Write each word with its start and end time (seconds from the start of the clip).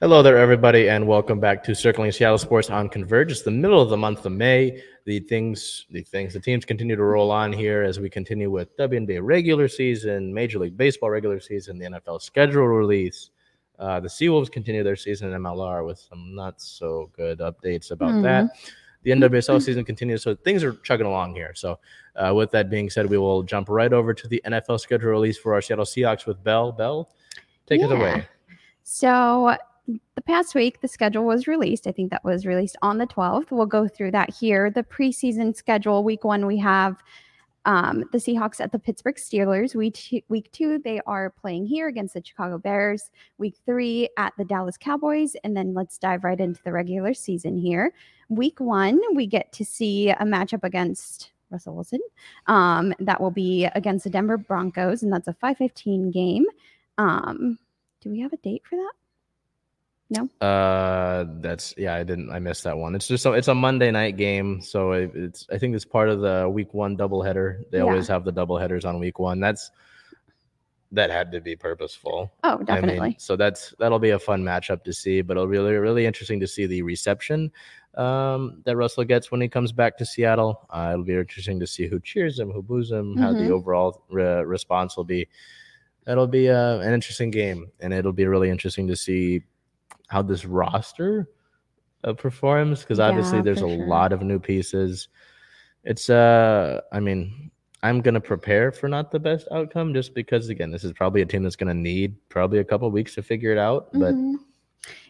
Hello 0.00 0.22
there, 0.22 0.38
everybody, 0.38 0.88
and 0.88 1.08
welcome 1.08 1.40
back 1.40 1.64
to 1.64 1.74
Circling 1.74 2.12
Seattle 2.12 2.38
Sports 2.38 2.70
on 2.70 2.88
Converge. 2.88 3.32
It's 3.32 3.42
the 3.42 3.50
middle 3.50 3.82
of 3.82 3.90
the 3.90 3.96
month 3.96 4.24
of 4.24 4.30
May. 4.30 4.80
The 5.06 5.18
things, 5.18 5.86
the 5.90 6.02
things, 6.04 6.32
the 6.32 6.38
teams 6.38 6.64
continue 6.64 6.94
to 6.94 7.02
roll 7.02 7.32
on 7.32 7.52
here 7.52 7.82
as 7.82 7.98
we 7.98 8.08
continue 8.08 8.48
with 8.48 8.76
WNBA 8.76 9.18
regular 9.20 9.66
season, 9.66 10.32
Major 10.32 10.60
League 10.60 10.76
Baseball 10.76 11.10
regular 11.10 11.40
season, 11.40 11.78
the 11.80 11.86
NFL 11.86 12.22
schedule 12.22 12.68
release. 12.68 13.30
Uh, 13.76 13.98
the 13.98 14.06
Seawolves 14.06 14.52
continue 14.52 14.84
their 14.84 14.94
season 14.94 15.32
in 15.32 15.42
MLR 15.42 15.84
with 15.84 15.98
some 15.98 16.32
not 16.32 16.60
so 16.60 17.10
good 17.16 17.40
updates 17.40 17.90
about 17.90 18.10
Mhm. 18.10 18.22
that. 18.22 18.50
The 19.02 19.10
NWSL 19.10 19.58
season 19.60 19.84
continues, 19.84 20.22
so 20.22 20.36
things 20.36 20.62
are 20.62 20.74
chugging 20.84 21.06
along 21.06 21.34
here. 21.34 21.54
So, 21.56 21.80
uh, 22.14 22.32
with 22.36 22.52
that 22.52 22.70
being 22.70 22.88
said, 22.88 23.10
we 23.10 23.18
will 23.18 23.42
jump 23.42 23.68
right 23.68 23.92
over 23.92 24.14
to 24.14 24.28
the 24.28 24.40
NFL 24.44 24.78
schedule 24.78 25.10
release 25.10 25.38
for 25.38 25.54
our 25.54 25.60
Seattle 25.60 25.84
Seahawks 25.84 26.24
with 26.24 26.42
Bell. 26.44 26.70
Bell, 26.70 27.10
take 27.66 27.82
it 27.82 27.90
away. 27.90 28.28
So 28.84 29.56
the 30.14 30.22
past 30.22 30.54
week, 30.54 30.80
the 30.80 30.88
schedule 30.88 31.24
was 31.24 31.46
released. 31.46 31.86
I 31.86 31.92
think 31.92 32.10
that 32.10 32.24
was 32.24 32.46
released 32.46 32.76
on 32.82 32.98
the 32.98 33.06
12th. 33.06 33.50
We'll 33.50 33.66
go 33.66 33.88
through 33.88 34.10
that 34.12 34.34
here. 34.34 34.70
The 34.70 34.82
preseason 34.82 35.56
schedule, 35.56 36.04
week 36.04 36.24
one, 36.24 36.46
we 36.46 36.58
have 36.58 37.02
um, 37.64 38.04
the 38.12 38.18
Seahawks 38.18 38.60
at 38.60 38.72
the 38.72 38.78
Pittsburgh 38.78 39.16
Steelers. 39.16 39.74
Week 39.74 39.94
two, 39.94 40.20
week 40.28 40.50
two, 40.52 40.78
they 40.78 41.00
are 41.06 41.30
playing 41.30 41.66
here 41.66 41.88
against 41.88 42.14
the 42.14 42.22
Chicago 42.24 42.58
Bears. 42.58 43.10
Week 43.38 43.56
three 43.66 44.08
at 44.16 44.32
the 44.38 44.44
Dallas 44.44 44.76
Cowboys. 44.76 45.34
And 45.44 45.56
then 45.56 45.74
let's 45.74 45.98
dive 45.98 46.24
right 46.24 46.38
into 46.38 46.62
the 46.62 46.72
regular 46.72 47.14
season 47.14 47.58
here. 47.58 47.92
Week 48.28 48.60
one, 48.60 49.00
we 49.14 49.26
get 49.26 49.52
to 49.52 49.64
see 49.64 50.10
a 50.10 50.16
matchup 50.16 50.64
against 50.64 51.32
Russell 51.50 51.74
Wilson. 51.74 52.00
Um, 52.46 52.94
that 53.00 53.20
will 53.20 53.30
be 53.30 53.66
against 53.74 54.04
the 54.04 54.10
Denver 54.10 54.36
Broncos, 54.36 55.02
and 55.02 55.12
that's 55.12 55.28
a 55.28 55.34
515 55.34 56.10
game. 56.10 56.44
Um, 56.98 57.58
do 58.00 58.10
we 58.10 58.20
have 58.20 58.32
a 58.32 58.38
date 58.38 58.62
for 58.68 58.76
that? 58.76 58.92
Uh, 60.40 61.24
that's 61.40 61.74
yeah. 61.76 61.94
I 61.94 62.02
didn't. 62.02 62.30
I 62.30 62.38
missed 62.38 62.64
that 62.64 62.76
one. 62.76 62.94
It's 62.94 63.06
just 63.08 63.22
so 63.22 63.34
it's 63.34 63.48
a 63.48 63.54
Monday 63.54 63.90
night 63.90 64.16
game, 64.16 64.60
so 64.62 64.92
it, 64.92 65.10
it's. 65.14 65.46
I 65.52 65.58
think 65.58 65.74
it's 65.74 65.84
part 65.84 66.08
of 66.08 66.20
the 66.20 66.48
week 66.48 66.72
one 66.74 66.96
doubleheader. 66.96 67.62
They 67.70 67.78
Yeah. 67.78 67.84
always 67.84 68.08
have 68.08 68.24
the 68.24 68.32
doubleheaders 68.32 68.84
on 68.86 68.98
week 68.98 69.18
one. 69.18 69.38
That's 69.40 69.70
that 70.92 71.10
had 71.10 71.30
to 71.32 71.40
be 71.42 71.54
purposeful. 71.54 72.32
Oh, 72.44 72.52
I 72.52 72.56
mean, 72.56 72.64
definitely. 72.64 73.16
so 73.18 73.36
that's 73.36 73.74
that'll 73.78 73.98
be 73.98 74.10
a 74.10 74.18
fun 74.18 74.42
matchup 74.42 74.82
to 74.84 74.92
see. 74.92 75.20
But 75.20 75.36
it'll 75.36 75.46
be 75.46 75.58
really 75.58 75.74
really 75.74 76.06
interesting 76.06 76.40
to 76.40 76.46
see 76.46 76.64
the 76.64 76.80
reception 76.80 77.52
um, 77.96 78.62
that 78.64 78.76
Russell 78.76 79.04
gets 79.04 79.30
when 79.30 79.42
he 79.42 79.48
comes 79.48 79.72
back 79.72 79.98
to 79.98 80.06
Seattle. 80.06 80.66
Uh, 80.70 80.90
it'll 80.94 81.04
be 81.04 81.14
interesting 81.16 81.60
to 81.60 81.66
see 81.66 81.86
who 81.86 82.00
cheers 82.00 82.38
him, 82.38 82.50
who 82.50 82.62
boos 82.62 82.90
him, 82.90 83.16
how 83.18 83.32
the 83.34 83.40
Mhm. 83.40 83.50
overall 83.50 84.02
re- 84.08 84.42
response 84.44 84.96
will 84.96 85.04
be. 85.04 85.28
That'll 86.04 86.26
be 86.26 86.48
uh, 86.48 86.78
an 86.78 86.94
interesting 86.94 87.30
game, 87.30 87.70
and 87.80 87.92
it'll 87.92 88.14
be 88.14 88.24
really 88.26 88.48
interesting 88.48 88.88
to 88.88 88.96
see 88.96 89.42
how 90.08 90.22
this 90.22 90.44
roster 90.44 91.28
uh, 92.04 92.12
performs 92.12 92.80
because 92.80 92.98
obviously 93.00 93.38
Yeah, 93.38 93.42
there's 93.42 93.62
a 93.62 93.68
sure. 93.68 93.86
lot 93.86 94.12
of 94.12 94.22
new 94.22 94.38
pieces. 94.38 95.08
It's 95.84 96.10
uh, 96.10 96.80
I 96.92 97.00
mean, 97.00 97.50
I'm 97.82 98.00
gonna 98.00 98.20
prepare 98.20 98.72
for 98.72 98.88
not 98.88 99.10
the 99.12 99.20
best 99.20 99.46
outcome 99.52 99.94
just 99.94 100.14
because 100.14 100.48
again, 100.48 100.70
this 100.70 100.84
is 100.84 100.92
probably 100.92 101.22
a 101.22 101.26
team 101.26 101.44
that's 101.44 101.56
gonna 101.56 101.74
need 101.74 102.16
probably 102.28 102.58
a 102.58 102.64
couple 102.64 102.90
weeks 102.90 103.14
to 103.14 103.22
figure 103.22 103.52
it 103.52 103.58
out. 103.58 103.90
But 103.92 104.14
Mhm. 104.14 104.34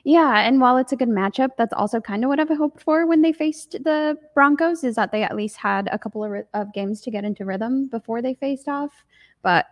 yeah, 0.04 0.40
and 0.40 0.60
while 0.60 0.76
it's 0.78 0.92
a 0.92 0.96
good 0.96 1.08
matchup, 1.08 1.50
that's 1.56 1.72
also 1.72 2.00
kind 2.00 2.24
of 2.24 2.28
what 2.28 2.40
I've 2.40 2.48
hoped 2.48 2.82
for 2.82 3.06
when 3.06 3.22
they 3.22 3.32
faced 3.32 3.72
the 3.84 4.18
Broncos 4.34 4.82
is 4.84 4.96
that 4.96 5.12
they 5.12 5.22
at 5.22 5.36
least 5.36 5.56
had 5.56 5.88
a 5.92 5.98
couple 5.98 6.24
of, 6.24 6.44
of 6.54 6.72
games 6.72 7.00
to 7.02 7.10
get 7.10 7.24
into 7.24 7.44
rhythm 7.44 7.88
before 7.88 8.20
they 8.22 8.34
faced 8.34 8.68
off. 8.68 9.04
But 9.42 9.66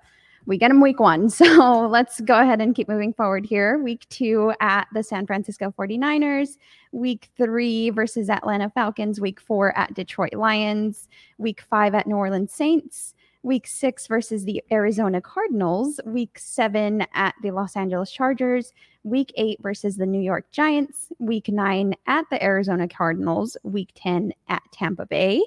we 0.46 0.56
get 0.56 0.68
them 0.68 0.80
week 0.80 1.00
one. 1.00 1.28
So 1.36 1.86
let's 1.88 2.20
go 2.20 2.40
ahead 2.40 2.60
and 2.60 2.74
keep 2.74 2.88
moving 2.88 3.12
forward 3.12 3.44
here. 3.44 3.78
Week 3.78 4.06
two 4.08 4.52
at 4.60 4.86
the 4.94 5.02
San 5.02 5.26
Francisco 5.26 5.72
49ers, 5.78 6.56
week 6.92 7.28
three 7.36 7.90
versus 7.90 8.30
Atlanta 8.30 8.70
Falcons, 8.70 9.20
week 9.20 9.40
four 9.40 9.76
at 9.76 9.94
Detroit 9.94 10.34
Lions, 10.34 11.08
week 11.38 11.60
five 11.60 11.94
at 11.94 12.06
New 12.06 12.16
Orleans 12.16 12.52
Saints, 12.52 13.14
week 13.42 13.66
six 13.66 14.06
versus 14.06 14.44
the 14.44 14.62
Arizona 14.72 15.20
Cardinals, 15.20 16.00
week 16.06 16.38
seven 16.38 17.04
at 17.14 17.34
the 17.42 17.50
Los 17.50 17.76
Angeles 17.76 18.10
Chargers, 18.10 18.72
week 19.04 19.32
eight 19.36 19.58
versus 19.62 19.96
the 19.96 20.06
New 20.06 20.20
York 20.20 20.50
Giants, 20.50 21.12
week 21.18 21.48
nine 21.48 21.94
at 22.06 22.24
the 22.30 22.42
Arizona 22.42 22.88
Cardinals, 22.88 23.56
week 23.62 23.90
10 23.94 24.32
at 24.48 24.62
Tampa 24.72 25.06
Bay. 25.06 25.42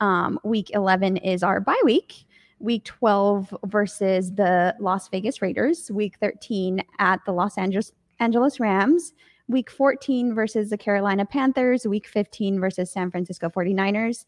Um, 0.00 0.38
week 0.44 0.70
11 0.74 1.16
is 1.18 1.42
our 1.42 1.60
bye 1.60 1.80
week. 1.84 2.26
Week 2.60 2.84
12 2.84 3.54
versus 3.66 4.32
the 4.34 4.74
Las 4.80 5.08
Vegas 5.08 5.40
Raiders. 5.40 5.90
Week 5.90 6.16
13 6.20 6.82
at 6.98 7.20
the 7.24 7.32
Los 7.32 7.58
Angeles, 7.58 7.92
Angeles 8.20 8.60
Rams. 8.60 9.14
Week 9.48 9.70
14 9.70 10.34
versus 10.34 10.70
the 10.70 10.78
Carolina 10.78 11.24
Panthers. 11.24 11.86
Week 11.86 12.06
15 12.06 12.60
versus 12.60 12.90
San 12.90 13.10
Francisco 13.10 13.48
49ers. 13.48 14.26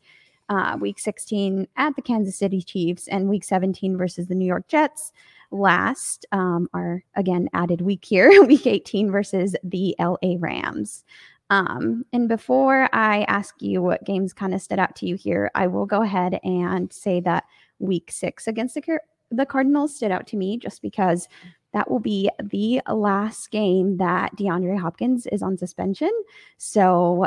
Uh, 0.48 0.76
week 0.80 0.98
16 0.98 1.68
at 1.76 1.94
the 1.94 2.02
Kansas 2.02 2.36
City 2.36 2.62
Chiefs. 2.62 3.08
And 3.08 3.28
week 3.28 3.44
17 3.44 3.96
versus 3.96 4.26
the 4.26 4.34
New 4.34 4.46
York 4.46 4.66
Jets 4.68 5.12
last 5.50 6.26
um, 6.32 6.68
our 6.74 7.02
again 7.14 7.48
added 7.52 7.80
week 7.80 8.04
here 8.04 8.42
week 8.46 8.66
18 8.66 9.10
versus 9.10 9.56
the 9.64 9.94
la 9.98 10.16
rams 10.38 11.04
um, 11.50 12.04
and 12.12 12.28
before 12.28 12.88
i 12.92 13.22
ask 13.22 13.60
you 13.60 13.82
what 13.82 14.04
games 14.04 14.32
kind 14.32 14.54
of 14.54 14.62
stood 14.62 14.78
out 14.78 14.94
to 14.94 15.06
you 15.06 15.16
here 15.16 15.50
i 15.54 15.66
will 15.66 15.86
go 15.86 16.02
ahead 16.02 16.38
and 16.44 16.92
say 16.92 17.20
that 17.20 17.44
week 17.80 18.10
six 18.12 18.46
against 18.46 18.74
the, 18.74 19.00
the 19.30 19.46
cardinals 19.46 19.94
stood 19.94 20.10
out 20.10 20.26
to 20.28 20.36
me 20.36 20.56
just 20.56 20.82
because 20.82 21.28
that 21.72 21.90
will 21.90 22.00
be 22.00 22.30
the 22.42 22.80
last 22.92 23.50
game 23.50 23.96
that 23.96 24.34
deandre 24.36 24.78
hopkins 24.78 25.26
is 25.26 25.42
on 25.42 25.58
suspension 25.58 26.10
so 26.58 27.26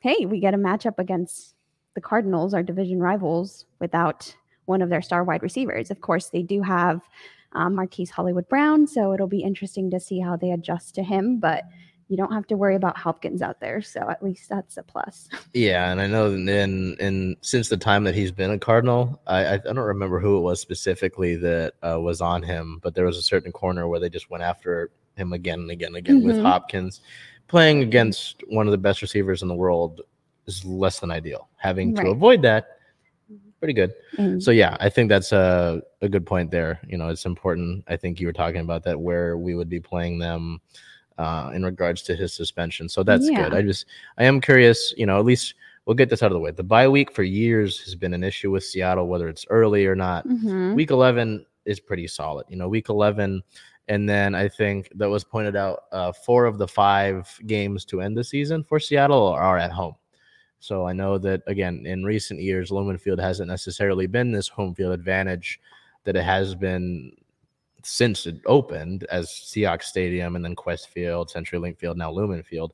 hey 0.00 0.26
we 0.26 0.40
get 0.40 0.54
a 0.54 0.58
matchup 0.58 0.98
against 0.98 1.54
the 1.94 2.00
cardinals 2.00 2.52
our 2.52 2.62
division 2.62 3.00
rivals 3.00 3.66
without 3.80 4.34
one 4.66 4.82
of 4.82 4.90
their 4.90 5.02
star 5.02 5.24
wide 5.24 5.42
receivers 5.42 5.90
of 5.90 6.00
course 6.00 6.28
they 6.28 6.42
do 6.42 6.60
have 6.62 7.00
um, 7.56 7.74
Marquise 7.74 8.10
Hollywood 8.10 8.48
Brown. 8.48 8.86
So 8.86 9.12
it'll 9.12 9.26
be 9.26 9.42
interesting 9.42 9.90
to 9.90 9.98
see 9.98 10.20
how 10.20 10.36
they 10.36 10.52
adjust 10.52 10.94
to 10.96 11.02
him. 11.02 11.38
But 11.38 11.64
you 12.08 12.16
don't 12.16 12.32
have 12.32 12.46
to 12.46 12.56
worry 12.56 12.76
about 12.76 12.96
Hopkins 12.96 13.42
out 13.42 13.60
there. 13.60 13.82
So 13.82 14.08
at 14.08 14.22
least 14.22 14.48
that's 14.48 14.76
a 14.76 14.82
plus. 14.82 15.28
yeah, 15.54 15.90
and 15.90 16.00
I 16.00 16.06
know 16.06 16.32
in 16.32 16.96
in 16.98 17.36
since 17.40 17.68
the 17.68 17.76
time 17.76 18.04
that 18.04 18.14
he's 18.14 18.30
been 18.30 18.50
a 18.50 18.58
Cardinal, 18.58 19.20
I 19.26 19.54
I, 19.54 19.56
don't 19.58 19.76
remember 19.78 20.20
who 20.20 20.38
it 20.38 20.40
was 20.40 20.60
specifically 20.60 21.36
that 21.36 21.74
uh, 21.82 22.00
was 22.00 22.20
on 22.20 22.42
him, 22.42 22.80
but 22.82 22.94
there 22.94 23.06
was 23.06 23.18
a 23.18 23.22
certain 23.22 23.52
corner 23.52 23.88
where 23.88 24.00
they 24.00 24.08
just 24.08 24.30
went 24.30 24.44
after 24.44 24.90
him 25.16 25.32
again 25.32 25.60
and 25.60 25.70
again 25.70 25.88
and 25.88 25.96
again 25.96 26.22
with 26.22 26.36
Mhm. 26.36 26.42
Hopkins 26.42 27.00
playing 27.48 27.82
against 27.82 28.42
one 28.48 28.66
of 28.66 28.72
the 28.72 28.78
best 28.78 29.02
receivers 29.02 29.42
in 29.42 29.48
the 29.48 29.54
world 29.54 30.02
is 30.46 30.64
less 30.64 30.98
than 31.00 31.10
ideal. 31.10 31.48
Having 31.56 31.94
to 31.94 32.08
avoid 32.08 32.42
that, 32.42 32.78
pretty 33.58 33.72
good. 33.72 33.92
And 34.18 34.42
So 34.42 34.50
yeah, 34.50 34.76
I 34.80 34.88
think 34.88 35.08
that's 35.08 35.32
a 35.32 35.82
a 36.02 36.08
good 36.08 36.26
point 36.26 36.50
there. 36.50 36.80
You 36.86 36.98
know, 36.98 37.08
it's 37.08 37.24
important. 37.24 37.84
I 37.88 37.96
think 37.96 38.20
you 38.20 38.26
were 38.26 38.32
talking 38.32 38.60
about 38.60 38.84
that 38.84 39.00
where 39.00 39.36
we 39.38 39.54
would 39.54 39.68
be 39.68 39.80
playing 39.80 40.18
them 40.18 40.60
uh, 41.18 41.50
in 41.54 41.64
regards 41.64 42.02
to 42.02 42.14
his 42.16 42.32
suspension. 42.32 42.88
So 42.88 43.02
that's 43.02 43.28
good. 43.28 43.54
I 43.54 43.62
just 43.62 43.86
I 44.18 44.24
am 44.24 44.40
curious. 44.40 44.92
You 44.96 45.06
know, 45.06 45.18
at 45.18 45.24
least 45.24 45.54
we'll 45.84 45.94
get 45.96 46.10
this 46.10 46.22
out 46.22 46.30
of 46.30 46.34
the 46.34 46.40
way. 46.40 46.50
The 46.50 46.62
bye 46.62 46.88
week 46.88 47.12
for 47.12 47.22
years 47.22 47.78
has 47.84 47.94
been 47.94 48.14
an 48.14 48.24
issue 48.24 48.50
with 48.50 48.64
Seattle, 48.64 49.08
whether 49.08 49.28
it's 49.28 49.46
early 49.50 49.86
or 49.86 49.94
not. 49.94 50.26
Mhm. 50.26 50.74
Week 50.74 50.90
eleven 50.90 51.46
is 51.64 51.80
pretty 51.80 52.06
solid. 52.06 52.46
You 52.48 52.56
know, 52.56 52.68
week 52.68 52.88
eleven. 52.88 53.42
And 53.88 54.08
then 54.08 54.34
I 54.34 54.48
think 54.48 54.90
that 54.96 55.08
was 55.08 55.22
pointed 55.22 55.54
out 55.54 55.84
uh, 55.92 56.10
four 56.10 56.44
of 56.44 56.58
the 56.58 56.66
five 56.66 57.28
games 57.46 57.84
to 57.86 58.00
end 58.00 58.16
the 58.16 58.24
season 58.24 58.64
for 58.64 58.80
Seattle 58.80 59.28
are 59.28 59.58
at 59.58 59.70
home. 59.70 59.94
So 60.58 60.86
I 60.88 60.92
know 60.92 61.18
that 61.18 61.42
again 61.46 61.86
in 61.86 62.02
recent 62.04 62.40
years, 62.40 62.72
Lumen 62.72 62.98
Field 62.98 63.20
hasn't 63.20 63.48
necessarily 63.48 64.08
been 64.08 64.32
this 64.32 64.48
home 64.48 64.74
field 64.74 64.92
advantage 64.92 65.60
that 66.02 66.16
it 66.16 66.24
has 66.24 66.54
been 66.56 67.12
since 67.86 68.26
it 68.26 68.36
opened 68.46 69.04
as 69.10 69.28
Seahawks 69.28 69.84
Stadium 69.84 70.34
and 70.36 70.44
then 70.44 70.56
Qwest 70.56 70.88
Field, 70.88 71.30
CenturyLink 71.30 71.78
Field, 71.78 71.96
now 71.96 72.10
Lumen 72.10 72.42
Field. 72.42 72.72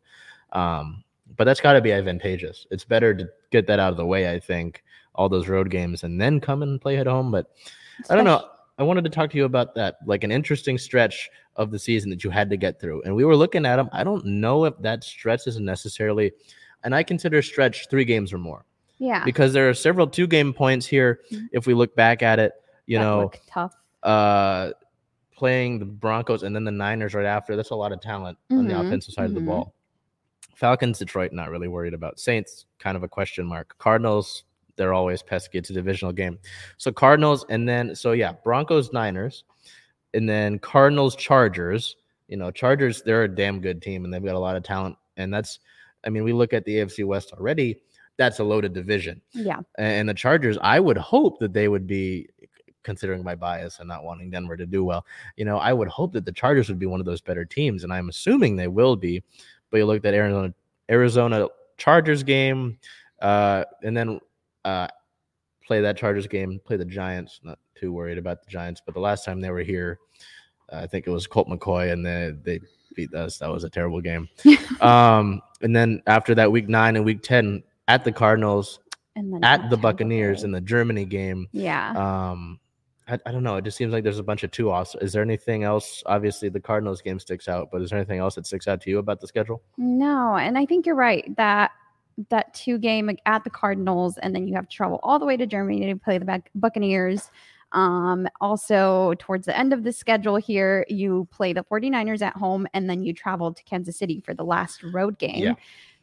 Um, 0.52 1.04
but 1.36 1.44
that's 1.44 1.60
got 1.60 1.74
to 1.74 1.80
be 1.80 1.92
advantageous. 1.92 2.66
It's 2.70 2.84
better 2.84 3.14
to 3.14 3.28
get 3.50 3.66
that 3.66 3.78
out 3.78 3.90
of 3.90 3.96
the 3.96 4.06
way, 4.06 4.30
I 4.32 4.38
think, 4.40 4.82
all 5.14 5.28
those 5.28 5.48
road 5.48 5.70
games 5.70 6.02
and 6.04 6.20
then 6.20 6.40
come 6.40 6.62
and 6.62 6.80
play 6.80 6.96
at 6.96 7.06
home. 7.06 7.30
But 7.30 7.50
I 8.08 8.14
don't 8.14 8.24
know. 8.24 8.48
I 8.78 8.82
wanted 8.84 9.04
to 9.04 9.10
talk 9.10 9.30
to 9.30 9.36
you 9.36 9.44
about 9.44 9.74
that, 9.74 9.96
like 10.06 10.24
an 10.24 10.32
interesting 10.32 10.78
stretch 10.78 11.28
of 11.56 11.70
the 11.70 11.78
season 11.78 12.08
that 12.10 12.24
you 12.24 12.30
had 12.30 12.48
to 12.50 12.56
get 12.56 12.80
through. 12.80 13.02
And 13.02 13.14
we 13.14 13.24
were 13.24 13.36
looking 13.36 13.66
at 13.66 13.76
them. 13.76 13.90
I 13.92 14.02
don't 14.02 14.24
know 14.24 14.64
if 14.64 14.74
that 14.80 15.04
stretch 15.04 15.46
is 15.46 15.60
necessarily, 15.60 16.32
and 16.84 16.94
I 16.94 17.02
consider 17.02 17.42
stretch 17.42 17.88
three 17.90 18.06
games 18.06 18.32
or 18.32 18.38
more 18.38 18.64
Yeah. 18.98 19.22
because 19.24 19.52
there 19.52 19.68
are 19.68 19.74
several 19.74 20.06
two 20.06 20.26
game 20.26 20.54
points 20.54 20.86
here. 20.86 21.20
Mhm. 21.30 21.48
If 21.52 21.66
we 21.66 21.74
look 21.74 21.94
back 21.94 22.22
at 22.22 22.38
it, 22.38 22.52
you 22.86 22.96
that 22.98 23.04
know, 23.04 23.30
tough. 23.46 23.74
uh, 24.02 24.70
playing 25.42 25.80
the 25.80 25.84
Broncos 25.84 26.44
and 26.44 26.54
then 26.54 26.62
the 26.62 26.70
Niners 26.70 27.14
right 27.14 27.26
after, 27.26 27.56
that's 27.56 27.70
a 27.70 27.74
lot 27.74 27.90
of 27.90 28.00
talent 28.00 28.38
on 28.52 28.68
the 28.68 28.74
Mhm, 28.74 28.86
offensive 28.86 29.12
side 29.12 29.24
of 29.24 29.34
the 29.34 29.40
mhm. 29.40 29.46
ball. 29.46 29.74
Falcons, 30.54 31.00
Detroit, 31.00 31.32
not 31.32 31.50
really 31.50 31.66
worried 31.66 31.94
about. 31.94 32.20
Saints, 32.20 32.66
kind 32.78 32.96
of 32.96 33.02
a 33.02 33.08
question 33.08 33.44
mark. 33.44 33.76
Cardinals, 33.78 34.44
they're 34.76 34.92
always 34.92 35.20
pesky. 35.20 35.58
It's 35.58 35.68
a 35.70 35.72
divisional 35.72 36.12
game. 36.12 36.38
So 36.76 36.92
Cardinals, 36.92 37.44
and 37.48 37.68
then 37.68 37.96
so 37.96 38.12
yeah, 38.12 38.34
Broncos, 38.44 38.92
Niners, 38.92 39.42
and 40.14 40.28
then 40.28 40.60
Cardinals, 40.60 41.16
Chargers. 41.16 41.96
You 42.28 42.36
know, 42.36 42.52
Chargers, 42.52 43.02
they're 43.02 43.24
a 43.24 43.28
damn 43.34 43.60
good 43.60 43.82
team 43.82 44.04
and 44.04 44.14
they've 44.14 44.24
got 44.24 44.36
a 44.36 44.38
lot 44.38 44.54
of 44.54 44.62
talent. 44.62 44.94
And 45.16 45.34
that's, 45.34 45.58
I 46.04 46.08
mean, 46.08 46.22
we 46.22 46.32
look 46.32 46.52
at 46.52 46.64
the 46.64 46.76
AFC 46.76 47.04
West 47.04 47.32
already. 47.32 47.82
That's 48.16 48.38
a 48.38 48.44
loaded 48.44 48.74
division. 48.74 49.20
Yeah. 49.32 49.58
And 49.76 50.08
the 50.08 50.14
Chargers, 50.14 50.56
I 50.62 50.78
would 50.78 50.98
hope 50.98 51.40
that 51.40 51.52
they 51.52 51.66
would 51.66 51.88
be, 51.88 52.28
considering 52.82 53.22
my 53.22 53.34
bias 53.34 53.78
and 53.78 53.88
not 53.88 54.04
wanting 54.04 54.30
Denver 54.30 54.56
to 54.56 54.66
do 54.66 54.84
well, 54.84 55.04
you 55.36 55.44
know, 55.44 55.58
I 55.58 55.72
would 55.72 55.88
hope 55.88 56.12
that 56.12 56.24
the 56.24 56.32
Chargers 56.32 56.68
would 56.68 56.78
be 56.78 56.86
one 56.86 57.00
of 57.00 57.06
those 57.06 57.20
better 57.20 57.44
teams. 57.44 57.84
And 57.84 57.92
I'm 57.92 58.08
assuming 58.08 58.56
they 58.56 58.68
will 58.68 58.96
be. 58.96 59.22
But 59.70 59.78
you 59.78 59.86
look 59.86 60.04
at 60.04 60.14
Arizona, 60.14 60.52
Arizona 60.90 61.48
Chargers 61.78 62.22
game, 62.22 62.78
uh, 63.20 63.64
and 63.82 63.96
then 63.96 64.20
uh, 64.64 64.88
play 65.64 65.80
that 65.80 65.96
Chargers 65.96 66.26
game, 66.26 66.60
play 66.64 66.76
the 66.76 66.84
Giants. 66.84 67.40
Not 67.42 67.58
too 67.74 67.92
worried 67.92 68.18
about 68.18 68.42
the 68.44 68.50
Giants, 68.50 68.82
but 68.84 68.94
the 68.94 69.00
last 69.00 69.24
time 69.24 69.40
they 69.40 69.50
were 69.50 69.62
here, 69.62 69.98
uh, 70.70 70.76
I 70.76 70.86
think 70.86 71.06
it 71.06 71.10
was 71.10 71.26
Colt 71.26 71.48
McCoy, 71.48 71.92
and 71.92 72.04
they 72.04 72.32
they 72.42 72.60
beat 72.94 73.14
us. 73.14 73.38
That 73.38 73.50
was 73.50 73.64
a 73.64 73.70
terrible 73.70 74.00
game. 74.00 74.28
um, 74.80 75.40
and 75.62 75.74
then 75.74 76.02
after 76.06 76.34
that, 76.34 76.52
week 76.52 76.68
nine 76.68 76.96
and 76.96 77.04
week 77.04 77.22
ten 77.22 77.62
at 77.88 78.04
the 78.04 78.12
Cardinals, 78.12 78.80
And 79.16 79.32
then 79.32 79.44
at 79.44 79.70
the 79.70 79.76
Buccaneers 79.76 80.44
in 80.44 80.52
the 80.52 80.60
Germany 80.60 81.04
game. 81.04 81.48
Yeah. 81.52 81.92
Um, 81.96 82.58
I, 83.12 83.18
I 83.26 83.32
don't 83.32 83.42
know. 83.42 83.56
It 83.56 83.64
just 83.64 83.76
seems 83.76 83.92
like 83.92 84.04
there's 84.04 84.18
a 84.18 84.22
bunch 84.22 84.42
of 84.42 84.50
two 84.50 84.70
offs. 84.70 84.96
Is 85.00 85.12
there 85.12 85.22
anything 85.22 85.64
else? 85.64 86.02
Obviously, 86.06 86.48
the 86.48 86.60
Cardinals 86.60 87.02
game 87.02 87.18
sticks 87.18 87.46
out, 87.46 87.68
but 87.70 87.82
is 87.82 87.90
there 87.90 87.98
anything 87.98 88.20
else 88.20 88.36
that 88.36 88.46
sticks 88.46 88.66
out 88.66 88.80
to 88.82 88.90
you 88.90 88.98
about 88.98 89.20
the 89.20 89.26
schedule? 89.26 89.62
No, 89.76 90.36
and 90.36 90.56
I 90.56 90.64
think 90.64 90.86
you're 90.86 90.94
right 90.94 91.36
that 91.36 91.72
that 92.30 92.52
two 92.54 92.78
game 92.78 93.10
at 93.26 93.44
the 93.44 93.50
Cardinals, 93.50 94.16
and 94.18 94.34
then 94.34 94.48
you 94.48 94.54
have 94.54 94.68
to 94.68 94.74
travel 94.74 94.98
all 95.02 95.18
the 95.18 95.26
way 95.26 95.36
to 95.36 95.46
Germany 95.46 95.92
to 95.92 95.96
play 95.96 96.16
the 96.16 96.42
Buccaneers. 96.54 97.30
Um, 97.72 98.28
also, 98.40 99.14
towards 99.18 99.46
the 99.46 99.58
end 99.58 99.72
of 99.72 99.82
the 99.82 99.92
schedule 99.92 100.36
here, 100.36 100.84
you 100.88 101.26
play 101.32 101.52
the 101.52 101.64
49ers 101.64 102.22
at 102.22 102.34
home, 102.34 102.66
and 102.72 102.88
then 102.88 103.02
you 103.02 103.12
travel 103.12 103.52
to 103.52 103.62
Kansas 103.64 103.98
City 103.98 104.22
for 104.24 104.34
the 104.34 104.44
last 104.44 104.82
road 104.82 105.18
game. 105.18 105.42
Yeah, 105.42 105.54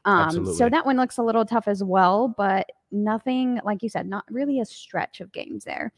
um, 0.05 0.45
so 0.53 0.69
that 0.69 0.85
one 0.85 0.97
looks 0.97 1.17
a 1.17 1.23
little 1.23 1.45
tough 1.45 1.67
as 1.67 1.83
well, 1.83 2.33
but 2.37 2.71
nothing, 2.91 3.59
like 3.63 3.83
you 3.83 3.89
said, 3.89 4.07
not 4.07 4.25
really 4.29 4.59
a 4.59 4.65
stretch 4.65 5.21
of 5.21 5.31
games 5.31 5.63
there. 5.63 5.91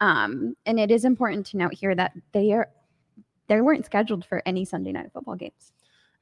Um, 0.00 0.56
and 0.66 0.78
it 0.78 0.90
is 0.90 1.04
important 1.04 1.46
to 1.46 1.56
note 1.56 1.74
here 1.74 1.94
that 1.94 2.12
they 2.32 2.52
are 2.52 2.68
they 3.48 3.60
weren't 3.60 3.84
scheduled 3.84 4.24
for 4.24 4.42
any 4.46 4.64
Sunday 4.64 4.92
night 4.92 5.10
football 5.12 5.36
games. 5.36 5.72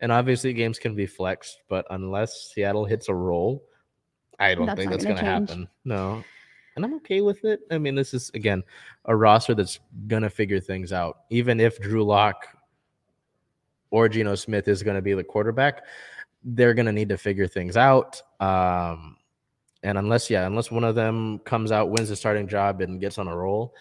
And 0.00 0.10
obviously, 0.10 0.52
games 0.52 0.78
can 0.78 0.94
be 0.94 1.06
flexed, 1.06 1.62
but 1.68 1.86
unless 1.90 2.52
Seattle 2.52 2.84
hits 2.84 3.08
a 3.08 3.14
roll, 3.14 3.62
I 4.38 4.54
don't 4.54 4.66
That's 4.66 4.78
think 4.78 4.90
that's 4.90 5.04
gonna 5.04 5.14
going 5.14 5.24
to 5.24 5.30
happen. 5.30 5.68
No. 5.84 6.24
And 6.74 6.84
I'm 6.84 6.94
okay 6.94 7.20
with 7.20 7.44
it. 7.44 7.60
I 7.70 7.78
mean, 7.78 7.94
this 7.94 8.12
is, 8.14 8.30
again, 8.34 8.62
a 9.04 9.14
roster 9.14 9.54
that's 9.54 9.78
going 10.08 10.22
to 10.22 10.30
figure 10.30 10.58
things 10.58 10.92
out. 10.92 11.18
Even 11.30 11.60
if 11.60 11.78
Drew 11.80 12.02
Lock 12.02 12.46
or 13.90 14.08
Geno 14.08 14.34
Smith 14.34 14.68
is 14.68 14.82
going 14.82 14.96
to 14.96 15.02
be 15.02 15.12
the 15.12 15.22
quarterback, 15.22 15.84
they're 16.42 16.74
going 16.74 16.86
to 16.86 16.92
need 16.92 17.10
to 17.10 17.18
figure 17.18 17.46
things 17.46 17.76
out. 17.76 18.20
Um, 18.40 19.18
and 19.82 19.98
unless, 19.98 20.30
yeah, 20.30 20.46
unless 20.46 20.70
one 20.70 20.84
of 20.84 20.94
them 20.94 21.38
comes 21.40 21.72
out, 21.72 21.90
wins 21.90 22.08
the 22.08 22.16
starting 22.16 22.46
job, 22.48 22.80
and 22.80 23.00
gets 23.00 23.18
on 23.18 23.28
a 23.28 23.36
roll, 23.36 23.74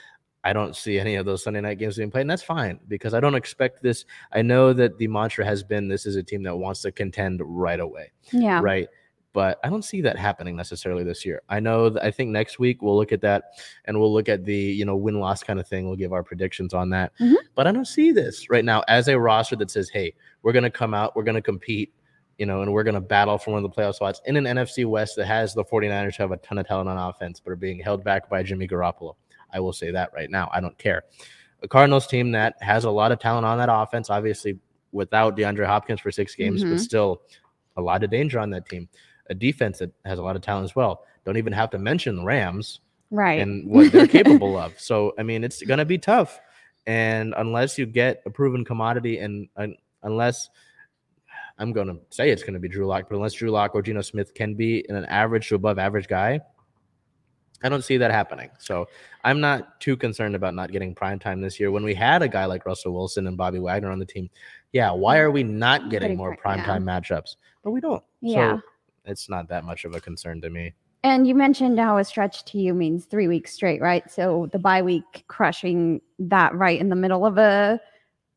I 0.43 0.53
don't 0.53 0.75
see 0.75 0.99
any 0.99 1.15
of 1.15 1.25
those 1.27 1.43
Sunday 1.43 1.61
night 1.61 1.77
games 1.77 1.97
being 1.97 2.09
played. 2.09 2.21
And 2.21 2.29
that's 2.29 2.41
fine 2.41 2.79
because 2.87 3.13
I 3.13 3.19
don't 3.19 3.35
expect 3.35 3.83
this. 3.83 4.05
I 4.31 4.41
know 4.41 4.73
that 4.73 4.97
the 4.97 5.07
mantra 5.07 5.45
has 5.45 5.63
been 5.63 5.87
this 5.87 6.05
is 6.07 6.15
a 6.15 6.23
team 6.23 6.41
that 6.43 6.55
wants 6.55 6.81
to 6.81 6.91
contend 6.91 7.41
right 7.43 7.79
away 7.79 8.11
Yeah. 8.31 8.59
right? 8.63 8.87
But 9.33 9.59
I 9.63 9.69
don't 9.69 9.83
see 9.85 10.01
that 10.01 10.17
happening 10.17 10.55
necessarily 10.57 11.03
this 11.05 11.25
year. 11.25 11.41
I 11.47 11.59
know 11.61 11.89
that 11.89 12.03
I 12.03 12.11
think 12.11 12.31
next 12.31 12.57
week 12.59 12.81
we'll 12.81 12.97
look 12.97 13.11
at 13.13 13.21
that 13.21 13.43
and 13.85 13.97
we'll 13.99 14.11
look 14.11 14.27
at 14.27 14.43
the 14.43 14.53
you 14.55 14.83
know 14.83 14.95
win 14.97 15.19
loss 15.21 15.41
kind 15.43 15.57
of 15.59 15.65
thing. 15.67 15.85
We'll 15.87 15.95
give 15.95 16.11
our 16.11 16.23
predictions 16.23 16.73
on 16.73 16.89
that. 16.89 17.13
Mhm. 17.19 17.35
But 17.55 17.65
I 17.67 17.71
don't 17.71 17.85
see 17.87 18.11
this 18.11 18.49
right 18.49 18.65
now 18.65 18.83
as 18.89 19.07
a 19.07 19.17
roster 19.17 19.55
that 19.57 19.71
says, 19.71 19.89
"Hey, 19.89 20.15
we're 20.41 20.51
going 20.51 20.63
to 20.63 20.69
come 20.69 20.93
out, 20.93 21.15
we're 21.15 21.23
going 21.23 21.35
to 21.35 21.41
compete." 21.41 21.93
You 22.37 22.45
know, 22.47 22.61
and 22.63 22.73
we're 22.73 22.83
going 22.83 22.95
to 22.95 23.01
battle 23.01 23.37
for 23.37 23.51
one 23.51 23.63
of 23.63 23.69
the 23.69 23.75
playoff 23.81 23.95
spots 23.95 24.19
in 24.25 24.35
an 24.35 24.45
NFC 24.45 24.85
West 24.85 25.15
that 25.17 25.25
has 25.27 25.53
the 25.53 25.63
49ers 25.63 26.15
who 26.15 26.23
have 26.23 26.31
a 26.31 26.37
ton 26.37 26.57
of 26.57 26.67
talent 26.67 26.89
on 26.89 26.97
offense, 26.97 27.39
but 27.39 27.51
are 27.51 27.55
being 27.55 27.79
held 27.79 28.03
back 28.03 28.29
by 28.29 28.41
Jimmy 28.41 28.67
Garoppolo. 28.67 29.15
I 29.53 29.59
will 29.59 29.73
say 29.73 29.91
that 29.91 30.11
right 30.13 30.29
now. 30.29 30.49
I 30.51 30.59
don't 30.61 30.77
care. 30.77 31.03
A 31.61 31.67
Cardinals 31.67 32.07
team 32.07 32.31
that 32.31 32.55
has 32.61 32.85
a 32.85 32.89
lot 32.89 33.11
of 33.11 33.19
talent 33.19 33.45
on 33.45 33.59
that 33.59 33.69
offense, 33.71 34.09
obviously 34.09 34.57
without 34.91 35.37
DeAndre 35.37 35.65
Hopkins 35.67 35.99
for 36.01 36.11
six 36.11 36.33
games, 36.35 36.63
Mhm. 36.63 36.71
but 36.71 36.79
still 36.79 37.21
a 37.77 37.81
lot 37.81 38.03
of 38.03 38.09
danger 38.09 38.39
on 38.39 38.49
that 38.49 38.67
team. 38.67 38.89
A 39.29 39.35
defense 39.35 39.77
that 39.79 39.91
has 40.03 40.17
a 40.19 40.23
lot 40.23 40.35
of 40.35 40.41
talent 40.41 40.63
as 40.65 40.75
well. 40.75 41.05
Don't 41.25 41.37
even 41.37 41.53
have 41.53 41.69
to 41.71 41.77
mention 41.77 42.15
the 42.15 42.23
Rams 42.25 42.81
Right. 43.11 43.39
and 43.39 43.69
what 43.69 43.91
they're 43.91 44.07
capable 44.07 44.57
of. 44.57 44.77
So, 44.79 45.13
I 45.19 45.23
mean, 45.23 45.43
it's 45.43 45.61
going 45.61 45.77
to 45.77 45.85
be 45.85 45.97
tough. 45.97 46.39
And 46.87 47.33
unless 47.37 47.77
you 47.77 47.85
get 47.85 48.23
a 48.25 48.29
proven 48.31 48.65
commodity, 48.65 49.19
and, 49.19 49.47
and 49.55 49.75
unless 50.01 50.49
I'm 51.61 51.71
going 51.71 51.87
to 51.87 51.99
say 52.09 52.31
it's 52.31 52.41
going 52.41 52.55
to 52.55 52.59
be 52.59 52.67
Drew 52.67 52.87
Lock, 52.87 53.05
but 53.07 53.15
unless 53.15 53.33
Drew 53.33 53.51
Lock 53.51 53.75
or 53.75 53.83
Geno 53.83 54.01
Smith 54.01 54.33
can 54.33 54.55
be 54.55 54.83
an 54.89 55.05
average 55.05 55.47
to 55.49 55.55
above 55.55 55.77
average 55.77 56.07
guy, 56.07 56.39
I 57.63 57.69
don't 57.69 57.83
see 57.83 57.97
that 57.97 58.09
happening. 58.09 58.49
So 58.57 58.87
I'm 59.23 59.39
not 59.39 59.79
too 59.79 59.95
concerned 59.95 60.35
about 60.35 60.55
not 60.55 60.71
getting 60.71 60.95
prime 60.95 61.19
time 61.19 61.39
this 61.39 61.59
year. 61.59 61.69
When 61.69 61.83
we 61.83 61.93
had 61.93 62.23
a 62.23 62.27
guy 62.27 62.45
like 62.45 62.65
Russell 62.65 62.93
Wilson 62.93 63.27
and 63.27 63.37
Bobby 63.37 63.59
Wagner 63.59 63.91
on 63.91 63.99
the 63.99 64.05
team, 64.05 64.27
yeah, 64.73 64.91
why 64.91 65.19
are 65.19 65.29
we 65.29 65.43
not 65.43 65.91
getting 65.91 66.17
more 66.17 66.35
pri- 66.35 66.55
prime 66.55 66.63
time 66.63 66.83
matchups? 66.83 67.35
But 67.63 67.69
we 67.69 67.79
don't. 67.79 68.03
Yeah. 68.21 68.55
So 68.55 68.61
it's 69.05 69.29
not 69.29 69.47
that 69.49 69.63
much 69.63 69.85
of 69.85 69.95
a 69.95 70.01
concern 70.01 70.41
to 70.41 70.49
me. 70.49 70.73
And 71.03 71.27
you 71.27 71.35
mentioned 71.35 71.79
how 71.79 71.97
a 71.97 72.03
stretch 72.03 72.43
to 72.45 72.57
you 72.57 72.73
means 72.73 73.05
three 73.05 73.27
weeks 73.27 73.53
straight, 73.53 73.81
right? 73.81 74.09
So 74.09 74.49
the 74.51 74.59
bye 74.59 74.81
week 74.81 75.25
crushing 75.27 76.01
that 76.17 76.55
right 76.55 76.79
in 76.79 76.89
the 76.89 76.95
middle 76.95 77.23
of 77.23 77.37
a 77.37 77.79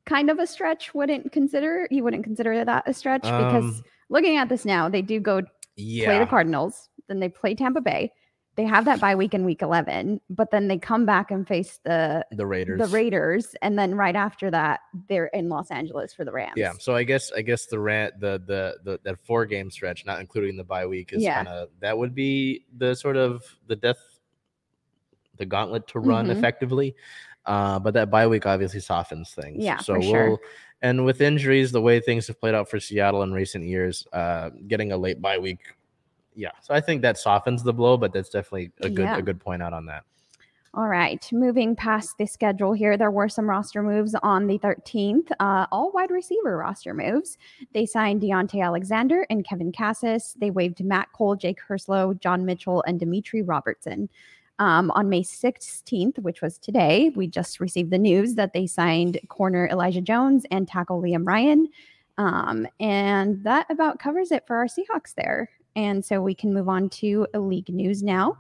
kind 0.07 0.31
of 0.31 0.39
a 0.39 0.47
stretch 0.47 0.95
wouldn't 0.95 1.33
consider 1.33 1.89
you 1.91 2.05
wouldn't 2.05 2.25
consider 2.25 2.65
that 2.65 2.83
a 2.87 2.93
stretch 2.93 3.23
because 3.23 3.65
Um, 3.79 3.83
looking 4.11 4.37
at 4.37 4.49
this 4.49 4.65
now, 4.65 4.89
they 4.89 5.03
do 5.03 5.21
go 5.21 5.41
play 5.77 6.19
the 6.19 6.27
Cardinals, 6.27 6.89
then 7.09 7.21
they 7.21 7.29
play 7.29 7.55
Tampa 7.55 7.81
Bay. 7.81 8.13
They 8.57 8.65
have 8.65 8.85
that 8.85 9.01
bye 9.01 9.17
week 9.17 9.35
in 9.35 9.45
week 9.45 9.63
11, 9.63 10.21
but 10.31 10.53
then 10.53 10.69
they 10.69 10.79
come 10.79 11.05
back 11.07 11.33
and 11.33 11.45
face 11.49 11.81
the 11.83 12.25
the 12.31 12.47
Raiders. 12.47 12.79
the 12.79 12.87
Raiders 12.87 13.57
and 13.63 13.77
then 13.77 13.97
right 13.97 14.15
after 14.15 14.49
that 14.53 14.79
they're 15.09 15.27
in 15.27 15.49
Los 15.49 15.73
Angeles 15.73 16.15
for 16.15 16.25
the 16.25 16.31
Rams. 16.31 16.53
Yeah, 16.57 16.75
so 16.79 16.95
I 16.95 17.03
guess 17.03 17.33
I 17.33 17.43
guess 17.43 17.67
the 17.67 17.81
rant 17.81 18.21
the 18.21 18.41
the 18.47 18.77
the 18.85 19.01
that 19.03 19.19
four 19.27 19.45
game 19.47 19.71
stretch, 19.73 20.07
not 20.07 20.21
including 20.21 20.57
the 20.57 20.63
bye 20.65 20.87
week, 20.87 21.13
is 21.13 21.23
Yeah. 21.23 21.35
kind 21.37 21.49
of 21.49 21.71
that 21.81 21.99
would 21.99 22.15
be 22.15 22.65
the 22.77 22.95
sort 22.95 23.17
of 23.17 23.43
the 23.67 23.75
death, 23.75 23.99
the 25.37 25.47
gauntlet 25.47 25.89
to 25.89 25.99
run 25.99 26.27
Mhm. 26.29 26.37
effectively. 26.37 26.95
Uh, 27.47 27.79
but 27.79 27.95
that 27.95 28.11
bye 28.11 28.27
week 28.27 28.47
obviously 28.47 28.81
softens 28.81 29.31
things. 29.31 29.63
Yeah, 29.63 29.79
so 29.79 29.95
for 29.95 30.01
we'll 30.01 30.11
sure. 30.11 30.41
and 30.83 31.05
with 31.05 31.21
injuries, 31.21 31.73
the 31.73 31.81
way 31.81 32.01
things 32.01 32.27
have 32.27 32.41
played 32.41 32.55
out 32.55 32.69
for 32.69 32.81
Seattle 32.81 33.23
in 33.23 33.33
recent 33.33 33.65
years, 33.65 34.07
uh, 34.13 34.51
getting 34.67 34.93
a 34.93 34.97
late 34.97 35.21
bye 35.21 35.39
week, 35.39 35.61
yeah. 36.35 36.53
So 36.63 36.75
I 36.75 36.81
think 36.81 37.03
that 37.03 37.19
softens 37.19 37.63
the 37.63 37.73
blow, 37.73 37.97
but 37.97 38.13
that's 38.13 38.31
definitely 38.31 38.73
a 38.81 38.89
good 38.89 39.05
Yeah. 39.05 39.17
a 39.19 39.23
good 39.23 39.41
point 39.41 39.63
out 39.63 39.73
on 39.73 39.87
that. 39.87 40.05
All 40.77 40.89
right, 40.89 41.25
moving 41.31 41.77
past 41.77 42.19
the 42.19 42.27
schedule 42.27 42.73
here, 42.73 42.97
there 42.97 43.13
were 43.13 43.29
some 43.29 43.49
roster 43.49 43.81
moves 43.81 44.17
on 44.25 44.49
the 44.49 44.59
13th, 44.59 45.31
uh, 45.39 45.67
all 45.71 45.93
wide 45.93 46.11
receiver 46.11 46.57
roster 46.57 46.93
moves. 46.93 47.39
They 47.73 47.87
signed 47.87 48.23
Deontez 48.23 48.61
Alexander 48.61 49.25
and 49.31 49.45
Kevin 49.47 49.71
Kassis. 49.71 50.35
They 50.41 50.51
waived 50.51 50.83
Matt 50.83 51.13
Cole, 51.13 51.37
Jake 51.37 51.61
Herslow, 51.61 52.15
John 52.15 52.45
Mitchell, 52.45 52.83
and 52.89 52.99
Dimitri 52.99 53.41
Robertson. 53.41 54.09
Um, 54.59 54.93
on 54.93 55.09
May 55.09 55.23
16th, 55.23 56.19
which 56.21 56.41
was 56.41 56.59
today, 56.59 57.11
we 57.17 57.27
just 57.27 57.59
received 57.59 57.91
the 57.91 57.99
news 57.99 58.37
that 58.37 58.53
they 58.53 58.67
signed 58.67 59.19
corner 59.29 59.67
Elijah 59.67 60.01
Jones 60.01 60.47
and 60.51 60.69
tackle 60.69 61.03
Liam 61.03 61.27
Ryan. 61.27 61.69
Um, 62.19 62.67
and 62.79 63.43
that 63.43 63.69
about 63.69 63.99
covers 63.99 64.31
it 64.31 64.47
for 64.47 64.57
our 64.57 64.67
Seahawks 64.67 65.15
there. 65.17 65.51
And 65.75 66.05
so 66.05 66.23
we 66.23 66.35
can 66.35 66.55
move 66.55 66.69
on 66.69 66.89
to 66.91 67.27
league 67.35 67.69
news 67.69 68.03
now. 68.03 68.39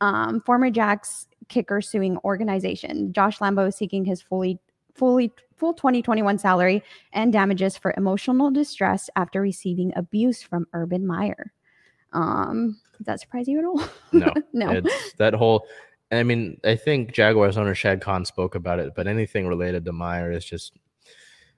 Um, 0.00 0.40
former 0.40 0.68
Jacks 0.68 1.28
kicker 1.48 1.80
suing 1.80 2.18
organization. 2.24 3.12
Josh 3.12 3.38
Lambo 3.38 3.68
is 3.68 3.76
seeking 3.76 4.04
his 4.04 4.20
fully 4.20 4.58
fully 4.94 5.32
full 5.56 5.72
2021 5.74 6.38
salary 6.38 6.82
and 7.12 7.32
damages 7.32 7.76
for 7.78 7.94
emotional 7.96 8.50
distress 8.50 9.08
after 9.16 9.40
receiving 9.40 9.92
abuse 9.94 10.42
from 10.42 10.66
Urban 10.72 11.06
Meyer. 11.06 11.52
Um, 12.12 12.80
does 13.02 13.06
that 13.06 13.20
surprise 13.20 13.48
you 13.48 13.58
at 13.58 13.64
all? 13.64 13.82
No, 14.12 14.32
no. 14.52 14.70
It's 14.70 15.12
that 15.14 15.34
whole. 15.34 15.66
I 16.10 16.22
mean, 16.22 16.60
I 16.64 16.76
think 16.76 17.12
Jaguars 17.12 17.56
owner 17.56 17.74
Shad 17.74 18.00
Khan 18.00 18.24
spoke 18.24 18.54
about 18.54 18.78
it, 18.78 18.92
but 18.94 19.06
anything 19.06 19.46
related 19.48 19.84
to 19.86 19.92
Meyer 19.92 20.30
is 20.30 20.44
just. 20.44 20.72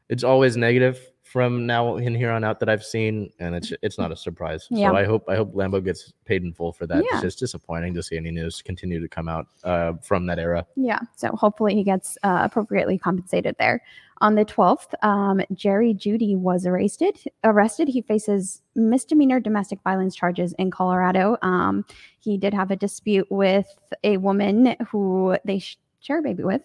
It's 0.09 0.23
always 0.23 0.57
negative 0.57 1.01
from 1.35 1.67
now 1.67 1.97
in 1.97 2.15
here 2.15 2.31
on 2.31 2.45
out 2.45 2.61
that 2.61 2.69
I've 2.69 2.85
seen, 2.85 3.29
and 3.41 3.55
it's 3.57 3.73
it's 3.83 3.99
not 3.99 4.13
a 4.13 4.17
surprise. 4.17 4.69
Yeah. 4.71 4.91
So 4.91 4.97
I 4.97 5.05
hope 5.05 5.25
I 5.29 5.35
hope 5.35 5.53
Lambo 5.55 5.85
gets 5.85 6.13
paid 6.25 6.45
in 6.45 6.53
full 6.53 6.73
for 6.73 6.87
that. 6.87 6.99
Yeah. 6.99 7.15
It's 7.15 7.23
just 7.23 7.39
disappointing 7.41 7.93
to 7.95 8.03
see 8.03 8.17
any 8.17 8.31
news 8.31 8.63
continue 8.63 9.01
to 9.01 9.09
come 9.09 9.29
out 9.29 9.47
uh, 9.65 9.95
from 10.01 10.27
that 10.27 10.39
era. 10.39 10.65
Yeah, 10.77 11.01
so 11.17 11.29
hopefully 11.31 11.75
he 11.75 11.83
gets 11.83 12.17
uh, 12.23 12.43
appropriately 12.43 12.99
compensated 12.99 13.57
there. 13.59 13.83
On 14.25 14.35
the 14.35 14.45
12th, 14.45 14.95
um, 15.03 15.43
Jerry 15.53 15.93
Jeudy 15.93 16.35
was 16.35 16.65
arrested. 16.65 17.19
Arrested. 17.45 17.89
He 17.89 18.01
faces 18.01 18.63
misdemeanor 18.75 19.39
domestic 19.39 19.81
violence 19.85 20.17
charges 20.17 20.55
in 20.55 20.71
Colorado. 20.71 21.37
Um, 21.43 21.85
he 22.21 22.39
did 22.39 22.55
have 22.55 22.71
a 22.71 22.77
dispute 22.77 23.27
with 23.31 23.69
a 24.03 24.17
woman 24.17 24.77
who 24.91 25.37
they 25.45 25.59
sh- 25.59 25.79
share 26.01 26.21
a 26.21 26.23
baby 26.23 26.43
with. 26.43 26.63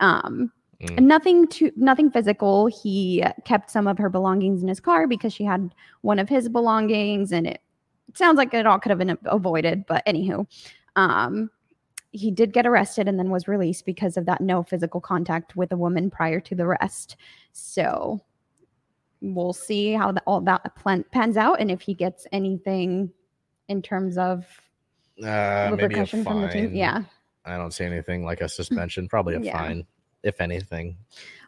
Um, 0.00 0.50
Mm. 0.80 1.04
Nothing 1.04 1.46
to 1.48 1.70
nothing 1.76 2.10
physical. 2.10 2.66
He 2.66 3.24
kept 3.44 3.70
some 3.70 3.86
of 3.86 3.96
her 3.98 4.10
belongings 4.10 4.62
in 4.62 4.68
his 4.68 4.80
car 4.80 5.06
because 5.06 5.32
she 5.32 5.44
had 5.44 5.74
one 6.02 6.18
of 6.18 6.28
his 6.28 6.48
belongings, 6.48 7.32
and 7.32 7.46
it 7.46 7.60
sounds 8.14 8.36
like 8.36 8.52
it 8.52 8.66
all 8.66 8.78
could 8.78 8.90
have 8.90 8.98
been 8.98 9.16
avoided. 9.26 9.86
But 9.86 10.04
anywho, 10.04 10.46
um, 10.96 11.50
he 12.14 12.30
did 12.30 12.52
get 12.52 12.64
arrested 12.66 13.08
and 13.08 13.18
then 13.18 13.28
was 13.28 13.48
released 13.48 13.84
because 13.84 14.16
of 14.16 14.24
that 14.26 14.40
no 14.40 14.62
physical 14.62 15.00
contact 15.00 15.56
with 15.56 15.72
a 15.72 15.76
woman 15.76 16.10
prior 16.10 16.38
to 16.40 16.54
the 16.54 16.62
arrest. 16.62 17.16
So 17.52 18.20
we'll 19.20 19.52
see 19.52 19.92
how 19.92 20.12
the, 20.12 20.22
all 20.26 20.40
that 20.42 20.76
plan, 20.76 21.04
pans 21.10 21.36
out 21.36 21.60
and 21.60 21.70
if 21.70 21.80
he 21.80 21.92
gets 21.92 22.26
anything 22.30 23.10
in 23.68 23.82
terms 23.82 24.16
of 24.16 24.46
Uh, 25.20 25.70
maybe 25.70 25.82
a 25.84 25.88
repercussion 25.88 26.22
from 26.22 26.42
the 26.42 26.48
team. 26.48 26.66
fine. 26.68 26.76
Yeah. 26.76 27.02
I 27.44 27.56
don't 27.56 27.72
see 27.72 27.84
anything 27.84 28.24
like 28.24 28.40
a 28.40 28.48
suspension. 28.48 29.08
Probably 29.08 29.34
a 29.34 29.40
Yeah. 29.40 29.58
fine, 29.58 29.84
if 30.22 30.40
anything. 30.40 30.96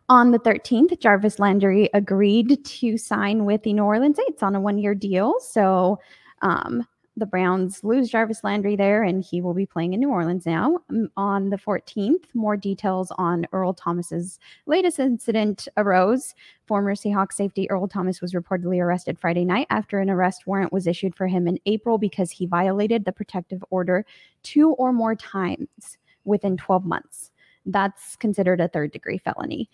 On 0.08 0.30
the 0.32 0.38
13th, 0.38 0.98
Jarvis 0.98 1.38
Landry 1.38 1.90
agreed 1.94 2.64
to 2.64 2.98
sign 2.98 3.44
with 3.44 3.62
the 3.62 3.72
New 3.72 3.84
Orleans 3.84 4.16
Saints 4.16 4.42
on 4.42 4.54
a 4.56 4.60
one 4.60 4.78
year 4.78 4.94
deal. 4.96 5.34
So 5.40 5.98
um, 6.42 6.86
the 7.16 7.26
Browns 7.26 7.82
lose 7.82 8.10
Jarvis 8.10 8.44
Landry 8.44 8.76
there, 8.76 9.02
and 9.02 9.24
he 9.24 9.40
will 9.40 9.54
be 9.54 9.64
playing 9.64 9.94
in 9.94 10.00
New 10.00 10.10
Orleans 10.10 10.44
now. 10.44 10.78
Um, 10.90 11.08
on 11.16 11.48
the 11.48 11.56
14th, 11.56 12.24
more 12.34 12.56
details 12.56 13.10
on 13.16 13.46
Earl 13.52 13.72
Thomas's 13.72 14.38
latest 14.66 14.98
incident 14.98 15.66
arose. 15.78 16.34
Former 16.66 16.94
Seahawks 16.94 17.32
safety 17.32 17.70
Earl 17.70 17.88
Thomas 17.88 18.20
was 18.20 18.34
reportedly 18.34 18.82
arrested 18.82 19.18
Friday 19.18 19.44
night 19.44 19.66
after 19.70 19.98
an 19.98 20.10
arrest 20.10 20.46
warrant 20.46 20.72
was 20.72 20.86
issued 20.86 21.14
for 21.14 21.26
him 21.26 21.48
in 21.48 21.58
April 21.64 21.96
because 21.96 22.30
he 22.30 22.44
violated 22.44 23.04
the 23.04 23.12
protective 23.12 23.64
order 23.70 24.04
two 24.42 24.72
or 24.72 24.92
more 24.92 25.14
times 25.14 25.96
within 26.24 26.56
12 26.56 26.84
months. 26.84 27.30
That's 27.64 28.14
considered 28.16 28.60
a 28.60 28.68
third 28.68 28.92
degree 28.92 29.18
felony. 29.18 29.70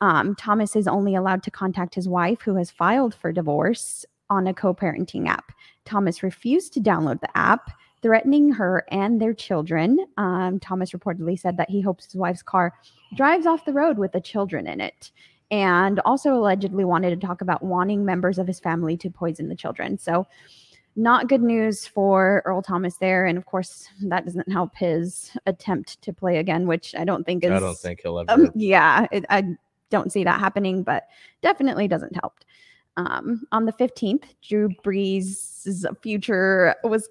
Um, 0.00 0.34
Thomas 0.36 0.76
is 0.76 0.86
only 0.86 1.14
allowed 1.14 1.42
to 1.44 1.50
contact 1.50 1.94
his 1.94 2.08
wife, 2.08 2.40
who 2.42 2.56
has 2.56 2.70
filed 2.70 3.14
for 3.14 3.32
divorce, 3.32 4.04
on 4.30 4.46
a 4.46 4.54
co 4.54 4.74
parenting 4.74 5.28
app. 5.28 5.52
Thomas 5.84 6.22
refused 6.22 6.72
to 6.74 6.80
download 6.80 7.20
the 7.20 7.36
app, 7.36 7.70
threatening 8.02 8.52
her 8.52 8.84
and 8.90 9.20
their 9.20 9.34
children. 9.34 9.98
Um, 10.16 10.60
Thomas 10.60 10.92
reportedly 10.92 11.38
said 11.38 11.56
that 11.56 11.70
he 11.70 11.80
hopes 11.80 12.06
his 12.06 12.14
wife's 12.14 12.42
car 12.42 12.74
drives 13.14 13.46
off 13.46 13.64
the 13.64 13.72
road 13.72 13.98
with 13.98 14.12
the 14.12 14.20
children 14.20 14.66
in 14.66 14.80
it. 14.80 15.10
And 15.50 16.00
also 16.00 16.34
allegedly 16.34 16.84
wanted 16.84 17.18
to 17.18 17.26
talk 17.26 17.40
about 17.40 17.62
wanting 17.62 18.04
members 18.04 18.38
of 18.38 18.46
his 18.46 18.58
family 18.58 18.96
to 18.96 19.10
poison 19.10 19.48
the 19.48 19.54
children. 19.54 19.98
So, 19.98 20.26
not 20.96 21.28
good 21.28 21.42
news 21.42 21.86
for 21.86 22.42
Earl 22.44 22.62
Thomas 22.62 22.96
there. 22.98 23.26
And 23.26 23.36
of 23.36 23.46
course, 23.46 23.88
that 24.02 24.24
doesn't 24.24 24.50
help 24.50 24.76
his 24.76 25.36
attempt 25.46 26.00
to 26.02 26.12
play 26.12 26.38
again, 26.38 26.66
which 26.66 26.94
I 26.96 27.04
don't 27.04 27.24
think 27.24 27.44
is 27.44 27.50
I 27.50 27.58
don't 27.58 27.74
think 27.74 28.00
he'll 28.00 28.20
ever. 28.20 28.30
um, 28.30 28.52
yeah, 28.54 29.06
it, 29.10 29.24
I 29.28 29.56
don't 29.90 30.12
see 30.12 30.24
that 30.24 30.40
happening, 30.40 30.82
but 30.82 31.08
definitely 31.42 31.88
doesn't 31.88 32.14
help. 32.16 32.34
Um, 32.96 33.44
on 33.52 33.66
the 33.66 33.72
15th, 33.72 34.24
Drew 34.42 34.68
Brees' 34.84 35.84
future 36.02 36.74
was 36.84 37.08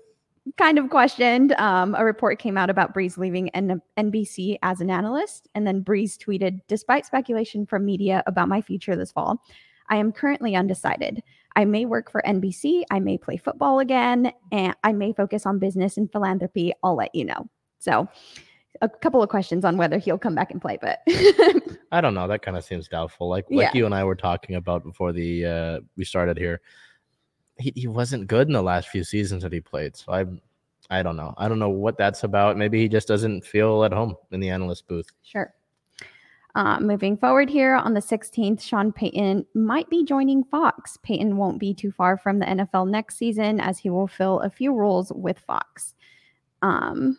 kind 0.57 0.77
of 0.77 0.89
questioned. 0.89 1.53
Um, 1.53 1.95
a 1.95 2.03
report 2.03 2.39
came 2.39 2.57
out 2.57 2.69
about 2.69 2.93
Brees 2.93 3.17
leaving 3.17 3.49
N- 3.49 3.81
NBC 3.97 4.57
as 4.61 4.81
an 4.81 4.89
analyst, 4.89 5.47
and 5.55 5.65
then 5.65 5.83
Brees 5.83 6.17
tweeted, 6.17 6.59
"Despite 6.67 7.05
speculation 7.05 7.65
from 7.65 7.85
media 7.85 8.23
about 8.27 8.49
my 8.49 8.61
future 8.61 8.95
this 8.95 9.11
fall, 9.11 9.41
I 9.89 9.97
am 9.97 10.11
currently 10.11 10.55
undecided. 10.55 11.21
I 11.55 11.65
may 11.65 11.85
work 11.85 12.11
for 12.11 12.21
NBC, 12.25 12.83
I 12.89 12.99
may 12.99 13.17
play 13.17 13.37
football 13.37 13.79
again, 13.79 14.31
and 14.51 14.75
I 14.83 14.91
may 14.91 15.13
focus 15.13 15.45
on 15.45 15.59
business 15.59 15.97
and 15.97 16.11
philanthropy. 16.11 16.73
I'll 16.83 16.95
let 16.95 17.13
you 17.15 17.25
know." 17.25 17.47
So, 17.79 18.07
a 18.81 18.89
couple 18.89 19.21
of 19.23 19.29
questions 19.29 19.63
on 19.65 19.77
whether 19.77 19.97
he'll 19.97 20.17
come 20.17 20.35
back 20.35 20.51
and 20.51 20.61
play, 20.61 20.77
but 20.81 21.01
I 21.91 22.01
don't 22.01 22.13
know. 22.13 22.27
That 22.27 22.41
kind 22.41 22.57
of 22.57 22.63
seems 22.63 22.87
doubtful. 22.87 23.29
Like 23.29 23.45
like 23.49 23.73
Yeah. 23.73 23.77
you 23.79 23.85
and 23.85 23.93
I 23.95 24.03
were 24.03 24.15
talking 24.15 24.55
about 24.55 24.83
before 24.83 25.11
the 25.13 25.45
uh, 25.45 25.79
we 25.95 26.03
started 26.05 26.37
here. 26.37 26.61
He 27.59 27.71
he 27.75 27.87
wasn't 27.87 28.27
good 28.27 28.47
in 28.47 28.53
the 28.53 28.63
last 28.63 28.89
few 28.89 29.03
seasons 29.03 29.43
that 29.43 29.53
he 29.53 29.61
played. 29.61 29.95
So 29.95 30.11
I 30.11 30.25
I 30.89 31.03
don't 31.03 31.15
know. 31.15 31.33
I 31.37 31.47
don't 31.47 31.59
know 31.59 31.69
what 31.69 31.97
that's 31.97 32.23
about. 32.23 32.57
Maybe 32.57 32.79
he 32.81 32.89
just 32.89 33.07
doesn't 33.07 33.45
feel 33.45 33.83
at 33.83 33.93
home 33.93 34.15
in 34.31 34.39
the 34.39 34.49
analyst 34.49 34.87
booth. 34.87 35.09
Sure. 35.23 35.53
Uh, 36.55 36.79
moving 36.79 37.17
forward 37.17 37.49
here 37.49 37.73
on 37.73 37.95
the 37.95 37.99
16th, 37.99 38.61
Sean 38.61 38.91
Payton 38.91 39.43
might 39.55 39.89
be 39.89 40.03
joining 40.03 40.43
Fox. 40.43 40.97
Payton 41.01 41.35
won't 41.35 41.57
be 41.57 41.73
too 41.73 41.91
far 41.91 42.15
from 42.15 42.37
the 42.37 42.45
NFL 42.45 42.87
next 42.89 43.17
season 43.17 43.59
as 43.59 43.79
he 43.79 43.89
will 43.89 44.07
fill 44.07 44.39
a 44.41 44.51
few 44.51 44.71
roles 44.71 45.11
with 45.15 45.39
Fox. 45.39 45.95
Um, 46.61 47.17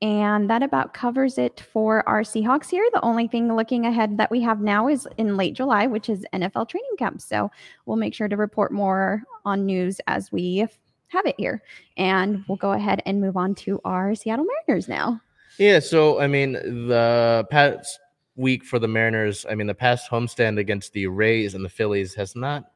and 0.00 0.48
that 0.48 0.62
about 0.62 0.94
covers 0.94 1.38
it 1.38 1.60
for 1.72 2.08
our 2.08 2.22
Seahawks 2.22 2.70
here. 2.70 2.88
The 2.92 3.04
only 3.04 3.26
thing 3.26 3.54
looking 3.54 3.86
ahead 3.86 4.16
that 4.18 4.30
we 4.30 4.40
have 4.42 4.60
now 4.60 4.88
is 4.88 5.08
in 5.16 5.36
late 5.36 5.54
July, 5.54 5.86
which 5.86 6.08
is 6.08 6.24
NFL 6.32 6.68
training 6.68 6.96
camp. 6.98 7.20
So 7.20 7.50
we'll 7.86 7.96
make 7.96 8.14
sure 8.14 8.28
to 8.28 8.36
report 8.36 8.72
more 8.72 9.22
on 9.44 9.66
news 9.66 10.00
as 10.06 10.30
we 10.30 10.66
have 11.08 11.26
it 11.26 11.34
here. 11.38 11.62
And 11.96 12.44
we'll 12.48 12.56
go 12.56 12.72
ahead 12.72 13.02
and 13.06 13.20
move 13.20 13.36
on 13.36 13.54
to 13.56 13.80
our 13.84 14.14
Seattle 14.14 14.46
Mariners 14.66 14.88
now. 14.88 15.20
Yeah, 15.58 15.80
so 15.80 16.20
I 16.20 16.28
mean, 16.28 16.52
the 16.52 17.46
past 17.50 17.98
week 18.36 18.64
for 18.64 18.78
the 18.78 18.86
Mariners, 18.86 19.44
I 19.50 19.56
mean, 19.56 19.66
the 19.66 19.74
past 19.74 20.08
homestand 20.08 20.58
against 20.58 20.92
the 20.92 21.08
Rays 21.08 21.54
and 21.54 21.64
the 21.64 21.68
Phillies 21.68 22.14
has 22.14 22.36
not 22.36 22.70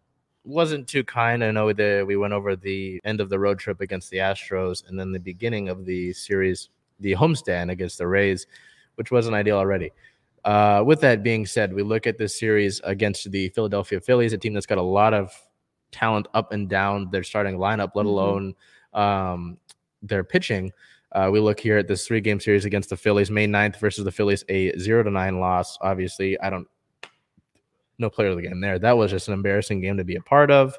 wasn't 0.44 0.88
too 0.88 1.04
kind. 1.04 1.44
I 1.44 1.50
know 1.50 1.72
that 1.72 2.06
we 2.06 2.16
went 2.16 2.32
over 2.32 2.56
the 2.56 3.00
end 3.04 3.20
of 3.20 3.28
the 3.28 3.38
road 3.38 3.58
trip 3.58 3.80
against 3.80 4.10
the 4.10 4.18
Astros 4.18 4.88
and 4.88 4.98
then 4.98 5.12
the 5.12 5.20
beginning 5.20 5.68
of 5.68 5.84
the 5.84 6.12
series, 6.12 6.68
the 7.02 7.12
homestand 7.12 7.70
against 7.70 7.98
the 7.98 8.06
Rays, 8.06 8.46
which 8.94 9.10
wasn't 9.10 9.34
ideal 9.34 9.56
already. 9.56 9.90
Uh, 10.44 10.82
with 10.84 11.00
that 11.00 11.22
being 11.22 11.46
said, 11.46 11.72
we 11.72 11.82
look 11.82 12.06
at 12.06 12.18
this 12.18 12.38
series 12.38 12.80
against 12.84 13.30
the 13.30 13.48
Philadelphia 13.50 14.00
Phillies, 14.00 14.32
a 14.32 14.38
team 14.38 14.54
that's 14.54 14.66
got 14.66 14.78
a 14.78 14.82
lot 14.82 15.14
of 15.14 15.32
talent 15.92 16.26
up 16.34 16.52
and 16.52 16.68
down 16.68 17.10
their 17.10 17.22
starting 17.22 17.56
lineup, 17.58 17.90
let 17.94 18.06
Mhm. 18.06 18.08
alone 18.08 18.54
um, 18.94 19.56
their 20.02 20.24
pitching. 20.24 20.72
Uh, 21.12 21.28
we 21.32 21.38
look 21.40 21.60
here 21.60 21.78
at 21.78 21.86
this 21.86 22.06
three 22.06 22.20
game 22.20 22.40
series 22.40 22.64
against 22.64 22.88
the 22.90 22.96
Phillies, 22.96 23.30
May 23.30 23.46
9th 23.46 23.76
versus 23.78 24.04
the 24.04 24.10
Phillies, 24.12 24.44
a 24.48 24.76
zero 24.78 25.02
to 25.02 25.10
nine 25.10 25.38
loss. 25.40 25.78
Obviously, 25.80 26.38
I 26.40 26.50
don't, 26.50 26.66
no 27.98 28.10
player 28.10 28.28
of 28.30 28.36
the 28.36 28.42
game 28.42 28.60
there. 28.60 28.78
That 28.78 28.96
was 28.96 29.10
just 29.10 29.28
an 29.28 29.34
embarrassing 29.34 29.80
game 29.80 29.96
to 29.98 30.04
be 30.04 30.16
a 30.16 30.20
part 30.20 30.50
of. 30.50 30.76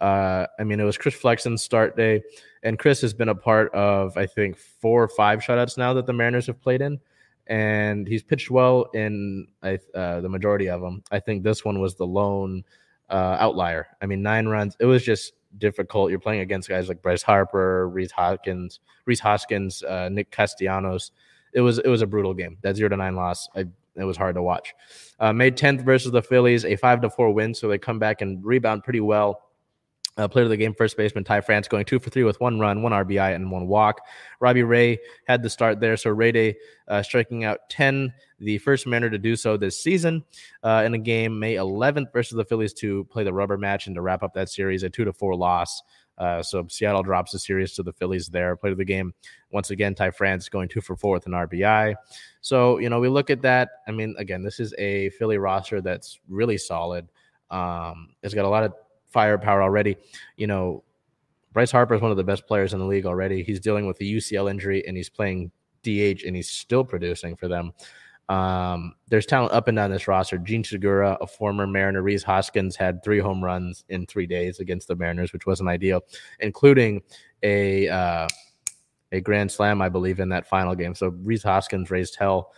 Uh, 0.00 0.46
I 0.58 0.64
mean, 0.64 0.80
it 0.80 0.84
was 0.84 0.98
Chris 0.98 1.14
Flexen's 1.14 1.62
start 1.62 1.96
day, 1.96 2.22
and 2.62 2.78
Chris 2.78 3.00
has 3.00 3.14
been 3.14 3.28
a 3.28 3.34
part 3.34 3.72
of, 3.74 4.16
I 4.16 4.26
think, 4.26 4.56
four 4.56 5.02
or 5.02 5.08
five 5.08 5.40
shutouts 5.40 5.78
now 5.78 5.94
that 5.94 6.06
the 6.06 6.12
Mariners 6.12 6.46
have 6.46 6.60
played 6.60 6.82
in, 6.82 6.98
and 7.46 8.06
he's 8.06 8.22
pitched 8.22 8.50
well 8.50 8.90
in 8.94 9.46
uh, 9.62 10.20
the 10.20 10.28
majority 10.28 10.68
of 10.68 10.80
them. 10.80 11.02
I 11.10 11.20
think 11.20 11.42
this 11.42 11.64
one 11.64 11.80
was 11.80 11.94
the 11.94 12.06
lone 12.06 12.64
uh, 13.08 13.36
outlier. 13.38 13.86
I 14.02 14.06
mean, 14.06 14.22
nine 14.22 14.46
runs. 14.46 14.76
It 14.80 14.86
was 14.86 15.04
just 15.04 15.32
difficult. 15.58 16.10
You're 16.10 16.18
playing 16.18 16.40
against 16.40 16.68
guys 16.68 16.88
like 16.88 17.02
Bryce 17.02 17.22
Harper, 17.22 17.88
Rhys 17.88 18.12
Hoskins, 18.12 18.80
Rhys 19.06 19.20
Hoskins, 19.20 19.82
uh, 19.82 20.08
Nick 20.10 20.30
Castellanos. 20.30 21.12
It 21.52 21.60
was 21.60 21.78
it 21.78 21.88
was 21.88 22.02
a 22.02 22.06
brutal 22.06 22.34
game. 22.34 22.58
That 22.62 22.76
zero 22.76 22.90
to 22.90 22.96
nine 22.96 23.16
loss. 23.16 23.48
I, 23.54 23.66
it 23.94 24.04
was 24.04 24.16
hard 24.16 24.34
to 24.34 24.42
watch. 24.42 24.74
Uh, 25.18 25.32
May 25.32 25.50
10th 25.50 25.82
versus 25.82 26.12
the 26.12 26.20
Phillies, 26.20 26.66
a 26.66 26.76
five 26.76 27.00
to 27.00 27.08
four 27.08 27.32
win. 27.32 27.54
So 27.54 27.68
they 27.68 27.78
come 27.78 27.98
back 27.98 28.20
and 28.20 28.44
rebound 28.44 28.84
pretty 28.84 29.00
well. 29.00 29.45
Uh, 30.16 30.26
player 30.26 30.44
of 30.44 30.50
the 30.50 30.56
game, 30.56 30.72
first 30.72 30.96
baseman 30.96 31.24
Ty 31.24 31.42
France, 31.42 31.68
going 31.68 31.84
two 31.84 31.98
for 31.98 32.08
three 32.08 32.24
with 32.24 32.40
one 32.40 32.58
run, 32.58 32.82
one 32.82 32.92
RBI, 32.92 33.34
and 33.34 33.50
one 33.50 33.66
walk. 33.66 34.00
Robbie 34.40 34.62
Ray 34.62 34.98
had 35.26 35.42
the 35.42 35.50
start 35.50 35.78
there. 35.78 35.96
So 35.96 36.10
Ray 36.10 36.32
Day 36.32 36.56
uh, 36.88 37.02
striking 37.02 37.44
out 37.44 37.68
10, 37.68 38.14
the 38.38 38.56
first 38.58 38.86
Mariner 38.86 39.10
to 39.10 39.18
do 39.18 39.36
so 39.36 39.56
this 39.56 39.78
season 39.78 40.24
uh, 40.62 40.82
in 40.86 40.94
a 40.94 40.98
game 40.98 41.38
May 41.38 41.56
11th 41.56 42.12
versus 42.12 42.36
the 42.36 42.44
Phillies 42.44 42.72
to 42.74 43.04
play 43.04 43.24
the 43.24 43.32
rubber 43.32 43.58
match 43.58 43.86
and 43.86 43.94
to 43.96 44.00
wrap 44.00 44.22
up 44.22 44.32
that 44.34 44.48
series, 44.48 44.82
a 44.82 44.90
two 44.90 45.04
to 45.04 45.12
four 45.12 45.36
loss. 45.36 45.82
Uh, 46.18 46.42
so 46.42 46.66
Seattle 46.68 47.02
drops 47.02 47.32
the 47.32 47.38
series 47.38 47.74
to 47.74 47.82
the 47.82 47.92
Phillies 47.92 48.28
there. 48.28 48.56
Player 48.56 48.72
of 48.72 48.78
the 48.78 48.84
game 48.84 49.12
once 49.50 49.70
again. 49.70 49.94
Ty 49.94 50.10
France 50.10 50.48
going 50.48 50.68
two 50.68 50.80
for 50.80 50.96
four 50.96 51.12
with 51.12 51.26
an 51.26 51.32
RBI. 51.32 51.94
So 52.40 52.78
you 52.78 52.88
know 52.88 53.00
we 53.00 53.08
look 53.08 53.28
at 53.28 53.42
that. 53.42 53.68
I 53.86 53.90
mean, 53.90 54.14
again, 54.18 54.42
this 54.42 54.58
is 54.60 54.74
a 54.78 55.10
Philly 55.10 55.38
roster 55.38 55.80
that's 55.80 56.18
really 56.28 56.56
solid. 56.56 57.08
Um, 57.50 58.14
it's 58.22 58.34
got 58.34 58.44
a 58.44 58.48
lot 58.48 58.64
of 58.64 58.72
firepower 59.16 59.62
already. 59.62 59.96
You 60.36 60.46
know, 60.46 60.84
Bryce 61.54 61.70
Harper 61.70 61.94
is 61.94 62.02
one 62.02 62.10
of 62.10 62.18
the 62.18 62.22
best 62.22 62.46
players 62.46 62.74
in 62.74 62.80
the 62.80 62.84
league 62.84 63.06
already. 63.06 63.42
He's 63.42 63.60
dealing 63.60 63.86
with 63.86 63.96
the 63.96 64.16
UCL 64.16 64.50
injury 64.50 64.86
and 64.86 64.94
he's 64.94 65.08
playing 65.08 65.50
DH 65.82 66.24
and 66.26 66.36
he's 66.36 66.50
still 66.50 66.84
producing 66.84 67.34
for 67.34 67.48
them. 67.48 67.72
Um, 68.28 68.92
there's 69.08 69.24
talent 69.24 69.54
up 69.54 69.68
and 69.68 69.76
down 69.76 69.90
this 69.90 70.06
roster. 70.06 70.36
Jean 70.36 70.62
Segura, 70.62 71.16
a 71.22 71.26
former 71.26 71.66
Mariner, 71.66 72.02
Rhys 72.02 72.24
Hoskins 72.24 72.76
had 72.76 73.02
three 73.02 73.18
home 73.18 73.42
runs 73.42 73.86
in 73.88 74.04
three 74.04 74.26
days 74.26 74.60
against 74.60 74.86
the 74.86 74.96
Mariners, 74.96 75.32
which 75.32 75.46
wasn't 75.46 75.70
ideal, 75.70 76.02
including 76.40 77.00
a 77.42 77.88
uh, 77.88 78.28
a 79.12 79.22
grand 79.22 79.50
slam, 79.50 79.80
I 79.80 79.88
believe, 79.88 80.20
in 80.20 80.28
that 80.28 80.46
final 80.46 80.74
game. 80.74 80.94
So 80.94 81.14
Rhys 81.22 81.42
Hoskins 81.42 81.90
raised 81.90 82.16
hell. 82.16 82.52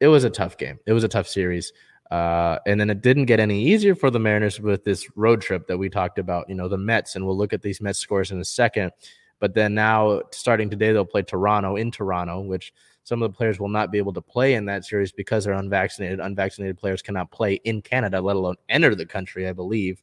It 0.00 0.08
was 0.08 0.24
a 0.24 0.30
tough 0.30 0.56
game. 0.56 0.78
It 0.86 0.94
was 0.94 1.04
a 1.04 1.08
tough 1.08 1.28
series. 1.28 1.70
Uh, 2.12 2.58
and 2.66 2.78
then 2.78 2.90
it 2.90 3.00
didn't 3.00 3.24
get 3.24 3.40
any 3.40 3.64
easier 3.64 3.94
for 3.94 4.10
the 4.10 4.18
Mariners 4.18 4.60
with 4.60 4.84
this 4.84 5.08
road 5.16 5.40
trip 5.40 5.66
that 5.66 5.78
we 5.78 5.88
talked 5.88 6.18
about. 6.18 6.46
You 6.46 6.54
know, 6.54 6.68
the 6.68 6.76
Mets, 6.76 7.16
and 7.16 7.24
we'll 7.24 7.38
look 7.38 7.54
at 7.54 7.62
these 7.62 7.80
Mets 7.80 7.98
scores 7.98 8.30
in 8.30 8.38
a 8.38 8.44
second. 8.44 8.92
But 9.40 9.54
then 9.54 9.74
now, 9.74 10.20
starting 10.30 10.68
today, 10.68 10.92
they'll 10.92 11.06
play 11.06 11.22
Toronto 11.22 11.76
in 11.76 11.90
Toronto, 11.90 12.40
which 12.40 12.74
some 13.02 13.22
of 13.22 13.32
the 13.32 13.34
players 13.34 13.58
will 13.58 13.70
not 13.70 13.90
be 13.90 13.96
able 13.96 14.12
to 14.12 14.20
play 14.20 14.52
in 14.52 14.66
that 14.66 14.84
series 14.84 15.10
because 15.10 15.44
they're 15.44 15.54
unvaccinated. 15.54 16.20
Unvaccinated 16.20 16.76
players 16.76 17.00
cannot 17.00 17.30
play 17.30 17.54
in 17.64 17.80
Canada, 17.80 18.20
let 18.20 18.36
alone 18.36 18.56
enter 18.68 18.94
the 18.94 19.06
country, 19.06 19.48
I 19.48 19.54
believe. 19.54 20.02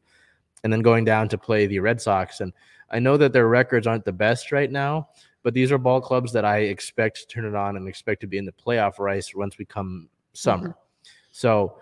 And 0.63 0.74
then 0.74 0.82
going 0.82 1.06
down 1.06 1.30
to 1.30 1.38
play 1.38 1.68
the 1.68 1.78
Red 1.78 2.01
Sox. 2.01 2.42
And 2.42 2.54
I 2.89 2.98
know 2.98 3.18
that 3.18 3.34
their 3.34 3.48
records 3.48 3.86
aren't 3.86 4.04
the 4.04 4.12
best 4.12 4.51
right 4.51 4.72
now, 4.72 5.10
but 5.44 5.54
these 5.54 5.72
are 5.72 5.78
ball 5.78 6.01
clubs 6.01 6.34
that 6.34 6.44
I 6.44 6.62
expect 6.62 7.18
to 7.18 7.28
turn 7.28 7.46
it 7.46 7.54
on 7.54 7.78
and 7.78 7.88
expect 7.88 8.22
to 8.22 8.28
be 8.28 8.39
in 8.39 8.46
the 8.46 8.51
playoff 8.51 8.98
race 8.98 9.36
once 9.36 9.60
we 9.60 9.66
come 9.66 10.10
summer. 10.34 10.70
Mm-hmm. 10.70 11.10
So 11.34 11.78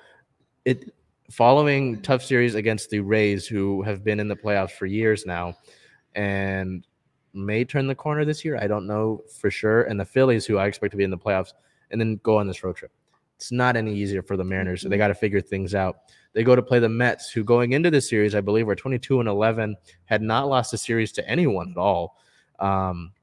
it 0.67 0.93
following 1.31 2.01
tough 2.01 2.21
series 2.21 2.55
against 2.55 2.89
the 2.89 3.00
Rays, 3.00 3.47
who 3.47 3.81
have 3.83 4.03
been 4.03 4.19
in 4.19 4.27
the 4.27 4.36
playoffs 4.36 4.71
for 4.71 4.86
years 4.86 5.25
now, 5.25 5.53
and 6.13 6.86
may 7.33 7.63
turn 7.63 7.88
the 7.88 7.95
corner 7.95 8.25
this 8.25 8.43
year. 8.43 8.57
I 8.62 8.67
don't 8.67 8.86
know 8.86 9.24
for 9.39 9.50
sure. 9.50 9.83
And 9.83 9.97
the 9.97 10.03
Phillies, 10.03 10.45
who 10.45 10.57
I 10.57 10.67
expect 10.67 10.91
to 10.91 10.97
be 10.97 11.05
in 11.05 11.09
the 11.09 11.17
playoffs, 11.17 11.53
and 11.89 12.01
then 12.01 12.19
go 12.21 12.38
on 12.38 12.47
this 12.47 12.65
road 12.65 12.75
trip. 12.75 12.91
It's 13.38 13.50
not 13.50 13.77
any 13.77 13.95
easier 13.95 14.21
for 14.21 14.36
the 14.36 14.43
Mariners. 14.43 14.81
So 14.81 14.89
they 14.89 14.97
got 14.97 15.07
to 15.07 15.15
figure 15.15 15.39
things 15.39 15.74
out. 15.74 16.00
They 16.33 16.43
go 16.43 16.53
to 16.53 16.62
play 16.62 16.79
the 16.79 16.89
Mets, 16.89 17.31
who 17.31 17.45
going 17.45 17.71
into 17.71 17.89
the 17.89 18.01
series, 18.01 18.36
I 18.36 18.41
believe, 18.41 18.67
were 18.67 18.75
22 18.75 19.21
and 19.21 19.29
11, 19.29 19.77
had 20.03 20.21
not 20.21 20.50
lost 20.50 20.74
a 20.74 20.77
series 20.77 21.13
to 21.13 21.29
anyone 21.29 21.71
at 21.71 21.77
all. 21.77 22.17
Um, 22.59 23.13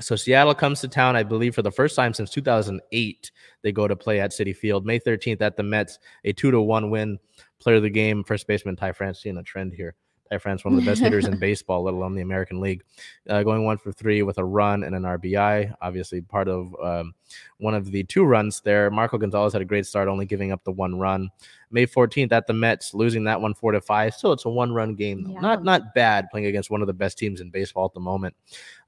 so 0.00 0.16
Seattle 0.16 0.54
comes 0.54 0.80
to 0.80 0.88
town, 0.88 1.16
I 1.16 1.22
believe, 1.22 1.54
for 1.54 1.62
the 1.62 1.70
first 1.70 1.96
time 1.96 2.14
since 2.14 2.30
2008. 2.30 3.30
They 3.62 3.72
go 3.72 3.88
to 3.88 3.96
play 3.96 4.20
at 4.20 4.30
Citi 4.30 4.56
Field. 4.56 4.86
May 4.86 4.98
13th 4.98 5.40
at 5.40 5.56
the 5.56 5.62
Mets, 5.62 5.98
a 6.24 6.32
two 6.32 6.50
to 6.50 6.60
one 6.60 6.90
win. 6.90 7.18
Player 7.58 7.76
of 7.76 7.82
the 7.82 7.90
game, 7.90 8.22
first 8.24 8.46
baseman 8.46 8.76
Ty 8.76 8.92
France, 8.92 9.20
seeing 9.22 9.36
a 9.36 9.42
trend 9.42 9.72
here. 9.72 9.94
Ty 10.30 10.38
France, 10.38 10.64
one 10.64 10.74
of 10.74 10.80
the 10.80 10.86
best 10.86 11.00
hitters 11.00 11.26
in 11.26 11.38
baseball, 11.40 11.82
let 11.82 11.94
alone 11.94 12.14
the 12.14 12.22
American 12.22 12.60
League, 12.60 12.82
uh, 13.28 13.42
going 13.42 13.64
one 13.64 13.78
for 13.78 13.92
three 13.92 14.22
with 14.22 14.38
a 14.38 14.44
run 14.44 14.84
and 14.84 14.94
an 14.94 15.02
RBI. 15.02 15.74
Obviously, 15.80 16.20
part 16.20 16.48
of 16.48 16.74
um, 16.82 17.14
one 17.58 17.74
of 17.74 17.90
the 17.90 18.04
two 18.04 18.24
runs 18.24 18.60
there. 18.60 18.90
Marco 18.90 19.18
Gonzalez 19.18 19.52
had 19.52 19.62
a 19.62 19.66
great 19.66 19.86
start, 19.86 20.08
only 20.08 20.26
giving 20.26 20.52
up 20.52 20.62
the 20.64 20.72
one 20.72 20.98
run. 20.98 21.30
May 21.70 21.86
14th 21.86 22.32
at 22.32 22.46
the 22.46 22.52
Mets, 22.52 22.94
losing 22.94 23.24
that 23.24 23.40
one 23.40 23.54
four 23.54 23.72
to 23.72 23.80
five. 23.80 24.14
So 24.14 24.32
it's 24.32 24.44
a 24.44 24.50
one 24.50 24.72
run 24.72 24.94
game. 24.94 25.26
Yeah. 25.28 25.40
Not 25.40 25.64
not 25.64 25.94
bad 25.94 26.28
playing 26.30 26.46
against 26.46 26.70
one 26.70 26.80
of 26.80 26.86
the 26.86 26.92
best 26.92 27.18
teams 27.18 27.40
in 27.40 27.50
baseball 27.50 27.86
at 27.86 27.94
the 27.94 28.00
moment. 28.00 28.34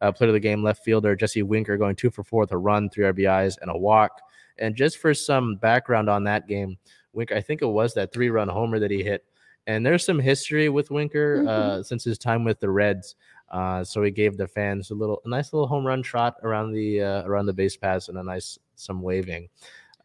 Uh, 0.00 0.12
player 0.12 0.28
of 0.30 0.35
the 0.35 0.40
game, 0.40 0.62
left 0.62 0.85
fielder 0.85 1.16
Jesse 1.16 1.42
Winker, 1.42 1.76
going 1.76 1.97
two 1.97 2.11
for 2.11 2.25
four 2.25 2.40
with 2.40 2.52
a 2.52 2.59
run, 2.59 2.90
three 2.90 3.04
RBIs, 3.04 3.59
and 3.61 3.70
a 3.70 3.76
walk. 3.76 4.20
And 4.59 4.76
just 4.76 4.99
for 4.99 5.14
some 5.14 5.56
background 5.56 6.11
on 6.11 6.25
that 6.25 6.47
game, 6.47 6.76
Winker, 7.12 7.35
I 7.35 7.40
think 7.40 7.62
it 7.62 7.66
was 7.66 7.94
that 7.94 8.12
three 8.12 8.30
run 8.30 8.49
homer 8.49 8.78
that 8.78 8.90
he 8.90 9.02
hit 9.02 9.25
and 9.71 9.87
there's 9.87 10.05
some 10.05 10.19
history 10.19 10.69
with 10.69 10.91
Winker 10.91 11.39
mm-hmm. 11.39 11.49
uh, 11.49 11.83
since 11.83 12.03
his 12.03 12.19
time 12.19 12.45
with 12.45 12.59
the 12.59 12.69
Reds. 12.69 13.15
Uh, 13.50 13.85
so 13.85 14.03
he 14.03 14.11
gave 14.11 14.37
the 14.37 14.47
fans 14.47 14.91
a 14.91 14.95
little, 14.95 15.21
a 15.25 15.29
nice 15.29 15.53
little 15.53 15.67
home 15.67 15.87
run 15.87 16.03
trot 16.03 16.37
around 16.43 16.73
the 16.73 17.00
uh, 17.03 17.23
around 17.23 17.47
the 17.47 17.53
base 17.53 17.77
pass 17.77 18.09
and 18.09 18.19
a 18.19 18.23
nice 18.23 18.59
some 18.75 19.00
waving 19.03 19.49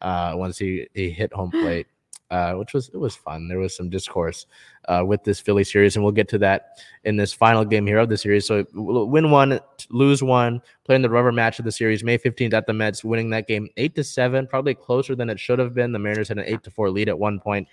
uh, 0.00 0.32
once 0.34 0.58
he 0.58 0.86
he 0.94 1.10
hit 1.10 1.32
home 1.32 1.50
plate, 1.62 1.86
uh, 2.30 2.52
which 2.54 2.74
was 2.74 2.88
it 2.90 2.96
was 2.96 3.16
fun. 3.16 3.48
There 3.48 3.58
was 3.58 3.74
some 3.74 3.90
discourse 3.90 4.46
uh, 4.88 5.02
with 5.04 5.24
this 5.24 5.40
Philly 5.40 5.64
series, 5.64 5.96
and 5.96 6.04
we'll 6.04 6.12
get 6.12 6.28
to 6.28 6.38
that 6.38 6.78
in 7.04 7.16
this 7.16 7.32
final 7.32 7.64
game 7.64 7.86
here 7.86 7.98
of 7.98 8.08
the 8.08 8.16
series. 8.16 8.46
So 8.46 8.64
win 8.72 9.32
one, 9.32 9.58
lose 9.90 10.22
one, 10.22 10.62
playing 10.84 11.02
the 11.02 11.10
rubber 11.10 11.32
match 11.32 11.58
of 11.58 11.64
the 11.64 11.72
series, 11.72 12.04
May 12.04 12.18
15th 12.18 12.52
at 12.52 12.66
the 12.66 12.72
Mets, 12.72 13.04
winning 13.04 13.30
that 13.30 13.48
game 13.48 13.68
eight 13.76 13.96
to 13.96 14.04
seven, 14.04 14.46
probably 14.46 14.74
closer 14.74 15.16
than 15.16 15.28
it 15.28 15.40
should 15.40 15.58
have 15.58 15.74
been. 15.74 15.92
The 15.92 15.98
Mariners 15.98 16.28
had 16.28 16.38
an 16.38 16.44
eight 16.46 16.62
to 16.64 16.70
four 16.70 16.88
lead 16.90 17.08
at 17.08 17.18
one 17.18 17.40
point. 17.40 17.66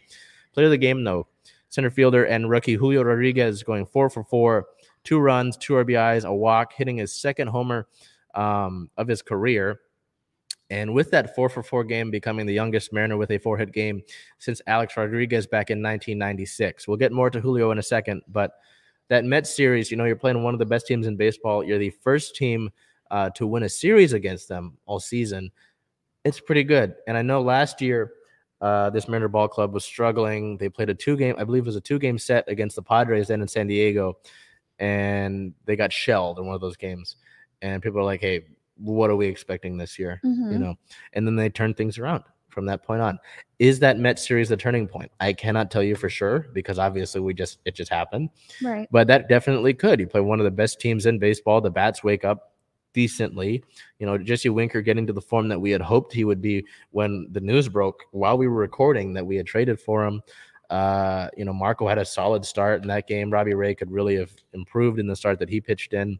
Player 0.53 0.67
of 0.67 0.71
the 0.71 0.77
game 0.77 1.03
though, 1.03 1.27
center 1.73 1.89
fielder 1.89 2.25
and 2.25 2.51
rookie 2.51 2.75
Julio 2.75 3.01
Rodriguez 3.01 3.63
going 3.63 3.87
four 3.87 4.07
for 4.07 4.23
four, 4.23 4.67
two 5.03 5.17
runs, 5.17 5.57
two 5.57 5.73
RBIs, 5.73 6.23
a 6.23 6.31
walk, 6.31 6.73
hitting 6.73 6.97
his 6.97 7.11
second 7.11 7.47
homer 7.47 7.87
um, 8.35 8.91
of 8.95 9.07
his 9.07 9.23
career. 9.23 9.79
And 10.69 10.93
with 10.93 11.09
that 11.11 11.35
four 11.35 11.49
for 11.49 11.63
four 11.63 11.83
game, 11.83 12.11
becoming 12.11 12.45
the 12.45 12.53
youngest 12.53 12.93
Mariner 12.93 13.17
with 13.17 13.31
a 13.31 13.39
four 13.39 13.57
hit 13.57 13.71
game 13.71 14.03
since 14.37 14.61
Alex 14.67 14.95
Rodriguez 14.95 15.47
back 15.47 15.71
in 15.71 15.81
1996. 15.81 16.87
We'll 16.87 16.97
get 16.97 17.11
more 17.11 17.31
to 17.31 17.41
Julio 17.41 17.71
in 17.71 17.79
a 17.79 17.83
second, 17.83 18.21
but 18.27 18.51
that 19.09 19.25
Mets 19.25 19.55
series, 19.55 19.89
you 19.89 19.97
know, 19.97 20.05
you're 20.05 20.15
playing 20.15 20.43
one 20.43 20.53
of 20.53 20.59
the 20.59 20.67
best 20.67 20.85
teams 20.85 21.07
in 21.07 21.17
baseball. 21.17 21.63
You're 21.63 21.79
the 21.79 21.89
first 21.89 22.35
team 22.35 22.69
uh, 23.09 23.31
to 23.31 23.47
win 23.47 23.63
a 23.63 23.69
series 23.69 24.13
against 24.13 24.47
them 24.47 24.77
all 24.85 24.99
season. 24.99 25.51
It's 26.23 26.39
pretty 26.39 26.63
good. 26.63 26.93
And 27.07 27.17
I 27.17 27.23
know 27.23 27.41
last 27.41 27.81
year, 27.81 28.13
uh, 28.63 28.89
this 28.89 29.09
Mariner 29.09 29.27
Ball 29.27 29.49
Club 29.49 29.73
was 29.73 29.83
struggling. 29.83 30.57
They 30.57 30.69
played 30.69 30.89
a 30.89 30.93
two 30.93 31.17
game, 31.17 31.35
I 31.37 31.43
believe 31.43 31.63
it 31.63 31.65
was 31.65 31.75
a 31.75 31.81
two 31.81 31.99
game 31.99 32.17
set 32.17 32.47
against 32.47 32.77
the 32.77 32.81
Padres 32.81 33.27
then 33.27 33.41
in 33.41 33.47
San 33.47 33.67
Diego, 33.67 34.17
and 34.79 35.53
they 35.65 35.75
got 35.75 35.91
shelled 35.91 36.39
in 36.39 36.45
one 36.45 36.55
of 36.55 36.61
those 36.61 36.77
games. 36.77 37.17
And 37.61 37.83
people 37.83 37.99
are 37.99 38.05
like, 38.05 38.21
hey, 38.21 38.45
what 38.77 39.09
are 39.09 39.17
we 39.17 39.27
expecting 39.27 39.77
this 39.77 39.99
year? 39.99 40.21
Mm-hmm. 40.23 40.53
You 40.53 40.59
know, 40.59 40.75
and 41.11 41.27
then 41.27 41.35
they 41.35 41.49
turned 41.49 41.75
things 41.75 41.97
around 41.97 42.23
from 42.47 42.65
that 42.67 42.83
point 42.83 43.01
on. 43.01 43.19
Is 43.59 43.79
that 43.79 43.99
Met 43.99 44.17
series 44.17 44.47
the 44.47 44.55
turning 44.55 44.87
point? 44.87 45.11
I 45.19 45.33
cannot 45.33 45.69
tell 45.69 45.83
you 45.83 45.95
for 45.95 46.09
sure 46.09 46.47
because 46.53 46.79
obviously 46.79 47.19
we 47.19 47.33
just 47.33 47.59
it 47.65 47.75
just 47.75 47.91
happened. 47.91 48.29
Right. 48.63 48.87
But 48.91 49.07
that 49.07 49.27
definitely 49.27 49.73
could. 49.73 49.99
You 49.99 50.07
play 50.07 50.21
one 50.21 50.39
of 50.39 50.45
the 50.45 50.51
best 50.51 50.79
teams 50.79 51.05
in 51.05 51.19
baseball. 51.19 51.59
The 51.59 51.69
bats 51.69 52.01
wake 52.01 52.23
up 52.23 52.52
decently. 52.93 53.63
You 53.99 54.05
know, 54.05 54.17
Jesse 54.17 54.49
Winker 54.49 54.81
getting 54.81 55.07
to 55.07 55.13
the 55.13 55.21
form 55.21 55.47
that 55.49 55.59
we 55.59 55.71
had 55.71 55.81
hoped 55.81 56.13
he 56.13 56.25
would 56.25 56.41
be 56.41 56.65
when 56.91 57.27
the 57.31 57.41
news 57.41 57.67
broke 57.67 58.03
while 58.11 58.37
we 58.37 58.47
were 58.47 58.59
recording 58.59 59.13
that 59.13 59.25
we 59.25 59.35
had 59.35 59.45
traded 59.45 59.79
for 59.79 60.05
him. 60.05 60.21
Uh, 60.69 61.27
you 61.37 61.45
know, 61.45 61.53
Marco 61.53 61.87
had 61.87 61.97
a 61.97 62.05
solid 62.05 62.45
start 62.45 62.81
in 62.81 62.87
that 62.87 63.07
game. 63.07 63.29
Robbie 63.29 63.53
Ray 63.53 63.75
could 63.75 63.91
really 63.91 64.15
have 64.15 64.31
improved 64.53 64.99
in 64.99 65.07
the 65.07 65.15
start 65.15 65.39
that 65.39 65.49
he 65.49 65.61
pitched 65.61 65.93
in. 65.93 66.19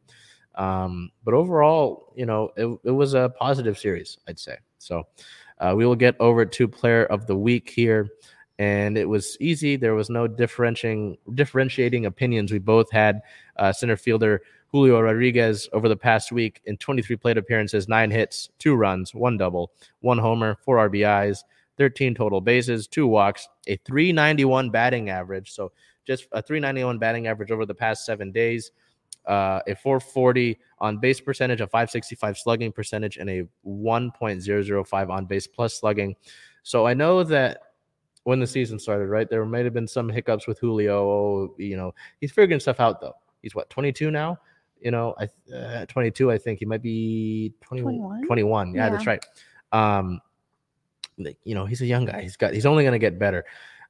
Um, 0.55 1.09
but 1.23 1.33
overall, 1.33 2.13
you 2.15 2.25
know, 2.25 2.51
it, 2.55 2.67
it 2.83 2.91
was 2.91 3.15
a 3.15 3.33
positive 3.39 3.77
series, 3.77 4.17
I'd 4.27 4.39
say. 4.39 4.57
So 4.77 5.07
uh, 5.59 5.73
we 5.75 5.85
will 5.85 5.95
get 5.95 6.15
over 6.19 6.45
to 6.45 6.67
player 6.67 7.05
of 7.05 7.25
the 7.25 7.35
week 7.35 7.69
here. 7.69 8.09
And 8.59 8.97
it 8.97 9.09
was 9.09 9.35
easy. 9.39 9.75
There 9.75 9.95
was 9.95 10.11
no 10.11 10.27
differentiating 10.27 11.17
differentiating 11.33 12.05
opinions. 12.05 12.51
We 12.51 12.59
both 12.59 12.91
had 12.91 13.21
uh, 13.57 13.73
center 13.73 13.97
fielder 13.97 14.43
Julio 14.73 14.99
Rodriguez 14.99 15.69
over 15.71 15.87
the 15.87 15.95
past 15.95 16.31
week 16.31 16.59
in 16.65 16.77
23 16.77 17.15
plate 17.17 17.37
appearances, 17.37 17.87
nine 17.87 18.09
hits, 18.09 18.49
two 18.57 18.73
runs, 18.73 19.13
one 19.13 19.37
double, 19.37 19.71
one 19.99 20.17
homer, 20.17 20.57
four 20.65 20.89
RBIs, 20.89 21.43
13 21.77 22.15
total 22.15 22.41
bases, 22.41 22.87
two 22.87 23.05
walks, 23.05 23.47
a 23.67 23.75
391 23.85 24.71
batting 24.71 25.11
average. 25.11 25.51
So 25.51 25.71
just 26.05 26.27
a 26.31 26.41
391 26.41 26.97
batting 26.97 27.27
average 27.27 27.51
over 27.51 27.67
the 27.67 27.75
past 27.75 28.03
seven 28.03 28.31
days, 28.31 28.71
uh, 29.27 29.59
a 29.67 29.75
440 29.75 30.57
on 30.79 30.97
base 30.97 31.21
percentage, 31.21 31.61
a 31.61 31.67
565 31.67 32.35
slugging 32.35 32.71
percentage, 32.71 33.17
and 33.17 33.29
a 33.29 33.43
1.005 33.67 35.09
on 35.11 35.25
base 35.25 35.45
plus 35.45 35.75
slugging. 35.75 36.15
So 36.63 36.87
I 36.87 36.95
know 36.95 37.23
that 37.25 37.59
when 38.23 38.39
the 38.39 38.47
season 38.47 38.79
started, 38.79 39.05
right, 39.05 39.29
there 39.29 39.45
might 39.45 39.65
have 39.65 39.73
been 39.75 39.87
some 39.87 40.09
hiccups 40.09 40.47
with 40.47 40.57
Julio. 40.57 41.53
You 41.59 41.77
know, 41.77 41.93
he's 42.19 42.31
figuring 42.31 42.59
stuff 42.59 42.79
out 42.79 43.01
though. 43.01 43.13
He's 43.43 43.53
what 43.53 43.69
22 43.69 44.09
now 44.09 44.39
you 44.83 44.91
know, 44.91 45.15
I 45.17 45.55
uh, 45.55 45.85
22, 45.85 46.31
I 46.31 46.37
think 46.37 46.59
he 46.59 46.65
might 46.65 46.81
be 46.81 47.53
20, 47.61 47.81
21. 47.81 48.25
21. 48.25 48.73
Yeah, 48.73 48.83
yeah, 48.85 48.89
that's 48.89 49.07
right. 49.07 49.25
Um, 49.71 50.21
you 51.17 51.55
know, 51.55 51.65
he's 51.65 51.81
a 51.81 51.85
young 51.85 52.05
guy. 52.05 52.21
He's 52.21 52.35
got, 52.35 52.53
he's 52.53 52.65
only 52.65 52.83
going 52.83 52.93
to 52.93 52.99
get 52.99 53.17
better. 53.17 53.45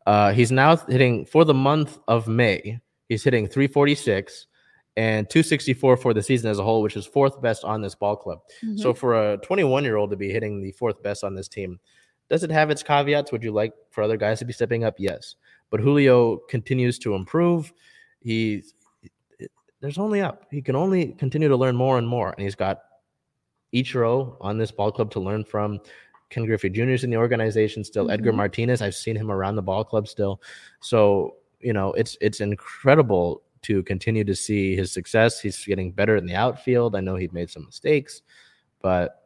Uh, 0.06 0.34
he's 0.34 0.51
now 0.51 0.75
hitting 0.75 1.25
for 1.25 1.45
the 1.45 1.53
month 1.53 1.97
of 2.08 2.27
May. 2.27 2.79
He's 3.10 3.23
hitting 3.23 3.47
346 3.47 4.47
and 4.95 5.29
264 5.29 5.97
for 5.97 6.13
the 6.13 6.21
season 6.21 6.51
as 6.51 6.60
a 6.60 6.63
whole, 6.63 6.82
which 6.82 6.95
is 6.95 7.06
fourth 7.06 7.41
best 7.41 7.63
on 7.63 7.82
this 7.82 7.95
ball 7.95 8.15
club. 8.15 8.39
Mm-hmm. 8.63 8.77
So 8.77 8.93
for 8.93 9.34
a 9.34 9.38
21 9.38 9.84
year 9.84 9.97
old 9.97 10.12
to 10.12 10.17
be 10.17 10.32
hitting 10.32 10.62
the 10.62 10.71
fourth 10.71 11.01
best 11.01 11.23
on 11.23 11.36
this 11.36 11.47
team, 11.47 11.79
does 12.29 12.43
it 12.43 12.51
have 12.51 12.69
its 12.69 12.84
caveats? 12.84 13.32
Would 13.32 13.43
you 13.43 13.51
like 13.51 13.73
for 13.91 14.03
other 14.03 14.17
guys 14.17 14.39
to 14.39 14.45
be 14.45 14.53
stepping 14.53 14.84
up? 14.84 14.95
Yes. 14.97 15.36
But 15.69 15.79
Julio 15.79 16.38
continues 16.49 16.99
to 16.99 17.15
improve. 17.15 17.73
He's 18.19 18.73
there's 19.84 19.98
only 19.98 20.22
up. 20.22 20.46
He 20.50 20.62
can 20.62 20.78
only 20.78 21.08
continue 21.08 21.50
to 21.50 21.58
learn 21.58 21.76
more 21.76 21.98
and 21.98 22.08
more. 22.08 22.30
And 22.30 22.41
he's 22.41 22.56
got 22.56 22.84
Ichiro 23.76 24.38
on 24.39 24.58
this 24.58 24.72
ball 24.72 24.93
club 24.93 25.12
to 25.12 25.19
learn 25.19 25.43
from. 25.43 25.82
Ken 26.30 26.46
Griffey 26.46 26.69
Jr. 26.69 26.91
is 26.91 27.04
in 27.04 27.10
the 27.10 27.17
organization 27.17 27.84
still. 27.84 28.06
Mm-hmm. 28.06 28.13
Edgar 28.13 28.32
Martinez, 28.32 28.82
I've 28.82 28.96
seen 28.96 29.17
him 29.17 29.30
around 29.30 29.58
the 29.58 29.62
ball 29.62 29.84
club 29.84 30.08
still. 30.08 30.41
So, 30.80 31.36
you 31.60 31.74
know, 31.74 31.91
it's 31.93 32.17
it's 32.22 32.39
incredible 32.39 33.43
to 33.63 33.84
continue 33.84 34.24
to 34.24 34.34
see 34.34 34.74
his 34.74 34.93
success. 34.93 35.41
He's 35.41 35.65
getting 35.65 35.91
better 35.91 36.15
in 36.15 36.26
the 36.26 36.36
outfield. 36.36 36.96
I 36.96 37.02
know 37.02 37.17
he 37.17 37.28
made 37.34 37.50
some 37.50 37.65
mistakes, 37.65 38.22
but 38.82 39.22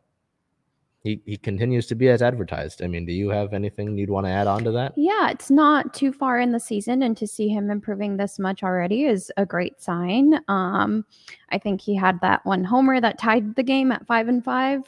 he, 1.07 1.21
he 1.25 1.37
continues 1.37 1.87
to 1.87 1.95
be 1.95 2.09
as 2.09 2.21
advertised. 2.21 2.83
I 2.83 2.87
mean, 2.87 3.05
do 3.05 3.13
you 3.13 3.29
have 3.29 3.53
anything 3.53 3.97
you'd 3.97 4.09
want 4.09 4.25
to 4.25 4.31
add 4.31 4.47
on 4.47 4.63
to 4.65 4.71
that? 4.71 4.93
Yeah, 4.97 5.29
it's 5.29 5.49
not 5.49 5.93
too 5.93 6.11
far 6.11 6.39
in 6.39 6.51
the 6.51 6.59
season, 6.59 7.01
and 7.01 7.15
to 7.17 7.25
see 7.25 7.47
him 7.47 7.69
improving 7.69 8.17
this 8.17 8.37
much 8.37 8.61
already 8.63 9.05
is 9.05 9.31
a 9.37 9.45
great 9.45 9.81
sign. 9.81 10.41
Um, 10.47 11.05
I 11.49 11.57
think 11.57 11.79
he 11.79 11.95
had 11.95 12.19
that 12.21 12.45
one 12.45 12.63
homer 12.63 12.99
that 12.99 13.17
tied 13.17 13.55
the 13.55 13.63
game 13.63 13.91
at 13.91 14.05
five 14.05 14.27
and 14.27 14.43
five. 14.43 14.81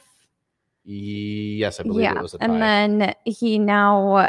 Yes, 0.84 1.80
I 1.80 1.84
believe 1.84 2.02
yeah. 2.02 2.18
it 2.18 2.22
was. 2.22 2.34
A 2.34 2.38
tie. 2.38 2.44
And 2.44 2.62
then 2.62 3.14
he 3.24 3.58
now 3.58 4.28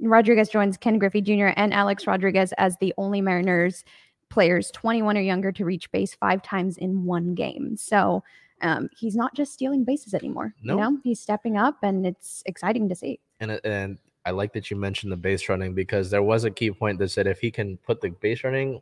Rodriguez 0.00 0.48
joins 0.48 0.76
Ken 0.76 0.98
Griffey 0.98 1.20
Jr. 1.20 1.52
and 1.56 1.74
Alex 1.74 2.06
Rodriguez 2.06 2.52
as 2.58 2.76
the 2.78 2.94
only 2.96 3.20
Mariners 3.20 3.84
players 4.28 4.70
21 4.72 5.16
or 5.16 5.20
younger 5.20 5.52
to 5.52 5.64
reach 5.64 5.90
base 5.92 6.14
five 6.14 6.42
times 6.42 6.76
in 6.78 7.04
one 7.04 7.34
game. 7.34 7.76
So 7.76 8.22
um, 8.62 8.88
he's 8.96 9.16
not 9.16 9.34
just 9.34 9.52
stealing 9.52 9.84
bases 9.84 10.14
anymore. 10.14 10.54
Nope. 10.62 10.78
You 10.78 10.82
know, 10.82 10.98
he's 11.04 11.20
stepping 11.20 11.56
up, 11.56 11.78
and 11.82 12.06
it's 12.06 12.42
exciting 12.46 12.88
to 12.88 12.94
see. 12.94 13.20
And 13.40 13.60
and 13.64 13.98
I 14.24 14.30
like 14.30 14.52
that 14.54 14.70
you 14.70 14.76
mentioned 14.76 15.12
the 15.12 15.16
base 15.16 15.48
running 15.48 15.74
because 15.74 16.10
there 16.10 16.22
was 16.22 16.44
a 16.44 16.50
key 16.50 16.70
point 16.70 16.98
that 16.98 17.10
said 17.10 17.26
if 17.26 17.40
he 17.40 17.50
can 17.50 17.76
put 17.78 18.00
the 18.00 18.10
base 18.10 18.42
running 18.44 18.80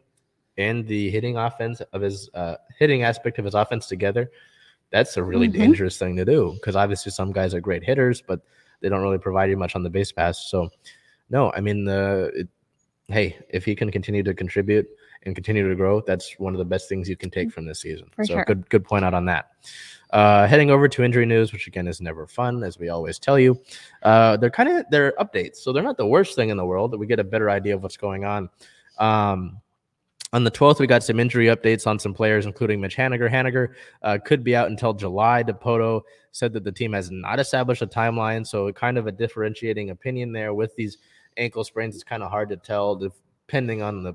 and 0.57 0.87
the 0.87 1.11
hitting 1.11 1.37
offense 1.37 1.81
of 1.93 2.01
his 2.01 2.31
uh, 2.35 2.57
hitting 2.79 3.03
aspect 3.03 3.39
of 3.39 3.45
his 3.45 3.55
offense 3.55 3.87
together, 3.87 4.31
that's 4.91 5.17
a 5.17 5.23
really 5.23 5.49
Mhm. 5.49 5.55
dangerous 5.55 5.99
thing 5.99 6.17
to 6.17 6.25
do 6.25 6.53
because 6.55 6.77
obviously 6.77 7.11
some 7.11 7.33
guys 7.33 7.53
are 7.53 7.61
great 7.61 7.83
hitters, 7.83 8.23
but 8.23 8.41
they 8.81 8.89
don't 8.89 9.03
really 9.03 9.19
provide 9.19 9.51
you 9.51 9.57
much 9.57 9.75
on 9.75 9.83
the 9.83 9.91
base 9.91 10.13
pass. 10.13 10.47
So, 10.51 10.71
no, 11.31 11.51
I 11.53 11.61
mean, 11.61 11.89
uh, 11.89 12.29
it, 12.35 12.49
hey, 13.09 13.39
if 13.51 13.65
he 13.65 13.75
can 13.75 13.91
continue 13.91 14.23
to 14.23 14.35
contribute 14.35 14.87
and 15.25 15.35
continue 15.35 15.69
to 15.69 15.75
grow, 15.75 16.01
that's 16.01 16.35
one 16.39 16.55
of 16.55 16.59
the 16.59 16.65
best 16.65 16.89
things 16.89 17.09
you 17.09 17.17
can 17.17 17.31
take 17.31 17.51
from 17.51 17.67
this 17.67 17.81
season. 17.81 18.09
For 18.15 18.25
so, 18.25 18.35
sure. 18.35 18.45
good 18.45 18.69
good 18.71 18.85
point 18.85 19.05
out 19.05 19.15
on 19.15 19.27
that. 19.27 19.51
Uh, 20.11 20.47
heading 20.47 20.71
over 20.71 20.89
to 20.89 21.03
injury 21.03 21.27
news, 21.27 21.53
which 21.53 21.67
again 21.67 21.89
is 21.89 22.01
never 22.01 22.27
fun, 22.27 22.63
as 22.63 22.79
we 22.79 22.89
always 22.89 23.19
tell 23.19 23.39
you. 23.39 23.61
Uh, 24.03 24.37
they're 24.37 24.51
kind 24.51 24.69
of 24.69 24.85
they're 24.91 25.13
updates, 25.19 25.57
so 25.57 25.73
they're 25.73 25.83
not 25.83 25.97
the 25.97 26.07
worst 26.07 26.35
thing 26.35 26.51
in 26.51 26.57
the 26.57 26.65
world. 26.65 26.93
That 26.93 26.99
we 26.99 27.07
get 27.07 27.19
a 27.19 27.25
better 27.25 27.51
idea 27.51 27.75
of 27.75 27.83
what's 27.83 27.97
going 27.97 28.25
on. 28.25 28.49
Um, 28.99 29.61
on 30.33 30.43
the 30.43 30.51
12th, 30.51 30.81
we 30.81 30.89
got 30.89 31.05
some 31.05 31.21
injury 31.21 31.47
updates 31.47 31.87
on 31.87 32.01
some 32.01 32.13
players, 32.13 32.45
including 32.45 32.81
Mitch 32.81 32.97
Haniger. 32.97 33.31
Haniger 33.31 33.69
uh, 34.03 34.19
could 34.25 34.43
be 34.43 34.57
out 34.57 34.69
until 34.69 34.93
July. 34.93 35.45
Dipoto 35.45 36.01
said 36.33 36.53
that 36.55 36.65
the 36.65 36.73
team 36.73 36.93
has 36.93 37.09
not 37.13 37.39
established 37.39 37.83
a 37.83 37.87
timeline, 37.87 38.45
so 38.45 38.73
kind 38.73 38.99
of 38.99 39.07
a 39.07 39.13
differentiating 39.13 39.91
opinion 39.91 40.33
there 40.33 40.53
with 40.53 40.75
these 40.75 40.99
ankle 41.37 41.65
sprains. 41.65 41.95
It's 41.95 42.05
kind 42.05 42.23
of 42.23 42.31
hard 42.31 42.49
to 42.51 42.57
tell 42.57 42.97
depending 42.97 43.83
on 43.83 44.03
the 44.03 44.15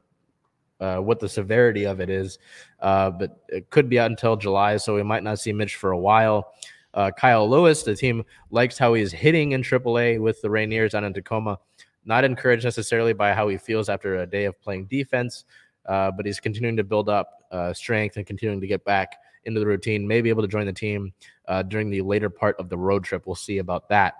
uh, 0.80 0.98
what 0.98 1.20
the 1.20 1.28
severity 1.28 1.86
of 1.86 2.00
it 2.00 2.10
is, 2.10 2.40
uh, 2.80 3.10
but 3.10 3.44
it 3.50 3.70
could 3.70 3.90
be 3.90 4.00
out 4.00 4.10
until 4.10 4.38
July, 4.38 4.78
so 4.78 4.96
we 4.96 5.04
might 5.04 5.24
not 5.24 5.38
see 5.38 5.52
Mitch 5.52 5.76
for 5.76 5.92
a 5.92 5.98
while. 5.98 6.54
Uh, 6.94 7.12
Kyle 7.12 7.50
Lewis, 7.50 7.84
the 7.84 7.96
team 7.96 8.24
likes 8.50 8.78
how 8.78 8.94
he's 8.94 9.12
hitting 9.12 9.52
in 9.52 9.62
AAA 9.62 10.22
with 10.22 10.42
the 10.42 10.48
Rainiers 10.48 10.92
down 10.92 11.04
in 11.04 11.14
Tacoma. 11.14 11.60
Not 12.06 12.24
encouraged 12.24 12.64
necessarily 12.64 13.14
by 13.14 13.34
how 13.34 13.50
he 13.50 13.58
feels 13.58 13.90
after 13.90 14.20
a 14.20 14.26
day 14.26 14.46
of 14.46 14.60
playing 14.62 14.86
defense, 14.86 15.44
uh, 15.86 16.12
but 16.12 16.26
he's 16.26 16.40
continuing 16.40 16.78
to 16.78 16.84
build 16.84 17.10
up 17.10 17.44
uh, 17.52 17.74
strength 17.74 18.18
and 18.18 18.26
continuing 18.26 18.62
to 18.62 18.68
get 18.68 18.84
back 18.86 19.18
into 19.46 19.60
the 19.60 19.66
routine. 19.66 20.08
may 20.08 20.22
be 20.22 20.30
able 20.30 20.42
to 20.42 20.48
join 20.48 20.66
the 20.66 20.74
team 20.74 21.14
uh, 21.48 21.64
during 21.64 21.90
the 21.90 22.02
later 22.02 22.30
part 22.30 22.56
of 22.60 22.70
the 22.70 22.78
road 22.78 23.04
trip. 23.04 23.26
We'll 23.26 23.36
see 23.36 23.58
about 23.58 23.90
that. 23.90 24.16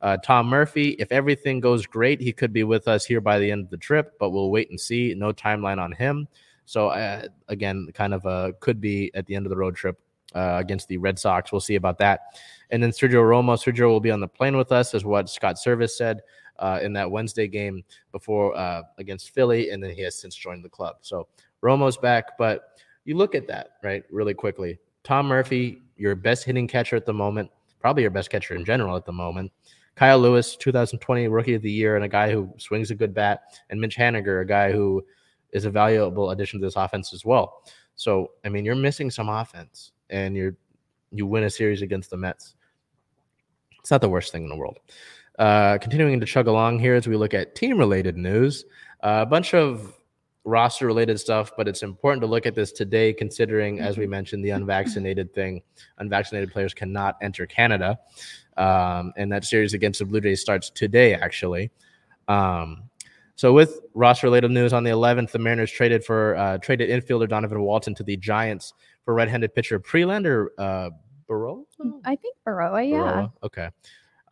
Uh, 0.00 0.16
Tom 0.18 0.46
Murphy, 0.46 0.90
if 0.98 1.12
everything 1.12 1.60
goes 1.60 1.86
great, 1.86 2.20
he 2.20 2.32
could 2.32 2.52
be 2.52 2.64
with 2.64 2.88
us 2.88 3.04
here 3.04 3.20
by 3.20 3.38
the 3.38 3.50
end 3.50 3.64
of 3.64 3.70
the 3.70 3.76
trip, 3.76 4.14
but 4.18 4.30
we'll 4.30 4.50
wait 4.50 4.70
and 4.70 4.80
see. 4.80 5.14
No 5.14 5.32
timeline 5.32 5.78
on 5.78 5.92
him. 5.92 6.28
So 6.64 6.88
uh, 6.88 7.26
again, 7.48 7.88
kind 7.94 8.14
of 8.14 8.60
could 8.60 8.80
be 8.80 9.10
at 9.14 9.26
the 9.26 9.34
end 9.34 9.46
of 9.46 9.50
the 9.50 9.56
road 9.56 9.76
trip 9.76 9.98
uh, 10.34 10.56
against 10.58 10.88
the 10.88 10.98
Red 10.98 11.18
Sox. 11.18 11.52
We'll 11.52 11.60
see 11.60 11.74
about 11.74 11.98
that. 11.98 12.38
And 12.70 12.82
then 12.82 12.90
Sergio 12.90 13.22
Romo, 13.22 13.56
Sergio 13.56 13.88
will 13.88 14.00
be 14.00 14.10
on 14.10 14.20
the 14.20 14.28
plane 14.28 14.56
with 14.56 14.72
us, 14.72 14.94
is 14.94 15.04
what 15.04 15.28
Scott 15.28 15.56
Servais 15.56 15.90
said 15.90 16.20
uh, 16.58 16.78
in 16.82 16.92
that 16.92 17.10
Wednesday 17.10 17.48
game 17.48 17.82
before 18.12 18.56
uh, 18.56 18.82
against 18.98 19.30
Philly, 19.30 19.70
and 19.70 19.82
then 19.82 19.90
he 19.90 20.02
has 20.02 20.14
since 20.14 20.34
joined 20.34 20.64
the 20.64 20.68
club. 20.68 20.96
So 21.00 21.26
Romo's 21.62 21.96
back, 21.96 22.38
but 22.38 22.78
you 23.10 23.16
look 23.16 23.34
at 23.34 23.48
that 23.48 23.70
right 23.82 24.04
really 24.12 24.34
quickly. 24.34 24.78
Tom 25.02 25.26
Murphy, 25.26 25.82
your 25.96 26.14
best 26.14 26.44
hitting 26.44 26.68
catcher 26.68 26.94
at 26.94 27.06
the 27.06 27.12
moment, 27.12 27.50
probably 27.80 28.02
your 28.02 28.12
best 28.12 28.30
catcher 28.30 28.54
in 28.54 28.64
general 28.64 28.94
at 28.94 29.04
the 29.04 29.10
moment. 29.12 29.50
Kyle 29.96 30.20
Lewis, 30.20 30.54
2020 30.54 31.26
Rookie 31.26 31.54
of 31.54 31.62
the 31.62 31.72
Year, 31.72 31.96
and 31.96 32.04
a 32.04 32.08
guy 32.08 32.30
who 32.30 32.54
swings 32.56 32.92
a 32.92 32.94
good 32.94 33.12
bat, 33.12 33.42
and 33.68 33.80
Mitch 33.80 33.96
Haniger, 33.96 34.42
a 34.42 34.46
guy 34.46 34.70
who 34.70 35.04
is 35.52 35.64
a 35.64 35.70
valuable 35.70 36.30
addition 36.30 36.60
to 36.60 36.66
this 36.66 36.76
offense 36.76 37.12
as 37.12 37.24
well. 37.24 37.64
So, 37.96 38.30
I 38.44 38.48
mean, 38.48 38.64
you're 38.64 38.76
missing 38.76 39.10
some 39.10 39.28
offense, 39.28 39.90
and 40.08 40.36
you're 40.36 40.56
you 41.10 41.26
win 41.26 41.42
a 41.42 41.50
series 41.50 41.82
against 41.82 42.10
the 42.10 42.16
Mets. 42.16 42.54
It's 43.80 43.90
not 43.90 44.02
the 44.02 44.08
worst 44.08 44.30
thing 44.30 44.44
in 44.44 44.48
the 44.48 44.56
world. 44.56 44.78
Uh, 45.36 45.78
continuing 45.78 46.20
to 46.20 46.26
chug 46.26 46.46
along 46.46 46.78
here 46.78 46.94
as 46.94 47.08
we 47.08 47.16
look 47.16 47.34
at 47.34 47.56
team-related 47.56 48.16
news, 48.16 48.64
uh, 49.02 49.18
a 49.22 49.26
bunch 49.26 49.52
of 49.52 49.99
roster-related 50.44 51.20
stuff, 51.20 51.52
but 51.56 51.68
it's 51.68 51.82
important 51.82 52.22
to 52.22 52.26
look 52.26 52.46
at 52.46 52.54
this 52.54 52.72
today, 52.72 53.12
considering, 53.12 53.80
as 53.80 53.98
we 53.98 54.06
mentioned, 54.06 54.44
the 54.44 54.50
unvaccinated 54.50 55.32
thing. 55.34 55.62
Unvaccinated 55.98 56.52
players 56.52 56.74
cannot 56.74 57.16
enter 57.22 57.46
Canada, 57.46 57.98
um, 58.56 59.12
and 59.16 59.30
that 59.32 59.44
series 59.44 59.74
against 59.74 59.98
the 59.98 60.04
Blue 60.04 60.20
Jays 60.20 60.40
starts 60.40 60.70
today, 60.70 61.14
actually. 61.14 61.70
Um, 62.28 62.84
so 63.36 63.52
with 63.52 63.80
roster-related 63.94 64.50
news 64.50 64.72
on 64.72 64.84
the 64.84 64.90
11th, 64.90 65.30
the 65.30 65.38
Mariners 65.38 65.70
traded 65.70 66.04
for 66.04 66.36
uh, 66.36 66.58
traded 66.58 66.90
infielder 66.90 67.28
Donovan 67.28 67.60
Walton 67.62 67.94
to 67.94 68.02
the 68.02 68.16
Giants 68.16 68.74
for 69.04 69.14
right-handed 69.14 69.54
pitcher 69.54 69.80
Prelander 69.80 70.48
uh, 70.58 70.90
Berroa. 71.28 71.64
I 72.04 72.16
think 72.16 72.36
Berroa, 72.46 72.88
yeah. 72.88 72.98
Berroa? 72.98 73.32
Okay. 73.42 73.68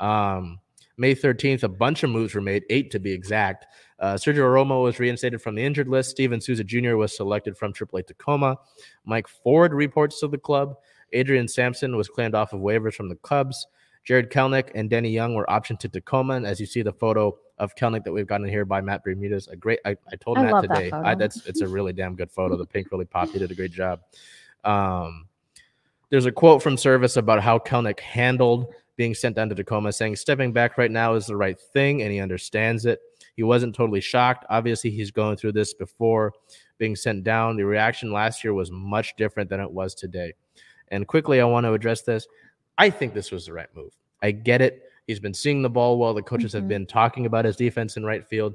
Um, 0.00 0.60
May 0.98 1.14
13th, 1.14 1.62
a 1.62 1.68
bunch 1.68 2.02
of 2.02 2.10
moves 2.10 2.34
were 2.34 2.40
made, 2.40 2.64
eight 2.70 2.90
to 2.90 2.98
be 2.98 3.12
exact. 3.12 3.66
Uh, 4.00 4.14
Sergio 4.14 4.44
Romo 4.52 4.82
was 4.82 4.98
reinstated 4.98 5.40
from 5.40 5.54
the 5.54 5.64
injured 5.64 5.88
list. 5.88 6.10
Steven 6.10 6.40
Souza 6.40 6.64
Jr. 6.64 6.96
was 6.96 7.16
selected 7.16 7.56
from 7.56 7.72
AAA 7.72 8.06
Tacoma. 8.06 8.58
Mike 9.04 9.28
Ford 9.28 9.72
reports 9.72 10.20
to 10.20 10.28
the 10.28 10.38
club. 10.38 10.76
Adrian 11.12 11.48
Sampson 11.48 11.96
was 11.96 12.08
claimed 12.08 12.34
off 12.34 12.52
of 12.52 12.60
waivers 12.60 12.94
from 12.94 13.08
the 13.08 13.16
Cubs. 13.16 13.66
Jarred 14.04 14.30
Kelenic 14.30 14.70
and 14.74 14.88
Danny 14.88 15.10
Young 15.10 15.34
were 15.34 15.46
optioned 15.46 15.78
to 15.80 15.88
Tacoma. 15.88 16.34
And 16.34 16.46
as 16.46 16.60
you 16.60 16.66
see 16.66 16.82
the 16.82 16.92
photo 16.92 17.36
of 17.58 17.74
Kelenic 17.74 18.04
that 18.04 18.12
we've 18.12 18.26
gotten 18.26 18.48
here 18.48 18.64
by 18.64 18.80
Matt 18.80 19.04
Bermudez, 19.04 19.48
a 19.48 19.56
great. 19.56 19.80
I, 19.84 19.96
I 20.10 20.16
told 20.16 20.38
I 20.38 20.42
Matt 20.42 20.52
love 20.52 20.68
that 20.68 20.74
today. 20.76 20.90
I, 20.92 21.14
that's 21.14 21.46
it's 21.46 21.60
a 21.60 21.68
really 21.68 21.92
damn 21.92 22.14
good 22.14 22.30
photo. 22.30 22.56
The 22.56 22.66
pink 22.66 22.90
really 22.90 23.04
popped. 23.04 23.32
He 23.32 23.38
did 23.38 23.50
a 23.50 23.54
great 23.54 23.72
job. 23.72 24.00
Um, 24.64 25.26
there's 26.10 26.26
a 26.26 26.32
quote 26.32 26.62
from 26.62 26.76
Servais 26.76 27.16
about 27.16 27.42
how 27.42 27.58
Kelenic 27.58 28.00
handled 28.00 28.72
being 28.98 29.14
sent 29.14 29.36
down 29.36 29.48
to 29.48 29.54
Tacoma, 29.54 29.92
saying 29.92 30.16
stepping 30.16 30.52
back 30.52 30.76
right 30.76 30.90
now 30.90 31.14
is 31.14 31.26
the 31.28 31.36
right 31.36 31.58
thing, 31.72 32.02
and 32.02 32.10
he 32.12 32.18
understands 32.18 32.84
it. 32.84 32.98
He 33.36 33.44
wasn't 33.44 33.74
totally 33.74 34.00
shocked. 34.00 34.44
Obviously, 34.50 34.90
he's 34.90 35.12
going 35.12 35.36
through 35.36 35.52
this 35.52 35.72
before 35.72 36.32
being 36.78 36.96
sent 36.96 37.22
down. 37.22 37.56
The 37.56 37.64
reaction 37.64 38.12
last 38.12 38.42
year 38.42 38.52
was 38.52 38.72
much 38.72 39.14
different 39.16 39.48
than 39.48 39.60
it 39.60 39.70
was 39.70 39.94
today. 39.94 40.34
And 40.88 41.06
quickly, 41.06 41.40
I 41.40 41.44
want 41.44 41.64
to 41.64 41.74
address 41.74 42.02
this. 42.02 42.26
I 42.76 42.90
think 42.90 43.14
this 43.14 43.30
was 43.30 43.46
the 43.46 43.52
right 43.52 43.68
move. 43.72 43.92
I 44.20 44.32
get 44.32 44.60
it. 44.60 44.90
He's 45.06 45.20
been 45.20 45.32
seeing 45.32 45.62
the 45.62 45.70
ball 45.70 45.96
well. 45.96 46.12
The 46.12 46.20
coaches 46.22 46.52
have 46.54 46.64
Mhm. 46.64 46.68
been 46.68 46.86
talking 46.86 47.24
about 47.24 47.44
his 47.44 47.54
defense 47.54 47.96
in 47.96 48.04
right 48.04 48.26
field. 48.26 48.54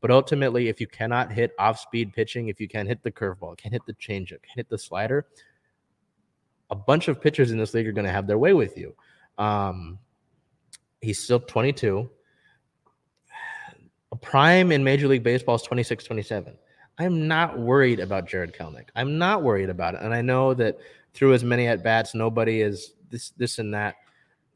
But 0.00 0.10
ultimately, 0.10 0.68
if 0.68 0.80
you 0.80 0.88
cannot 0.88 1.30
hit 1.30 1.52
off 1.56 1.78
speed 1.78 2.12
pitching, 2.12 2.48
if 2.48 2.60
you 2.60 2.66
can't 2.66 2.88
hit 2.88 3.04
the 3.04 3.12
curveball, 3.12 3.56
can't 3.56 3.72
hit 3.72 3.86
the 3.86 3.94
changeup, 3.94 4.42
can't 4.42 4.56
hit 4.56 4.68
the 4.68 4.76
slider, 4.76 5.26
a 6.70 6.74
bunch 6.74 7.06
of 7.06 7.20
pitchers 7.20 7.52
in 7.52 7.58
this 7.58 7.74
league 7.74 7.86
are 7.86 7.92
going 7.92 8.04
to 8.04 8.10
have 8.10 8.26
their 8.26 8.38
way 8.38 8.52
with 8.54 8.76
you. 8.76 8.96
Um, 9.38 9.98
he's 11.00 11.22
still 11.22 11.40
22. 11.40 12.10
A 14.12 14.16
prime 14.16 14.70
in 14.70 14.84
Major 14.84 15.08
League 15.08 15.22
Baseball 15.22 15.56
is 15.56 15.62
26, 15.62 16.04
27. 16.04 16.56
I'm 16.98 17.26
not 17.26 17.58
worried 17.58 17.98
about 17.98 18.28
Jarred 18.28 18.54
Kelenic. 18.54 18.88
I'm 18.94 19.18
not 19.18 19.42
worried 19.42 19.70
about 19.70 19.94
it. 19.94 20.02
And 20.02 20.14
I 20.14 20.22
know 20.22 20.54
that 20.54 20.78
through 21.12 21.34
as 21.34 21.42
many 21.42 21.66
at 21.66 21.82
bats, 21.82 22.14
nobody 22.14 22.60
is 22.60 22.94
this, 23.10 23.30
this, 23.30 23.58
and 23.58 23.74
that. 23.74 23.96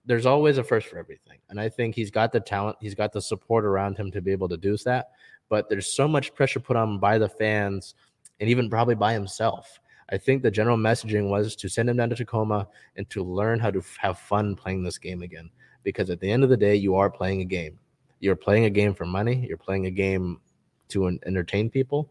There's 0.06 0.26
always 0.26 0.58
a 0.58 0.64
first 0.64 0.86
for 0.86 0.98
everything. 0.98 1.38
And 1.50 1.60
I 1.60 1.68
think 1.68 1.94
he's 1.94 2.10
got 2.10 2.32
the 2.32 2.40
talent, 2.40 2.78
he's 2.80 2.94
got 2.94 3.12
the 3.12 3.20
support 3.20 3.64
around 3.64 3.96
him 3.98 4.10
to 4.12 4.22
be 4.22 4.32
able 4.32 4.48
to 4.48 4.56
do 4.56 4.76
that. 4.84 5.10
But 5.48 5.68
there's 5.68 5.92
so 5.92 6.06
much 6.06 6.34
pressure 6.34 6.60
put 6.60 6.76
on 6.76 6.98
by 6.98 7.18
the 7.18 7.28
fans 7.28 7.94
and 8.38 8.48
even 8.48 8.70
probably 8.70 8.94
by 8.94 9.12
himself. 9.12 9.80
I 10.10 10.18
think 10.18 10.42
the 10.42 10.50
general 10.50 10.76
messaging 10.76 11.28
was 11.28 11.54
to 11.56 11.68
send 11.68 11.90
him 11.90 11.96
down 11.98 12.10
to 12.10 12.16
Tacoma 12.16 12.66
and 12.96 13.08
to 13.10 13.22
learn 13.22 13.60
how 13.60 13.70
to 13.70 13.78
f- 13.80 13.96
have 14.00 14.18
fun 14.18 14.54
playing 14.56 14.82
this 14.82 14.98
game 14.98 15.22
again. 15.22 15.50
Because 15.82 16.10
at 16.10 16.20
the 16.20 16.30
end 16.30 16.44
of 16.44 16.50
the 16.50 16.56
day, 16.56 16.74
you 16.74 16.94
are 16.96 17.10
playing 17.10 17.42
a 17.42 17.44
game. 17.44 17.78
You're 18.20 18.36
playing 18.36 18.64
a 18.64 18.70
game 18.70 18.94
for 18.94 19.04
money. 19.04 19.46
You're 19.46 19.58
playing 19.58 19.86
a 19.86 19.90
game 19.90 20.40
to 20.88 21.06
en- 21.06 21.20
entertain 21.26 21.70
people. 21.70 22.10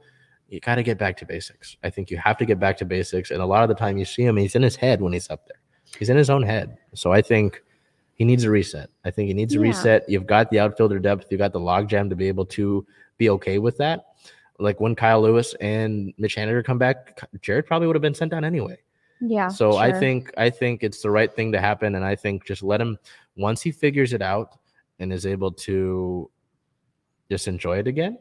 You 0.49 0.59
got 0.59 0.75
to 0.75 0.83
get 0.83 0.97
back 0.97 1.17
to 1.17 1.25
basics. 1.25 1.75
I 1.83 1.89
think 1.89 2.09
you 2.09 2.17
have 2.17 2.37
to 2.37 2.45
get 2.45 2.59
back 2.59 2.77
to 2.77 2.85
basics. 2.85 3.31
And 3.31 3.41
a 3.41 3.45
lot 3.45 3.63
of 3.63 3.69
the 3.69 3.75
time, 3.75 3.97
you 3.97 4.05
see 4.05 4.23
him, 4.23 4.37
he's 4.37 4.55
in 4.55 4.61
his 4.63 4.75
head 4.75 5.01
when 5.01 5.11
he's 5.11 5.29
up 5.29 5.45
there. 5.47 5.59
He's 5.97 6.09
in 6.09 6.17
his 6.17 6.29
own 6.29 6.43
head. 6.43 6.77
So 6.93 7.11
I 7.11 7.21
think 7.21 7.61
he 8.13 8.23
needs 8.23 8.43
a 8.45 8.49
reset. 8.49 8.89
I 9.03 9.11
think 9.11 9.27
he 9.27 9.33
needs 9.33 9.53
a 9.53 9.57
Yeah. 9.57 9.63
reset. 9.63 10.09
You've 10.09 10.25
got 10.27 10.49
the 10.49 10.59
outfielder 10.59 10.99
depth. 10.99 11.27
You've 11.29 11.39
got 11.39 11.51
the 11.51 11.59
logjam 11.59 12.09
to 12.09 12.15
be 12.15 12.27
able 12.27 12.45
to 12.45 12.85
be 13.17 13.29
okay 13.31 13.57
with 13.59 13.77
that. 13.77 14.05
Like 14.59 14.79
when 14.79 14.95
Kyle 14.95 15.21
Lewis 15.21 15.53
and 15.61 16.13
Mitch 16.17 16.35
Haniger 16.35 16.63
come 16.63 16.77
back, 16.77 17.19
Jared 17.41 17.65
probably 17.65 17.87
would 17.87 17.95
have 17.95 18.01
been 18.01 18.15
sent 18.15 18.31
down 18.31 18.43
anyway. 18.43 18.77
Yeah. 19.21 19.47
So 19.47 19.77
I 19.77 19.91
think 19.91 20.31
I 20.37 20.49
think 20.49 20.83
it's 20.83 21.01
the 21.01 21.11
right 21.11 21.33
thing 21.33 21.51
to 21.51 21.59
happen, 21.59 21.95
and 21.95 22.05
I 22.05 22.15
think 22.15 22.45
just 22.45 22.63
let 22.63 22.81
him 22.81 22.97
once 23.35 23.61
he 23.61 23.71
figures 23.71 24.13
it 24.13 24.21
out 24.21 24.57
and 24.99 25.11
is 25.13 25.25
able 25.25 25.51
to 25.51 26.29
just 27.29 27.47
enjoy 27.47 27.79
it 27.79 27.87
again. 27.87 28.17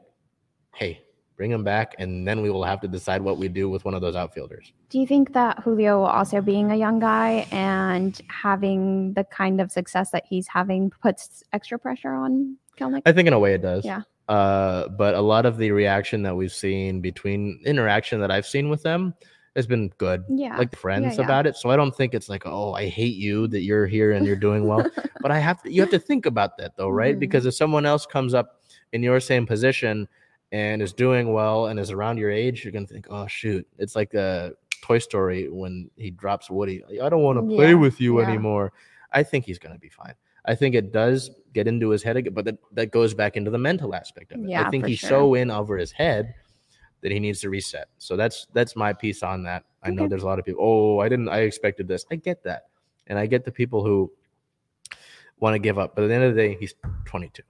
Hey, 0.75 1.03
bring 1.37 1.51
him 1.51 1.64
back, 1.64 1.94
and 1.99 2.27
then 2.27 2.42
we 2.42 2.51
will 2.51 2.64
have 2.64 2.81
to 2.81 2.88
decide 2.88 3.22
what 3.22 3.38
we 3.38 3.49
do 3.49 3.68
with 3.68 3.85
one 3.85 3.94
of 3.94 4.01
those 4.01 4.16
outfielders. 4.16 4.72
Do 4.88 4.99
you 4.99 5.07
think 5.07 5.33
that 5.33 5.59
Julio, 5.61 6.03
also 6.03 6.40
being 6.40 6.70
a 6.70 6.77
young 6.77 6.99
guy 6.99 7.46
and 7.51 8.20
having 8.29 9.12
the 9.14 9.25
kind 9.25 9.61
of 9.61 9.70
success 9.70 10.11
that 10.11 10.25
he's 10.27 10.49
having, 10.49 10.90
puts 10.90 11.42
extra 11.53 11.79
pressure 11.79 12.12
on 12.12 12.57
Kelenic? 12.79 13.03
I 13.07 13.12
think 13.12 13.27
in 13.27 13.35
a 13.35 13.38
way 13.38 13.55
it 13.55 13.62
does. 13.62 13.85
Yeah. 13.85 14.03
Uh, 14.29 14.89
but 14.89 15.15
a 15.15 15.21
lot 15.21 15.47
of 15.47 15.57
the 15.57 15.71
reaction 15.71 16.23
that 16.23 16.35
we've 16.35 16.53
seen 16.53 17.01
between 17.01 17.61
interaction 17.65 18.21
that 18.21 18.31
I've 18.31 18.47
seen 18.47 18.69
with 18.69 18.83
them 18.83 19.15
has 19.55 19.67
been 19.67 19.89
good, 19.99 20.25
Yeah. 20.29 20.57
like 20.59 20.77
friends 20.77 21.17
yeah. 21.17 21.25
about 21.25 21.47
it. 21.47 21.57
So 21.57 21.71
I 21.71 21.77
don't 21.77 21.95
think 21.97 22.12
it's 22.12 22.29
like, 22.29 22.43
oh, 22.45 22.75
I 22.75 22.89
hate 22.89 23.15
you 23.15 23.47
that 23.49 23.62
you're 23.62 23.87
here 23.87 24.12
and 24.12 24.27
you're 24.27 24.37
doing 24.37 24.67
well. 24.67 24.85
but 25.23 25.31
I 25.31 25.39
have 25.39 25.62
to, 25.62 25.73
you 25.73 25.81
have 25.81 25.91
to 25.91 25.99
think 25.99 26.27
about 26.27 26.59
that 26.59 26.77
though, 26.77 26.91
right? 26.91 27.17
Mhm. 27.17 27.21
Because 27.21 27.47
if 27.47 27.55
someone 27.55 27.87
else 27.87 28.05
comes 28.05 28.35
up 28.35 28.61
in 28.93 29.03
your 29.03 29.19
same 29.21 29.47
position 29.47 30.09
and 30.53 30.83
is 30.83 30.93
doing 30.93 31.33
well 31.33 31.67
and 31.67 31.81
is 31.81 31.91
around 31.91 32.19
your 32.19 32.31
age, 32.31 32.65
you're 32.65 32.73
gonna 32.73 32.87
think, 32.87 33.07
oh 33.11 33.27
shoot, 33.27 33.67
it's 33.79 33.97
like 33.97 34.12
a 34.15 34.53
Toy 34.83 34.99
Story 34.99 35.49
when 35.49 35.91
he 35.97 36.11
drops 36.11 36.51
Woody. 36.51 36.83
I 37.03 37.09
don't 37.09 37.23
want 37.23 37.39
to 37.39 37.43
play 37.57 37.69
Yeah, 37.71 37.75
with 37.75 38.01
you 38.01 38.21
anymore. 38.21 38.73
I 39.12 39.23
think 39.23 39.47
he's 39.47 39.59
gonna 39.59 39.79
be 39.79 39.89
fine. 39.89 40.15
I 40.46 40.54
think 40.54 40.74
it 40.74 40.92
does 40.92 41.30
get 41.52 41.66
into 41.66 41.90
his 41.90 42.02
head 42.02 42.16
again, 42.16 42.35
but 42.35 42.44
that, 42.44 42.59
that 42.72 42.90
goes 42.92 43.14
back 43.14 43.37
into 43.37 43.50
the 43.50 43.59
mental 43.59 43.94
aspect 43.94 44.32
of 44.32 44.44
it. 44.44 44.52
I 44.54 44.70
think 44.70 44.87
he's 44.87 44.98
sure. 44.98 45.09
so 45.09 45.35
in 45.35 45.50
over 45.50 45.76
his 45.76 45.90
head 45.90 46.35
that 47.02 47.12
he 47.12 47.18
needs 47.20 47.40
to 47.40 47.50
reset. 47.50 47.88
So 47.98 48.16
that's 48.16 48.46
that's 48.52 48.76
my 48.76 48.92
piece 48.92 49.22
on 49.22 49.42
that. 49.44 49.64
I 49.82 49.90
know 49.90 50.09
there's 50.09 50.22
a 50.22 50.26
lot 50.26 50.38
of 50.38 50.44
people. 50.44 50.62
Oh, 50.64 51.00
I 51.00 51.09
didn't. 51.09 51.28
I 51.28 51.40
expected 51.40 51.88
this. 51.88 52.04
I 52.11 52.16
get 52.16 52.42
that, 52.44 52.64
and 53.06 53.18
I 53.18 53.26
get 53.26 53.44
the 53.44 53.52
people 53.52 53.85
who 53.85 54.11
want 55.38 55.54
to 55.54 55.59
give 55.59 55.78
up. 55.78 55.94
But 55.94 56.04
at 56.04 56.09
the 56.09 56.14
end 56.14 56.24
of 56.24 56.35
the 56.35 56.40
day, 56.40 56.56
he's 56.59 56.74
22. 57.04 57.42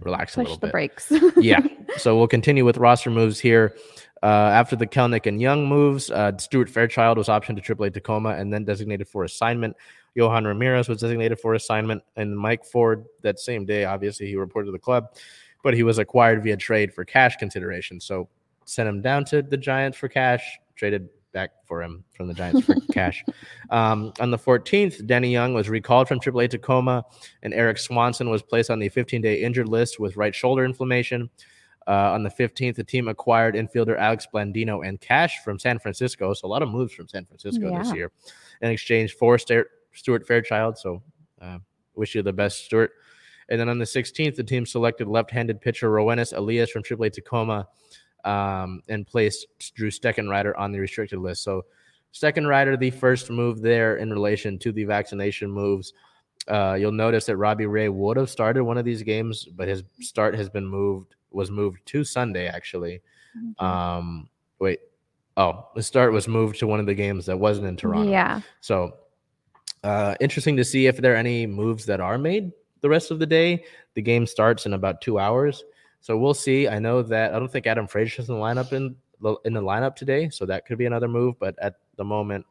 Relax 0.00 0.34
a 0.34 0.36
Push 0.36 0.44
little 0.44 0.56
the 0.56 0.66
bit. 0.66 0.72
brakes. 0.72 1.12
yeah. 1.36 1.60
So 1.96 2.16
we'll 2.16 2.28
continue 2.28 2.64
with 2.64 2.76
roster 2.76 3.10
moves 3.10 3.40
here. 3.40 3.74
Uh, 4.22 4.26
after 4.26 4.76
the 4.76 4.86
Kelenic 4.86 5.26
and 5.26 5.40
Young 5.40 5.66
moves, 5.66 6.08
uh, 6.08 6.36
Stuart 6.38 6.70
Fairchild 6.70 7.18
was 7.18 7.26
optioned 7.26 7.62
to 7.62 7.74
AAA 7.74 7.92
Tacoma 7.92 8.30
and 8.30 8.52
then 8.52 8.64
designated 8.64 9.08
for 9.08 9.24
assignment. 9.24 9.76
Yohan 10.18 10.46
Ramirez 10.46 10.88
was 10.88 11.00
designated 11.00 11.38
for 11.38 11.54
assignment, 11.54 12.02
and 12.16 12.36
Mike 12.36 12.64
Ford 12.64 13.04
that 13.22 13.38
same 13.38 13.64
day. 13.64 13.84
Obviously, 13.84 14.26
he 14.26 14.36
reported 14.36 14.66
to 14.66 14.72
the 14.72 14.78
club, 14.78 15.14
but 15.62 15.74
he 15.74 15.82
was 15.82 15.98
acquired 15.98 16.42
via 16.42 16.56
trade 16.56 16.92
for 16.92 17.04
cash 17.04 17.36
consideration. 17.36 18.00
So 18.00 18.28
sent 18.64 18.88
him 18.88 19.02
down 19.02 19.24
to 19.26 19.42
the 19.42 19.56
Giants 19.56 19.96
for 19.98 20.08
cash, 20.08 20.58
traded 20.76 21.08
back 21.32 21.50
for 21.64 21.82
him 21.82 22.04
from 22.12 22.28
the 22.28 22.34
Giants 22.34 22.66
for 22.66 22.74
cash. 22.92 23.24
Um, 23.70 24.12
on 24.20 24.30
the 24.30 24.38
14th, 24.38 25.06
Danny 25.06 25.30
Young 25.30 25.54
was 25.54 25.68
recalled 25.68 26.08
from 26.08 26.20
AAA 26.20 26.50
Tacoma, 26.50 27.04
and 27.42 27.54
Erik 27.54 27.78
Swanson 27.78 28.30
was 28.30 28.42
placed 28.42 28.70
on 28.70 28.78
the 28.78 28.88
15 28.88 29.20
day 29.22 29.42
injured 29.42 29.68
list 29.68 30.00
with 30.00 30.16
right 30.16 30.34
shoulder 30.34 30.64
inflammation. 30.64 31.30
Uh, 31.86 32.12
on 32.12 32.22
the 32.22 32.30
15th, 32.30 32.76
the 32.76 32.84
team 32.84 33.08
acquired 33.08 33.54
infielder 33.54 33.98
Alex 33.98 34.26
Blandino 34.32 34.86
and 34.86 35.00
cash 35.00 35.42
from 35.42 35.58
San 35.58 35.78
Francisco. 35.78 36.34
So 36.34 36.46
a 36.46 36.48
lot 36.48 36.62
of 36.62 36.68
moves 36.68 36.92
from 36.92 37.08
San 37.08 37.24
Francisco 37.24 37.76
this 37.78 37.92
year 37.94 38.12
in 38.60 38.70
exchange 38.70 39.14
for 39.14 39.38
Stuart 39.92 40.26
Fairchild. 40.26 40.78
So 40.78 41.02
uh, 41.40 41.58
wish 41.94 42.14
you 42.14 42.22
the 42.22 42.32
best, 42.32 42.64
Stuart. 42.64 42.92
And 43.48 43.60
then 43.60 43.68
on 43.68 43.78
the 43.78 43.84
16th, 43.84 44.36
the 44.36 44.44
team 44.44 44.64
selected 44.64 45.08
left-handed 45.08 45.60
pitcher 45.60 45.90
Roenis 45.90 46.36
Elias 46.36 46.70
from 46.70 46.82
AAA 46.82 47.12
Tacoma 47.12 47.66
um, 48.24 48.82
and 48.88 49.06
placed 49.06 49.46
Drew 49.74 49.90
Steckenrider 49.90 50.52
on 50.56 50.72
the 50.72 50.78
restricted 50.78 51.18
list. 51.18 51.42
So 51.42 51.64
Steckenrider, 52.14 52.78
the 52.78 52.90
first 52.90 53.30
move 53.30 53.60
there 53.60 53.96
in 53.96 54.10
relation 54.10 54.58
to 54.60 54.72
the 54.72 54.84
vaccination 54.84 55.50
moves. 55.50 55.92
Uh, 56.48 56.76
you'll 56.78 56.92
notice 56.92 57.26
that 57.26 57.36
Robbie 57.36 57.66
Ray 57.66 57.88
would 57.88 58.16
have 58.16 58.30
started 58.30 58.64
one 58.64 58.78
of 58.78 58.84
these 58.84 59.02
games, 59.02 59.44
but 59.44 59.68
his 59.68 59.82
start 60.00 60.34
has 60.34 60.48
been 60.48 60.66
moved, 60.66 61.14
was 61.30 61.50
moved 61.50 61.84
to 61.86 62.04
Sunday 62.04 62.46
actually. 62.46 63.02
Mm-hmm. 63.36 63.64
Um, 63.64 64.28
wait, 64.58 64.80
oh, 65.36 65.68
the 65.74 65.82
start 65.82 66.12
was 66.12 66.26
moved 66.26 66.58
to 66.60 66.66
one 66.66 66.80
of 66.80 66.86
the 66.86 66.94
games 66.94 67.26
that 67.26 67.38
wasn't 67.38 67.66
in 67.66 67.76
Toronto. 67.76 68.10
Yeah. 68.10 68.40
So 68.60 68.94
uh, 69.84 70.14
interesting 70.20 70.56
to 70.56 70.64
see 70.64 70.86
if 70.86 70.96
there 70.98 71.14
are 71.14 71.16
any 71.16 71.46
moves 71.46 71.86
that 71.86 72.00
are 72.00 72.18
made 72.18 72.52
the 72.80 72.88
rest 72.88 73.10
of 73.10 73.18
the 73.18 73.26
day. 73.26 73.64
The 73.94 74.02
game 74.02 74.26
starts 74.26 74.66
in 74.66 74.74
about 74.74 75.00
two 75.00 75.18
hours, 75.18 75.64
so 76.00 76.16
we'll 76.16 76.34
see. 76.34 76.68
I 76.68 76.78
know 76.78 77.02
that 77.02 77.34
I 77.34 77.38
don't 77.38 77.50
think 77.50 77.66
Adam 77.66 77.86
Frazier's 77.86 78.28
in 78.28 78.36
the 78.36 78.40
lineup 78.40 78.72
in 78.72 78.96
the 79.20 79.36
in 79.44 79.52
the 79.52 79.62
lineup 79.62 79.96
today, 79.96 80.28
so 80.30 80.46
that 80.46 80.66
could 80.66 80.78
be 80.78 80.86
another 80.86 81.08
move. 81.08 81.38
But 81.38 81.54
at 81.60 81.74
the 81.96 82.04
moment, 82.04 82.46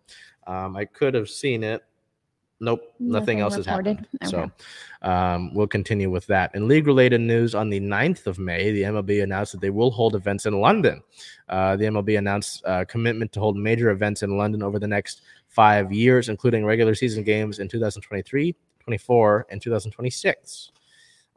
um, 0.48 0.76
I 0.76 0.86
could 0.86 1.14
have 1.14 1.30
seen 1.30 1.64
it. 1.64 1.84
Nope, 2.62 2.82
nothing, 3.00 3.40
Nothing 3.40 3.40
else 3.40 3.56
has 3.56 3.68
reported. 3.68 4.00
happened. 4.00 4.08
Okay. 4.22 4.30
So 4.32 5.10
um, 5.10 5.54
we'll 5.54 5.66
continue 5.68 6.12
with 6.12 6.28
that. 6.28 6.54
In 6.56 6.68
league 6.68 6.88
related 6.88 7.22
news, 7.22 7.56
on 7.56 7.70
the 7.70 7.80
9th 7.80 8.28
of 8.28 8.38
May, 8.38 8.74
the 8.74 8.82
MLB 8.82 9.24
announced 9.24 9.54
that 9.54 9.62
they 9.62 9.70
will 9.70 9.92
hold 9.92 10.14
events 10.14 10.46
in 10.46 10.60
London. 10.60 11.02
Uh, 11.48 11.78
the 11.78 11.86
MLB 11.86 12.18
announced 12.18 12.62
a 12.66 12.86
commitment 12.86 13.32
to 13.32 13.40
hold 13.40 13.56
major 13.56 13.92
events 13.92 14.24
in 14.24 14.38
London 14.38 14.62
over 14.62 14.78
the 14.78 14.88
next 14.88 15.22
five 15.50 15.92
years, 15.92 16.30
including 16.30 16.64
regular 16.64 16.96
season 16.96 17.24
games 17.24 17.60
in 17.60 17.68
2023, 17.68 18.56
24, 18.80 19.48
and 19.50 19.62
2026. 19.62 20.72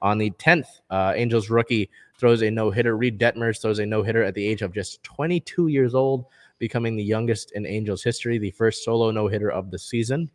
On 0.03 0.18
the 0.18 0.31
10th, 0.33 0.66
uh, 0.90 1.12
Angels 1.16 1.48
rookie 1.48 1.88
throws 2.18 2.42
a 2.42 2.51
no 2.51 2.70
hitter. 2.70 2.96
Reid 2.96 3.18
Detmers 3.18 3.61
throws 3.61 3.79
a 3.79 3.87
no 3.87 4.03
hitter 4.03 4.22
at 4.22 4.35
the 4.35 4.46
age 4.46 4.62
of 4.62 4.75
just 4.75 5.03
22 5.03 5.68
years 5.68 5.94
old, 5.94 6.27
becoming 6.59 6.96
the 6.96 7.05
youngest 7.05 7.53
in 7.53 7.66
Angels 7.66 8.03
history, 8.03 8.38
the 8.38 8.51
first 8.51 8.85
solo 8.85 9.11
no 9.11 9.29
hitter 9.29 9.51
of 9.51 9.70
the 9.70 9.79
season. 9.79 10.31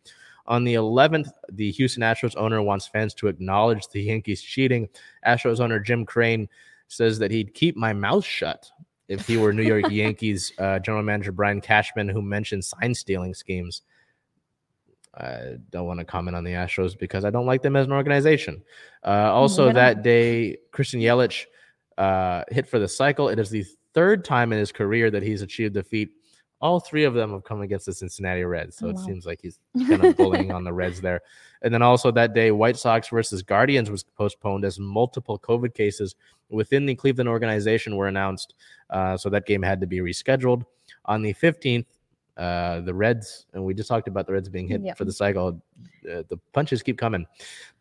On 0.46 0.64
the 0.64 0.74
11th, 0.74 1.30
the 1.50 1.70
Houston 1.72 2.02
Astros 2.02 2.34
owner 2.36 2.62
wants 2.62 2.88
fans 2.88 3.12
to 3.14 3.28
acknowledge 3.28 3.86
the 3.88 4.02
Yankees 4.02 4.40
cheating. 4.40 4.88
Astros 5.26 5.60
owner 5.60 5.78
Jim 5.78 6.06
Crane 6.06 6.48
says 6.88 7.18
that 7.18 7.30
he'd 7.30 7.52
keep 7.52 7.76
my 7.76 7.92
mouth 7.92 8.24
shut 8.24 8.70
if 9.08 9.26
he 9.26 9.36
were 9.36 9.52
New 9.52 9.62
York 9.62 9.86
Yankees 9.90 10.52
uh, 10.58 10.78
general 10.78 11.02
manager 11.02 11.32
Brian 11.32 11.60
Cashman, 11.60 12.08
who 12.08 12.22
mentioned 12.22 12.64
sign 12.64 12.94
stealing 12.94 13.34
schemes. 13.34 13.82
I 15.14 15.56
don't 15.70 15.86
want 15.86 15.98
to 15.98 16.04
comment 16.04 16.36
on 16.36 16.44
the 16.44 16.52
Astros 16.52 16.96
because 16.96 17.24
I 17.24 17.30
don't 17.30 17.46
like 17.46 17.62
them 17.62 17.74
as 17.74 17.86
an 17.86 17.92
organization. 17.92 18.62
Uh, 19.04 19.32
also, 19.32 19.66
Neither 19.66 19.74
that 19.74 20.02
day, 20.02 20.58
Christian 20.70 21.00
Yelich 21.00 21.46
uh, 21.96 22.44
hit 22.50 22.68
for 22.68 22.78
the 22.78 22.86
cycle. 22.86 23.28
It 23.28 23.38
is 23.38 23.50
the 23.50 23.64
third 23.94 24.24
time 24.24 24.52
in 24.52 24.58
his 24.58 24.70
career 24.70 25.10
that 25.10 25.22
he's 25.22 25.42
achieved 25.42 25.74
the 25.74 25.82
feat. 25.82 26.10
All 26.60 26.80
three 26.80 27.04
of 27.04 27.14
them 27.14 27.30
have 27.32 27.44
come 27.44 27.60
against 27.60 27.86
the 27.86 27.92
Cincinnati 27.92 28.42
Reds, 28.42 28.76
so 28.78 28.86
Oh, 28.86 28.90
it 28.90 28.96
wow. 28.96 29.04
seems 29.06 29.26
like 29.26 29.40
he's 29.40 29.60
kind 29.86 30.04
of 30.04 30.16
bullying 30.16 30.50
on 30.50 30.64
the 30.64 30.72
Reds 30.72 31.00
there. 31.00 31.20
And 31.62 31.72
then 31.72 31.82
also 31.82 32.10
that 32.10 32.34
day, 32.34 32.50
White 32.50 32.76
Sox 32.76 33.08
versus 33.08 33.42
Guardians 33.42 33.90
was 33.90 34.02
postponed 34.02 34.64
as 34.64 34.78
multiple 34.78 35.38
COVID 35.38 35.74
cases 35.74 36.16
within 36.50 36.84
the 36.86 36.94
Cleveland 36.94 37.28
organization 37.28 37.94
were 37.96 38.08
announced. 38.08 38.54
Uh, 38.90 39.16
so 39.16 39.28
that 39.30 39.46
game 39.46 39.62
had 39.62 39.80
to 39.80 39.86
be 39.86 39.98
rescheduled. 39.98 40.64
On 41.04 41.22
the 41.22 41.32
15th, 41.34 41.86
uh, 42.36 42.80
the 42.82 42.94
Reds, 42.94 43.46
and 43.52 43.64
we 43.64 43.74
just 43.74 43.88
talked 43.88 44.06
about 44.08 44.26
the 44.26 44.32
Reds 44.32 44.48
being 44.48 44.68
hit 44.68 44.80
Yep. 44.82 44.96
for 44.96 45.04
the 45.04 45.12
cycle. 45.12 45.60
Uh, 46.08 46.22
the 46.28 46.38
punches 46.52 46.82
keep 46.82 46.96
coming. 46.98 47.26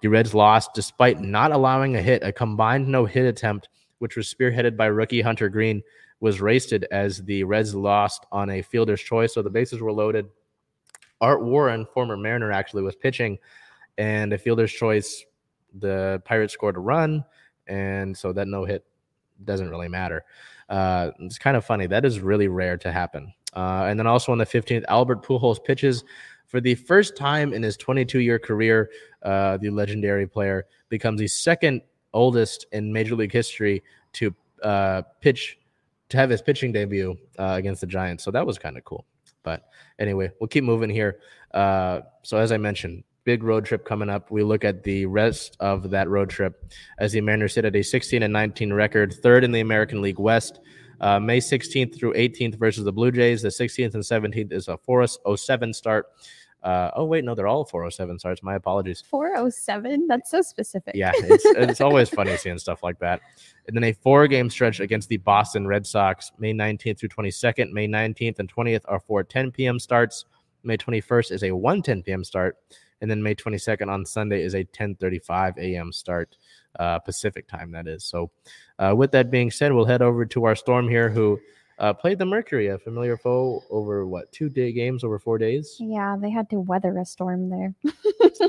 The 0.01 0.07
Reds 0.07 0.33
lost 0.33 0.73
despite 0.73 1.19
not 1.19 1.51
allowing 1.51 1.95
a 1.95 2.01
hit. 2.01 2.23
A 2.23 2.31
combined 2.31 2.87
no 2.87 3.05
hit 3.05 3.25
attempt, 3.25 3.69
which 3.99 4.15
was 4.15 4.33
spearheaded 4.33 4.77
by 4.77 4.85
rookie 4.85 5.21
Hunter 5.21 5.49
Greene, 5.49 5.81
was 6.19 6.41
wasted 6.41 6.85
as 6.91 7.23
the 7.23 7.43
Reds 7.43 7.75
lost 7.75 8.25
on 8.31 8.49
a 8.49 8.61
fielder's 8.61 9.01
choice. 9.01 9.33
So 9.33 9.41
the 9.41 9.49
bases 9.49 9.81
were 9.81 9.91
loaded. 9.91 10.27
Art 11.21 11.43
Warren, 11.43 11.85
former 11.93 12.17
Mariner, 12.17 12.51
actually 12.51 12.83
was 12.83 12.95
pitching, 12.95 13.37
and 13.97 14.33
a 14.33 14.37
fielder's 14.37 14.71
choice. 14.71 15.25
The 15.79 16.21
Pirates 16.25 16.53
scored 16.53 16.77
a 16.77 16.79
run, 16.79 17.23
and 17.67 18.15
so 18.15 18.33
that 18.33 18.47
no 18.47 18.65
hit 18.65 18.85
doesn't 19.43 19.69
really 19.69 19.87
matter. 19.87 20.23
Uh, 20.69 21.11
it's 21.19 21.37
kind 21.37 21.57
of 21.57 21.65
funny. 21.65 21.87
That 21.87 22.05
is 22.05 22.19
really 22.19 22.47
rare 22.47 22.77
to 22.77 22.91
happen. 22.91 23.33
Uh, 23.55 23.85
and 23.87 23.97
then 23.99 24.07
also 24.07 24.31
on 24.31 24.37
the 24.37 24.45
15th, 24.45 24.83
Albert 24.87 25.23
Pujols 25.23 25.63
pitches 25.63 26.03
for 26.45 26.61
the 26.61 26.75
first 26.75 27.15
time 27.15 27.53
in 27.53 27.63
his 27.63 27.77
22 27.77 28.19
year 28.19 28.39
career. 28.39 28.89
Uh, 29.23 29.57
the 29.57 29.69
legendary 29.69 30.27
player 30.27 30.65
becomes 30.89 31.19
the 31.19 31.27
second 31.27 31.81
oldest 32.17 32.65
in 32.71 32.91
Major 32.91 33.15
League 33.15 33.31
history 33.31 33.83
to 34.13 34.33
uh, 34.63 35.03
pitch 35.21 35.57
to 36.09 36.17
have 36.17 36.29
his 36.29 36.41
pitching 36.41 36.71
debut 36.71 37.17
uh, 37.37 37.55
against 37.57 37.81
the 37.81 37.87
Giants. 37.87 38.23
So 38.23 38.31
that 38.31 38.45
was 38.45 38.57
kind 38.57 38.77
of 38.77 38.83
cool. 38.83 39.05
But 39.43 39.69
anyway, 39.99 40.31
we'll 40.39 40.47
keep 40.47 40.63
moving 40.63 40.89
here. 40.89 41.19
Uh, 41.53 42.01
so 42.23 42.37
as 42.37 42.51
I 42.51 42.57
mentioned, 42.57 43.03
big 43.23 43.43
road 43.43 43.65
trip 43.65 43.85
coming 43.85 44.09
up. 44.09 44.31
We 44.31 44.41
look 44.41 44.63
at 44.63 44.83
the 44.83 45.05
rest 45.05 45.57
of 45.59 45.89
that 45.91 46.09
road 46.09 46.29
trip 46.29 46.71
as 46.97 47.11
the 47.11 47.21
Mariners 47.21 47.53
sit 47.53 47.65
at 47.65 47.75
a 47.75 47.83
16 47.83 48.23
and 48.23 48.33
19 48.33 48.73
record, 48.73 49.13
third 49.13 49.43
in 49.43 49.51
the 49.51 49.59
American 49.59 50.01
League 50.01 50.19
West. 50.19 50.59
Uh, 50.99 51.19
May 51.19 51.39
16th 51.39 51.95
through 51.95 52.13
18th 52.13 52.55
versus 52.55 52.83
the 52.83 52.91
Blue 52.91 53.11
Jays. 53.11 53.41
The 53.41 53.49
16th 53.49 53.93
and 53.93 54.03
17th 54.03 54.51
is 54.51 54.67
a 54.67 54.77
407 54.77 55.73
start. 55.73 56.07
Uh, 56.63 56.91
oh 56.95 57.05
wait, 57.05 57.23
no, 57.23 57.35
they're 57.35 57.47
all 57.47 57.63
407 57.63 58.19
starts. 58.19 58.43
My 58.43 58.55
apologies. 58.55 59.03
407. 59.09 60.07
That's 60.07 60.29
so 60.29 60.41
specific. 60.41 60.95
Yeah, 60.95 61.11
it's 61.15 61.45
it's 61.45 61.81
always 61.81 62.09
funny 62.09 62.35
seeing 62.37 62.57
stuff 62.57 62.83
like 62.83 62.99
that. 62.99 63.21
And 63.67 63.75
then 63.75 63.83
a 63.83 63.93
four 63.93 64.27
game 64.27 64.49
stretch 64.49 64.79
against 64.79 65.09
the 65.09 65.17
Boston 65.17 65.67
Red 65.67 65.85
Sox, 65.85 66.31
May 66.39 66.53
19th 66.53 66.99
through 66.99 67.09
22nd. 67.09 67.71
May 67.71 67.87
19th 67.87 68.39
and 68.39 68.53
20th 68.53 68.81
are 68.87 68.99
four 68.99 69.23
10 69.23 69.51
p.m. 69.51 69.79
starts. 69.79 70.25
May 70.63 70.77
21st 70.77 71.31
is 71.31 71.43
a 71.43 71.51
1 71.51 71.81
10 71.81 72.03
p.m. 72.03 72.23
start. 72.23 72.57
And 73.01 73.09
then 73.09 73.21
May 73.21 73.35
22nd 73.35 73.89
on 73.89 74.05
Sunday 74.05 74.41
is 74.41 74.55
a 74.55 74.63
10:35 74.63 75.57
a.m. 75.59 75.91
start, 75.91 76.35
uh, 76.79 76.97
Pacific 76.99 77.47
time. 77.47 77.71
That 77.71 77.87
is. 77.87 78.03
So, 78.03 78.31
uh, 78.79 78.95
with 78.97 79.11
that 79.11 79.29
being 79.29 79.51
said, 79.51 79.71
we'll 79.71 79.85
head 79.85 80.01
over 80.01 80.25
to 80.25 80.45
our 80.45 80.55
storm 80.55 80.89
here, 80.89 81.09
who 81.09 81.39
uh, 81.79 81.93
played 81.93 82.17
the 82.17 82.25
Mercury, 82.25 82.67
a 82.67 82.77
familiar 82.77 83.17
foe, 83.17 83.63
over 83.69 84.05
what 84.05 84.31
two 84.31 84.49
day 84.49 84.71
games 84.71 85.03
over 85.03 85.19
four 85.19 85.37
days. 85.37 85.77
Yeah, 85.79 86.15
they 86.19 86.29
had 86.29 86.49
to 86.49 86.59
weather 86.59 86.97
a 86.97 87.05
storm 87.05 87.49
there. 87.49 87.73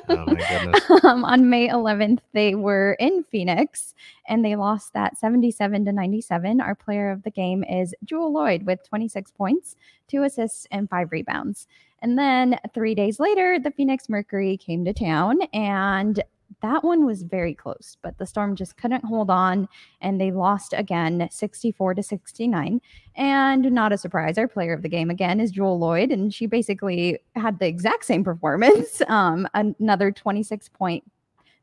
Oh 0.08 0.24
my 0.26 0.34
goodness! 0.48 0.90
um, 1.04 1.24
on 1.24 1.48
May 1.48 1.68
11th, 1.68 2.20
they 2.32 2.54
were 2.54 2.96
in 2.98 3.24
Phoenix 3.24 3.94
and 4.28 4.44
they 4.44 4.56
lost 4.56 4.92
that 4.94 5.18
77 5.18 5.84
to 5.84 5.92
97. 5.92 6.60
Our 6.60 6.74
player 6.74 7.10
of 7.10 7.22
the 7.22 7.30
game 7.30 7.64
is 7.64 7.94
Jewell 8.04 8.32
Loyd 8.32 8.64
with 8.64 8.86
26 8.88 9.30
points, 9.32 9.76
two 10.08 10.22
assists, 10.22 10.66
and 10.70 10.88
five 10.88 11.12
rebounds. 11.12 11.66
And 12.00 12.18
then 12.18 12.58
three 12.74 12.94
days 12.94 13.18
later, 13.18 13.58
the 13.58 13.70
Phoenix 13.70 14.08
Mercury 14.08 14.56
came 14.56 14.84
to 14.84 14.92
town 14.92 15.42
and 15.52 16.22
that 16.60 16.82
one 16.82 17.06
was 17.06 17.22
very 17.22 17.54
close, 17.54 17.96
but 18.02 18.18
the 18.18 18.26
Storm 18.26 18.56
just 18.56 18.76
couldn't 18.76 19.04
hold 19.04 19.30
on 19.30 19.68
and 20.00 20.20
they 20.20 20.32
lost 20.32 20.74
again 20.76 21.28
64 21.30 21.94
to 21.94 22.02
69. 22.02 22.80
And 23.14 23.72
not 23.72 23.92
a 23.92 23.98
surprise, 23.98 24.38
our 24.38 24.48
player 24.48 24.72
of 24.72 24.82
the 24.82 24.88
game 24.88 25.10
again 25.10 25.40
is 25.40 25.50
Jewell 25.52 25.78
Loyd, 25.78 26.12
and 26.12 26.32
she 26.34 26.46
basically 26.46 27.18
had 27.36 27.58
the 27.58 27.66
exact 27.66 28.04
same 28.04 28.24
performance. 28.24 29.02
Um, 29.08 29.48
another 29.54 30.10
26 30.12 30.68
point, 30.70 31.04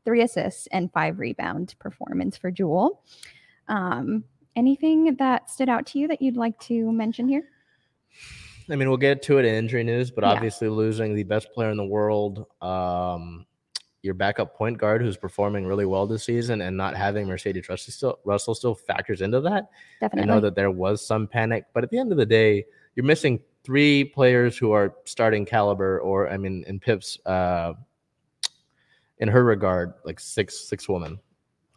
three 0.04 0.22
assists, 0.22 0.66
and 0.68 0.92
five 0.92 1.18
rebound 1.18 1.74
performance 1.78 2.36
for 2.36 2.50
Jewell. 2.50 3.02
Um, 3.68 4.24
anything 4.56 5.16
that 5.16 5.50
stood 5.50 5.68
out 5.68 5.86
to 5.88 5.98
you 5.98 6.08
that 6.08 6.20
you'd 6.22 6.36
like 6.36 6.58
to 6.60 6.90
mention 6.92 7.28
here? 7.28 7.44
I 8.70 8.74
mean, 8.76 8.88
we'll 8.88 8.96
get 8.96 9.22
to 9.24 9.38
it 9.38 9.44
in 9.44 9.54
injury 9.54 9.84
news, 9.84 10.10
but 10.10 10.24
Yeah. 10.24 10.30
obviously 10.32 10.68
losing 10.68 11.14
the 11.14 11.22
best 11.22 11.52
player 11.52 11.70
in 11.70 11.76
the 11.76 11.84
world, 11.86 12.46
um, 12.62 13.46
your 14.02 14.14
backup 14.14 14.54
point 14.54 14.78
guard 14.78 15.02
who's 15.02 15.16
performing 15.16 15.66
really 15.66 15.86
well 15.86 16.06
this 16.06 16.24
season, 16.24 16.60
and 16.60 16.76
not 16.76 16.96
having 16.96 17.26
Mercedes 17.26 17.68
Russell 17.68 17.92
still, 17.92 18.18
Russell 18.24 18.54
still 18.54 18.74
factors 18.74 19.20
into 19.20 19.40
that. 19.40 19.70
Definitely. 20.00 20.30
I 20.30 20.34
know 20.34 20.40
that 20.40 20.54
there 20.54 20.70
was 20.70 21.04
some 21.04 21.26
panic, 21.26 21.64
but 21.74 21.82
at 21.82 21.90
the 21.90 21.98
end 21.98 22.12
of 22.12 22.18
the 22.18 22.26
day, 22.26 22.64
you're 22.94 23.06
missing 23.06 23.40
three 23.64 24.04
players 24.04 24.56
who 24.56 24.70
are 24.72 24.94
starting 25.04 25.44
caliber, 25.44 26.00
or 26.00 26.28
I 26.30 26.36
mean, 26.36 26.64
in 26.68 26.78
Pip's, 26.78 27.18
uh, 27.26 27.72
in 29.18 29.28
her 29.28 29.44
regard, 29.44 29.94
like 30.04 30.20
six 30.20 30.56
six 30.68 30.88
women. 30.88 31.18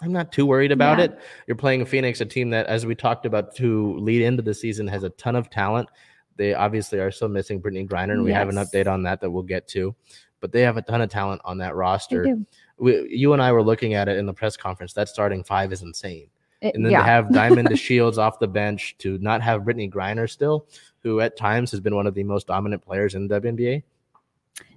I'm 0.01 0.13
not 0.13 0.31
too 0.31 0.45
worried 0.45 0.71
about 0.71 0.99
Yeah. 0.99 1.05
it. 1.05 1.19
You're 1.47 1.57
playing 1.57 1.85
Phoenix, 1.85 2.21
a 2.21 2.25
team 2.25 2.49
that, 2.51 2.67
as 2.67 2.85
we 2.85 2.95
talked 2.95 3.25
about, 3.25 3.55
to 3.55 3.97
lead 3.97 4.21
into 4.21 4.41
the 4.41 4.53
season, 4.53 4.87
has 4.87 5.03
a 5.03 5.09
ton 5.11 5.35
of 5.35 5.49
talent. 5.49 5.89
They 6.37 6.53
obviously 6.53 6.99
are 6.99 7.11
still 7.11 7.27
missing 7.27 7.61
Brittney 7.61 7.85
Griner, 7.87 8.13
and 8.13 8.23
we 8.23 8.31
have 8.31 8.47
an 8.47 8.55
update 8.55 8.87
on 8.87 9.03
that 9.03 9.19
that 9.19 9.29
we'll 9.29 9.43
get 9.43 9.67
to. 9.69 9.93
But 10.39 10.51
they 10.51 10.61
have 10.61 10.77
a 10.77 10.81
ton 10.81 11.01
of 11.01 11.09
talent 11.09 11.41
on 11.43 11.57
that 11.57 11.75
roster. 11.75 12.37
We, 12.77 13.07
you 13.09 13.33
and 13.33 13.41
I 13.41 13.51
were 13.51 13.63
looking 13.63 13.93
at 13.93 14.07
it 14.07 14.17
in 14.17 14.25
the 14.25 14.33
press 14.33 14.55
conference. 14.55 14.93
That 14.93 15.09
starting 15.09 15.43
five 15.43 15.73
is 15.73 15.81
insane. 15.81 16.27
It- 16.61 16.75
And 16.75 16.85
then 16.85 16.91
yeah. 16.91 16.99
to 16.99 17.03
have 17.05 17.33
Diamond 17.33 17.69
to 17.69 17.75
Shields 17.77 18.17
off 18.17 18.39
the 18.39 18.47
bench, 18.47 18.95
to 18.99 19.17
not 19.19 19.41
have 19.41 19.61
Brittney 19.63 19.91
Griner 19.91 20.29
still, 20.29 20.65
who 21.03 21.19
at 21.19 21.37
times 21.37 21.71
has 21.71 21.79
been 21.79 21.95
one 21.95 22.07
of 22.07 22.13
the 22.13 22.23
most 22.23 22.47
dominant 22.47 22.83
players 22.83 23.15
in 23.15 23.27
the 23.27 23.39
WNBA. 23.41 23.83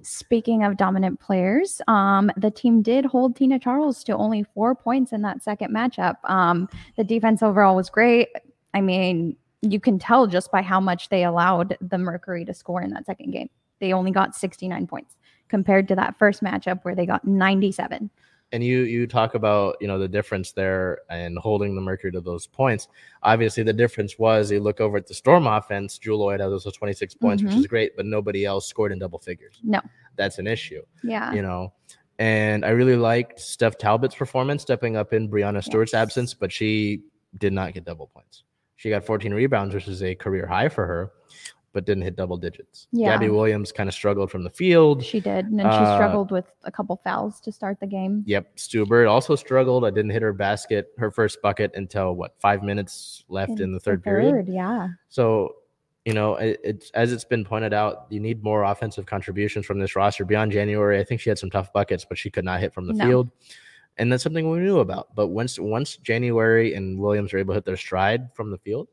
Speaking 0.02 0.64
of 0.64 0.76
dominant 0.76 1.18
players, 1.20 1.80
um, 1.88 2.30
the 2.36 2.50
team 2.50 2.82
did 2.82 3.04
hold 3.04 3.34
Tina 3.36 3.58
Charles 3.58 4.04
to 4.04 4.16
only 4.16 4.44
four 4.54 4.74
points 4.74 5.12
in 5.12 5.22
that 5.22 5.42
second 5.42 5.74
matchup. 5.74 6.16
Um, 6.24 6.68
the 6.96 7.04
defense 7.04 7.42
overall 7.42 7.76
was 7.76 7.90
great. 7.90 8.28
I 8.74 8.80
mean, 8.80 9.36
you 9.60 9.80
can 9.80 9.98
tell 9.98 10.26
just 10.26 10.50
by 10.50 10.62
how 10.62 10.80
much 10.80 11.08
they 11.08 11.24
allowed 11.24 11.76
the 11.80 11.98
Mercury 11.98 12.44
to 12.44 12.54
score 12.54 12.82
in 12.82 12.90
that 12.90 13.06
second 13.06 13.30
game. 13.30 13.48
They 13.80 13.92
only 13.92 14.10
got 14.10 14.34
69 14.34 14.86
points 14.86 15.16
compared 15.52 15.86
to 15.88 15.94
that 15.94 16.18
first 16.18 16.42
matchup 16.42 16.80
where 16.82 16.94
they 16.94 17.04
got 17.04 17.24
97. 17.26 18.08
And 18.54 18.64
you 18.64 18.80
you 18.94 19.06
talk 19.06 19.34
about 19.34 19.76
you 19.80 19.86
know 19.86 19.98
the 19.98 20.08
difference 20.08 20.52
there 20.52 20.98
and 21.10 21.38
holding 21.38 21.74
the 21.74 21.80
Mercury 21.80 22.10
to 22.12 22.20
those 22.20 22.46
points. 22.46 22.88
Obviously, 23.22 23.62
the 23.62 23.72
difference 23.72 24.18
was 24.18 24.50
you 24.50 24.60
look 24.60 24.78
over 24.80 24.96
at 24.98 25.06
the 25.06 25.14
Storm 25.14 25.46
offense. 25.46 25.96
Jewell 25.98 26.20
Loyd 26.20 26.40
had 26.40 26.48
those 26.50 26.64
26 26.64 27.14
points, 27.14 27.42
which 27.42 27.52
Mhm. 27.52 27.58
is 27.60 27.66
great, 27.66 27.96
but 27.96 28.04
nobody 28.06 28.44
else 28.44 28.66
scored 28.68 28.92
in 28.92 28.98
double 28.98 29.18
figures. 29.18 29.58
No. 29.62 29.80
That's 30.16 30.38
an 30.38 30.46
issue. 30.46 30.82
Yeah. 31.02 31.32
you 31.32 31.42
know. 31.42 31.72
And 32.18 32.64
I 32.64 32.70
really 32.70 32.96
liked 32.96 33.40
Steph 33.40 33.78
Talbot's 33.78 34.14
performance, 34.14 34.60
stepping 34.62 34.96
up 34.96 35.12
in 35.14 35.30
Breanna 35.30 35.62
Stewart's 35.64 35.92
Yes. 35.94 36.02
absence, 36.02 36.34
but 36.34 36.52
she 36.52 37.04
did 37.38 37.52
not 37.54 37.72
get 37.74 37.84
double 37.84 38.08
points. 38.08 38.44
She 38.76 38.90
got 38.90 39.02
14 39.04 39.32
rebounds, 39.32 39.74
which 39.74 39.88
is 39.88 40.02
a 40.02 40.14
career 40.14 40.46
high 40.46 40.68
for 40.68 40.86
her, 40.86 41.10
but 41.72 41.86
didn't 41.86 42.02
hit 42.02 42.16
double 42.16 42.36
digits. 42.36 42.86
Yeah. 42.92 43.08
Gabby 43.12 43.28
Williams 43.30 43.72
kind 43.72 43.88
of 43.88 43.94
struggled 43.94 44.30
from 44.30 44.44
the 44.44 44.50
field. 44.50 45.02
She 45.04 45.20
did. 45.20 45.46
And 45.46 45.58
then 45.58 45.66
she 45.66 45.76
Uh, 45.78 45.96
struggled 45.96 46.30
with 46.30 46.44
a 46.64 46.70
couple 46.70 47.00
fouls 47.02 47.40
to 47.40 47.50
start 47.52 47.80
the 47.80 47.86
game. 47.86 48.22
Yep, 48.26 48.58
Sue 48.58 48.84
Bird 48.86 49.06
also 49.06 49.36
struggled. 49.36 49.84
I 49.84 49.90
didn't 49.90 50.10
hit 50.10 50.22
her 50.22 50.32
basket, 50.34 50.92
her 50.98 51.10
first 51.10 51.40
bucket 51.40 51.72
until 51.74 52.14
what 52.14 52.34
five 52.40 52.62
minutes 52.62 53.24
left 53.28 53.58
in, 53.60 53.72
the 53.72 53.80
third, 53.80 54.02
period. 54.04 54.48
yeah. 54.48 54.88
So, 55.08 55.54
you 56.04 56.12
know, 56.14 56.34
it, 56.36 56.60
it's 56.64 56.90
as 56.90 57.12
it's 57.12 57.24
been 57.24 57.44
pointed 57.44 57.72
out, 57.72 58.06
you 58.10 58.20
need 58.20 58.42
more 58.42 58.64
offensive 58.64 59.06
contributions 59.06 59.64
from 59.64 59.78
this 59.78 59.96
roster. 59.96 60.24
Beyond 60.24 60.52
January, 60.52 60.98
I 60.98 61.04
think 61.04 61.20
she 61.20 61.30
had 61.30 61.38
some 61.38 61.48
tough 61.50 61.72
buckets, 61.72 62.04
but 62.04 62.18
she 62.18 62.28
could 62.28 62.44
not 62.44 62.60
hit 62.60 62.74
from 62.74 62.86
the 62.86 62.92
No. 62.94 63.04
field, 63.06 63.30
and 63.98 64.12
that's 64.12 64.22
something 64.22 64.50
we 64.50 64.58
knew 64.58 64.80
about. 64.80 65.14
But 65.14 65.28
once 65.28 65.58
once 65.60 65.96
January 65.96 66.74
and 66.74 66.98
Williams 66.98 67.32
are 67.32 67.38
able 67.38 67.52
to 67.54 67.58
hit 67.58 67.64
their 67.64 67.76
stride 67.76 68.34
from 68.34 68.50
the 68.50 68.58
field, 68.58 68.88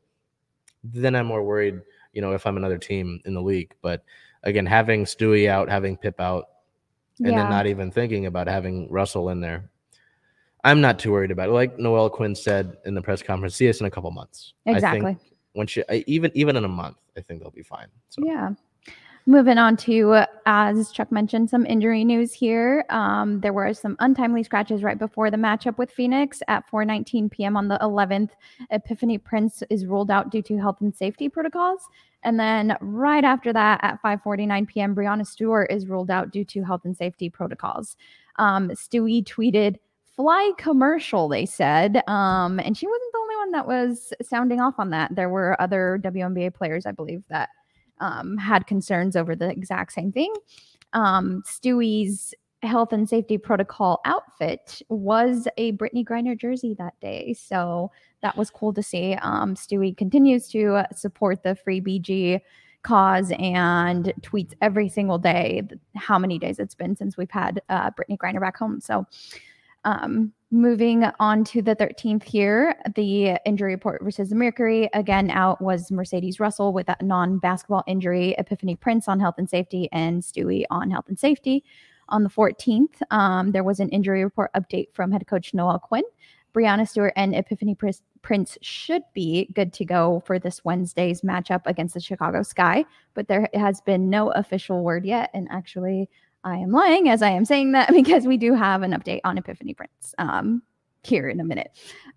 then 0.84 1.14
I'm 1.14 1.26
more 1.26 1.42
worried. 1.44 1.80
You 2.12 2.20
know, 2.22 2.32
if 2.32 2.46
I'm 2.46 2.56
another 2.56 2.78
team 2.78 3.20
in 3.24 3.34
the 3.34 3.42
league, 3.42 3.74
but 3.82 4.02
again, 4.42 4.66
having 4.66 5.04
Stewie 5.04 5.48
out, 5.48 5.68
having 5.68 5.96
Pip 5.96 6.20
out, 6.20 6.46
and 7.18 7.28
yeah. 7.28 7.36
then 7.36 7.50
not 7.50 7.66
even 7.66 7.90
thinking 7.90 8.26
about 8.26 8.46
having 8.48 8.90
Russell 8.90 9.28
in 9.28 9.40
there. 9.40 9.70
I'm 10.64 10.80
not 10.80 10.98
too 10.98 11.12
worried 11.12 11.30
about 11.30 11.48
it. 11.48 11.52
Like 11.52 11.78
Noelle 11.78 12.10
Quinn 12.10 12.34
said 12.34 12.76
in 12.84 12.94
the 12.94 13.02
press 13.02 13.22
conference, 13.22 13.54
see 13.54 13.68
us 13.68 13.80
in 13.80 13.86
a 13.86 13.90
couple 13.90 14.10
months. 14.10 14.54
I 14.66 14.72
exactly. 14.72 15.00
think 15.00 15.18
once 15.54 15.76
you 15.76 15.84
I- 15.88 16.04
even 16.06 16.30
even 16.34 16.56
in 16.56 16.64
a 16.64 16.68
month, 16.68 16.96
I 17.16 17.20
think 17.20 17.40
they'll 17.40 17.50
be 17.50 17.62
fine. 17.62 17.88
So 18.08 18.22
Yeah. 18.24 18.50
Moving 19.26 19.58
on 19.58 19.76
to, 19.78 20.24
as 20.46 20.90
Chuck 20.90 21.12
mentioned, 21.12 21.50
some 21.50 21.66
injury 21.66 22.04
news 22.04 22.32
here. 22.32 22.84
Um, 22.88 23.40
there 23.40 23.52
were 23.52 23.72
some 23.74 23.96
untimely 24.00 24.42
scratches 24.42 24.82
right 24.82 24.98
before 24.98 25.30
the 25.30 25.36
matchup 25.36 25.76
with 25.76 25.90
Phoenix 25.90 26.42
at 26.48 26.64
4:19 26.70 27.30
p.m. 27.30 27.56
on 27.56 27.68
the 27.68 27.78
11th. 27.82 28.30
Epiphanny 28.72 29.22
Prince 29.22 29.62
is 29.68 29.84
ruled 29.84 30.10
out 30.10 30.30
due 30.30 30.42
to 30.42 30.56
health 30.56 30.80
and 30.80 30.94
safety 30.94 31.28
protocols, 31.28 31.82
and 32.22 32.40
then 32.40 32.76
right 32.80 33.22
after 33.22 33.52
that, 33.52 33.80
at 33.82 34.02
5:49 34.02 34.66
p.m., 34.66 34.94
Breanna 34.94 35.26
Stewart 35.26 35.70
is 35.70 35.86
ruled 35.86 36.10
out 36.10 36.30
due 36.30 36.44
to 36.46 36.62
health 36.62 36.84
and 36.84 36.96
safety 36.96 37.28
protocols. 37.28 37.96
Um, 38.36 38.70
Stewie 38.70 39.22
tweeted, 39.22 39.76
"Fly 40.16 40.52
commercial," 40.56 41.28
they 41.28 41.44
said, 41.44 42.02
um, 42.08 42.58
and 42.58 42.74
she 42.76 42.86
wasn't 42.86 43.12
the 43.12 43.18
only 43.18 43.36
one 43.36 43.50
that 43.52 43.66
was 43.66 44.14
sounding 44.22 44.60
off 44.60 44.78
on 44.78 44.90
that. 44.90 45.14
There 45.14 45.28
were 45.28 45.60
other 45.60 46.00
WNBA 46.02 46.54
players, 46.54 46.86
I 46.86 46.92
believe, 46.92 47.22
that 47.28 47.50
um, 48.00 48.36
had 48.36 48.66
concerns 48.66 49.16
over 49.16 49.36
the 49.36 49.48
exact 49.48 49.92
same 49.92 50.12
thing. 50.12 50.32
Um, 50.92 51.42
Stewie's 51.46 52.34
health 52.62 52.92
and 52.92 53.08
safety 53.08 53.38
protocol 53.38 54.00
outfit 54.04 54.82
was 54.88 55.48
a 55.56 55.72
Brittney 55.72 56.04
Griner 56.04 56.36
jersey 56.36 56.74
that 56.78 56.94
day. 57.00 57.34
So 57.34 57.90
that 58.22 58.36
was 58.36 58.50
cool 58.50 58.74
to 58.74 58.82
see. 58.82 59.14
Um, 59.14 59.54
Stewie 59.54 59.96
continues 59.96 60.48
to 60.48 60.84
support 60.94 61.42
the 61.42 61.54
Free 61.54 61.80
BG 61.80 62.40
cause 62.82 63.32
and 63.38 64.12
tweets 64.22 64.54
every 64.60 64.88
single 64.88 65.18
day 65.18 65.62
how 65.96 66.18
many 66.18 66.38
days 66.38 66.58
it's 66.58 66.74
been 66.74 66.96
since 66.96 67.16
we've 67.16 67.30
had 67.30 67.62
uh, 67.68 67.90
Brittney 67.90 68.18
Griner 68.18 68.40
back 68.40 68.56
home. 68.56 68.80
So 68.80 69.06
um, 69.84 70.32
moving 70.50 71.04
on 71.20 71.44
to 71.44 71.62
the 71.62 71.76
13th 71.76 72.24
here, 72.24 72.74
the 72.94 73.38
injury 73.46 73.72
report 73.72 74.02
versus 74.02 74.32
Mercury. 74.32 74.88
Again, 74.94 75.30
out 75.30 75.60
was 75.60 75.90
Mercedes 75.90 76.40
Russell 76.40 76.72
with 76.72 76.86
that 76.86 77.02
non 77.02 77.38
basketball 77.38 77.84
injury, 77.86 78.34
Epiphanny 78.38 78.78
Prince 78.78 79.08
on 79.08 79.20
health 79.20 79.36
and 79.38 79.48
safety, 79.48 79.88
and 79.92 80.22
Stewie 80.22 80.64
on 80.70 80.90
health 80.90 81.06
and 81.08 81.18
safety. 81.18 81.64
On 82.08 82.24
the 82.24 82.30
14th, 82.30 83.00
um, 83.10 83.52
there 83.52 83.62
was 83.62 83.78
an 83.78 83.88
injury 83.90 84.24
report 84.24 84.50
update 84.54 84.92
from 84.92 85.12
head 85.12 85.26
coach 85.28 85.54
Noelle 85.54 85.78
Quinn. 85.78 86.02
Breanna 86.52 86.88
Stewart 86.88 87.12
and 87.14 87.32
Epiphanny 87.32 87.76
Prince 88.22 88.58
should 88.60 89.02
be 89.14 89.48
good 89.54 89.72
to 89.74 89.84
go 89.84 90.20
for 90.26 90.40
this 90.40 90.64
Wednesday's 90.64 91.20
matchup 91.22 91.62
against 91.66 91.94
the 91.94 92.00
Chicago 92.00 92.42
Sky, 92.42 92.84
but 93.14 93.28
there 93.28 93.48
has 93.54 93.80
been 93.80 94.10
no 94.10 94.30
official 94.32 94.82
word 94.82 95.04
yet. 95.06 95.30
And 95.32 95.46
actually, 95.52 96.10
I 96.44 96.56
am 96.56 96.70
lying 96.70 97.08
as 97.08 97.22
I 97.22 97.30
am 97.30 97.44
saying 97.44 97.72
that 97.72 97.90
because 97.92 98.26
we 98.26 98.36
do 98.36 98.54
have 98.54 98.82
an 98.82 98.92
update 98.92 99.20
on 99.24 99.36
Epiphanny 99.36 99.76
Prince 99.76 100.14
um, 100.18 100.62
here 101.02 101.28
in 101.28 101.40
a 101.40 101.44
minute. 101.44 101.70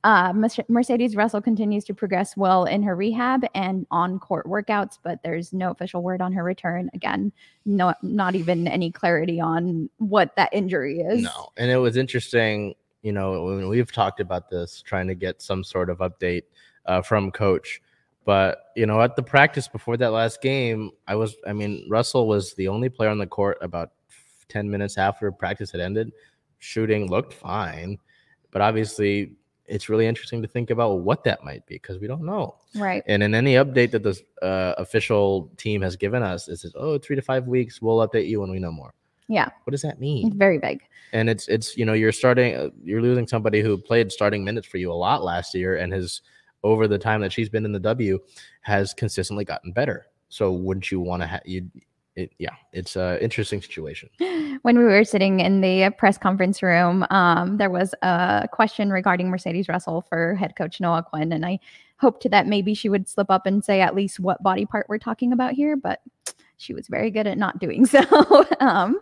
Uh, 0.03 0.33
Mercedes 0.67 1.15
Russell 1.15 1.41
continues 1.41 1.85
to 1.85 1.93
progress 1.93 2.35
well 2.35 2.65
in 2.65 2.83
her 2.83 2.95
rehab 2.95 3.45
and 3.55 3.87
on 3.89 4.19
court 4.19 4.45
workouts, 4.45 4.97
but 5.01 5.19
there's 5.23 5.53
no 5.53 5.71
official 5.71 6.03
word 6.03 6.21
on 6.21 6.33
her 6.33 6.43
return. 6.43 6.89
Again, 6.93 7.31
no, 7.65 7.93
not 8.01 8.35
even 8.35 8.67
any 8.67 8.91
clarity 8.91 9.39
on 9.39 9.89
what 9.97 10.35
that 10.35 10.49
injury 10.51 10.99
is. 10.99 11.23
no, 11.23 11.49
and 11.55 11.71
it 11.71 11.77
was 11.77 11.95
interesting. 11.95 12.75
You 13.01 13.13
know, 13.13 13.45
when 13.45 13.69
we've 13.69 13.91
talked 13.91 14.19
about 14.19 14.49
this, 14.49 14.81
trying 14.81 15.07
to 15.07 15.15
get 15.15 15.41
some 15.41 15.63
sort 15.63 15.89
of 15.89 15.99
update 15.99 16.43
uh, 16.85 17.01
from 17.01 17.31
coach. 17.31 17.81
But 18.25 18.71
you 18.75 18.85
know, 18.85 19.01
at 19.01 19.15
the 19.15 19.23
practice 19.23 19.67
before 19.67 19.97
that 19.97 20.11
last 20.11 20.41
game, 20.41 20.91
I 21.07 21.15
was. 21.15 21.35
I 21.45 21.53
mean, 21.53 21.85
Russell 21.89 22.27
was 22.27 22.53
the 22.53 22.69
only 22.69 22.87
player 22.89 23.09
on 23.09 23.17
the 23.17 23.27
court 23.27 23.57
about 23.61 23.91
ten 24.53 24.69
minutes 24.69 24.97
after 24.97 25.31
practice 25.31 25.71
had 25.71 25.81
ended. 25.81 26.11
Shooting 26.59 27.09
looked 27.09 27.33
fine, 27.33 27.97
but 28.51 28.61
obviously 28.61 29.35
it's 29.65 29.89
really 29.89 30.07
interesting 30.07 30.41
to 30.41 30.47
think 30.47 30.69
about 30.69 31.01
what 31.01 31.23
that 31.23 31.43
might 31.43 31.65
be 31.65 31.75
because 31.75 31.99
we 31.99 32.07
don't 32.07 32.23
know. 32.23 32.55
Right. 32.75 33.03
And 33.07 33.23
in 33.23 33.33
any 33.33 33.53
update 33.53 33.91
that 33.91 34.03
the 34.03 34.19
uh, 34.41 34.75
official 34.77 35.49
team 35.57 35.81
has 35.81 35.95
given 35.95 36.21
us, 36.21 36.47
it 36.47 36.57
says, 36.57 36.73
"Oh, 36.75 36.97
three 36.97 37.15
to 37.15 37.21
five 37.21 37.47
weeks. 37.47 37.81
We'll 37.81 38.07
update 38.07 38.27
you 38.27 38.41
when 38.41 38.51
we 38.51 38.59
know 38.59 38.71
more." 38.71 38.93
Yeah. 39.27 39.49
What 39.63 39.71
does 39.71 39.81
that 39.81 39.99
mean? 39.99 40.37
very 40.37 40.59
big. 40.59 40.81
And 41.13 41.29
it's 41.29 41.47
it's 41.47 41.77
you 41.77 41.85
know 41.85 41.93
you're 41.93 42.11
starting 42.11 42.55
uh, 42.55 42.69
you're 42.83 43.01
losing 43.01 43.27
somebody 43.27 43.61
who 43.61 43.77
played 43.77 44.11
starting 44.11 44.43
minutes 44.43 44.67
for 44.67 44.77
you 44.77 44.91
a 44.91 44.93
lot 44.93 45.23
last 45.23 45.53
year 45.53 45.77
and 45.77 45.93
has 45.93 46.21
over 46.63 46.87
the 46.87 46.97
time 46.97 47.21
that 47.21 47.31
she's 47.31 47.49
been 47.49 47.65
in 47.65 47.71
the 47.71 47.79
W 47.79 48.19
has 48.61 48.93
consistently 48.93 49.45
gotten 49.45 49.71
better. 49.71 50.07
So 50.29 50.51
wouldn't 50.51 50.91
you 50.91 50.99
want 50.99 51.21
to 51.21 51.27
have 51.27 51.41
you? 51.45 51.69
It, 52.15 52.31
yeah, 52.37 52.53
it's 52.71 52.95
an 52.95 53.17
interesting 53.19 53.61
situation. 53.61 54.09
when 54.61 54.77
we 54.77 54.83
were 54.83 55.03
sitting 55.03 55.39
in 55.39 55.61
the 55.61 55.91
press 55.97 56.17
conference 56.17 56.61
room, 56.61 57.05
um, 57.09 57.57
there 57.57 57.71
was 57.71 57.95
a 58.03 58.47
question 58.51 58.91
regarding 58.91 59.29
Mercedes 59.29 59.67
Russell 59.67 60.01
for 60.01 60.35
head 60.35 60.55
coach 60.55 60.79
Noelle 60.79 61.03
Quinn, 61.03 61.31
and 61.31 61.45
I 61.45 61.59
hoped 61.97 62.29
that 62.29 62.47
maybe 62.47 62.73
she 62.73 62.89
would 62.89 63.09
slip 63.09 63.31
up 63.31 63.45
and 63.45 63.63
say 63.63 63.81
at 63.81 63.95
least 63.95 64.19
what 64.19 64.43
body 64.43 64.65
part 64.65 64.85
we're 64.89 64.97
talking 64.99 65.33
about 65.33 65.53
here, 65.53 65.75
but 65.75 66.01
she 66.57 66.73
was 66.73 66.87
very 66.87 67.11
good 67.11 67.27
at 67.27 67.37
not 67.37 67.59
doing 67.59 67.85
so. 67.87 68.01
um, 68.59 68.99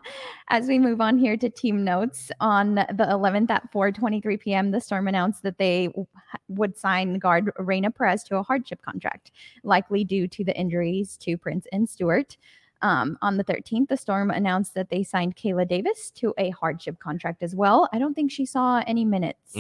as 0.50 0.68
we 0.68 0.80
move 0.80 1.02
on 1.02 1.18
here 1.18 1.38
to 1.38 1.50
team 1.50 1.84
notes, 1.84 2.32
on 2.40 2.76
the 2.76 2.86
11th 3.10 3.50
at 3.50 3.72
4:23 3.74 4.40
p.m., 4.40 4.72
the 4.72 4.82
Storm 4.82 5.08
announced 5.08 5.44
that 5.44 5.58
they 5.58 5.88
w- 5.88 6.08
would 6.48 6.78
sign 6.78 7.20
guard 7.20 7.52
Reina 7.60 7.92
Perez 7.92 8.24
to 8.24 8.38
a 8.38 8.44
hardship 8.44 8.82
contract, 8.82 9.32
likely 9.64 10.04
due 10.04 10.28
to 10.30 10.44
the 10.44 10.58
injuries 10.58 11.18
to 11.18 11.38
Prince 11.38 11.68
and 11.72 11.90
Stewart. 11.90 12.38
Um, 12.82 13.18
on 13.22 13.38
the 13.38 13.44
13th, 13.44 13.90
the 13.90 13.98
Storm 13.98 14.32
announced 14.32 14.74
that 14.74 14.90
they 14.90 15.04
signed 15.04 15.36
Kayla 15.36 15.68
Davis 15.68 16.12
to 16.16 16.34
a 16.38 16.50
hardship 16.50 17.00
contract 17.00 17.44
as 17.44 17.56
well. 17.56 17.88
I 17.94 18.00
don't 18.00 18.14
think 18.16 18.32
she 18.32 18.46
saw 18.46 18.84
any 18.88 19.06
minutes. 19.06 19.56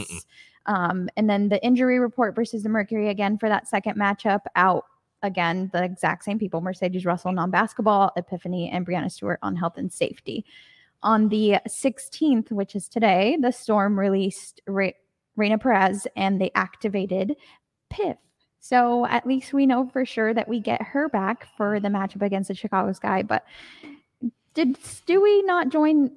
Um, 0.65 1.09
and 1.17 1.29
then 1.29 1.49
the 1.49 1.63
injury 1.63 1.99
report 1.99 2.35
versus 2.35 2.63
the 2.63 2.69
Mercury 2.69 3.09
again 3.09 3.37
for 3.37 3.49
that 3.49 3.67
second 3.67 3.97
matchup 3.97 4.41
out 4.55 4.85
again, 5.23 5.69
the 5.73 5.83
exact 5.83 6.23
same 6.23 6.39
people 6.39 6.61
Mercedes 6.61 7.05
Russell 7.05 7.31
non 7.31 7.51
basketball, 7.51 8.11
Epiphanny, 8.17 8.69
and 8.71 8.85
Breanna 8.85 9.11
Stewart 9.11 9.39
on 9.41 9.55
health 9.55 9.77
and 9.77 9.91
safety. 9.91 10.45
On 11.03 11.29
the 11.29 11.57
16th, 11.67 12.51
which 12.51 12.75
is 12.75 12.87
today, 12.87 13.37
the 13.39 13.51
Storm 13.51 13.99
released 13.99 14.61
Re- 14.67 14.95
Reina 15.35 15.57
Perez 15.57 16.07
and 16.15 16.39
they 16.39 16.51
activated 16.55 17.35
Piff. 17.89 18.17
So 18.61 19.07
at 19.07 19.25
least 19.25 19.53
we 19.53 19.65
know 19.65 19.89
for 19.91 20.05
sure 20.05 20.33
that 20.35 20.47
we 20.47 20.59
get 20.59 20.81
her 20.81 21.09
back 21.09 21.47
for 21.57 21.79
the 21.79 21.87
matchup 21.89 22.21
against 22.21 22.47
the 22.47 22.53
Chicago 22.53 22.93
Sky. 22.93 23.23
But 23.23 23.43
did 24.53 24.79
Stewie 24.81 25.43
not 25.45 25.69
join 25.69 26.11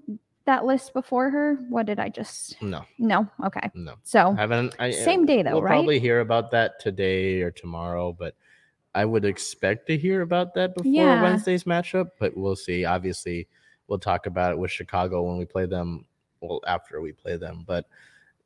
that 0.45 0.67
list 0.67 0.93
before 0.93 1.31
her? 1.31 1.55
What 1.71 1.87
did 1.87 1.99
I 1.99 2.11
just? 2.11 2.61
No, 2.61 2.85
No. 2.99 3.27
Okay. 3.47 3.71
no, 3.75 3.95
So 4.03 4.35
haven't. 4.35 4.77
I, 4.79 4.91
uh, 4.91 4.93
Same 4.93 5.25
day, 5.25 5.43
though, 5.43 5.53
right? 5.53 5.55
We'll 5.55 5.63
right? 5.63 5.69
probably 5.71 5.99
hear 5.99 6.21
about 6.21 6.51
that 6.51 6.79
today 6.81 7.41
or 7.41 7.51
tomorrow, 7.51 8.13
but 8.13 8.35
I 8.95 9.07
would 9.07 9.25
expect 9.25 9.87
to 9.87 9.97
hear 9.97 10.21
about 10.21 10.53
that 10.55 10.75
before 10.75 10.93
Yeah. 10.93 11.23
Wednesday's 11.23 11.65
matchup. 11.65 12.11
But 12.21 12.37
we'll 12.37 12.57
see. 12.57 12.85
Obviously, 12.85 13.49
we'll 13.89 13.99
talk 13.99 14.27
about 14.27 14.53
it 14.53 14.59
with 14.59 14.71
Chicago 14.71 15.23
when 15.23 15.39
we 15.39 15.47
play 15.47 15.65
them. 15.65 16.05
Well, 16.43 16.61
after 16.67 17.01
we 17.01 17.13
play 17.13 17.39
them, 17.39 17.65
but 17.67 17.87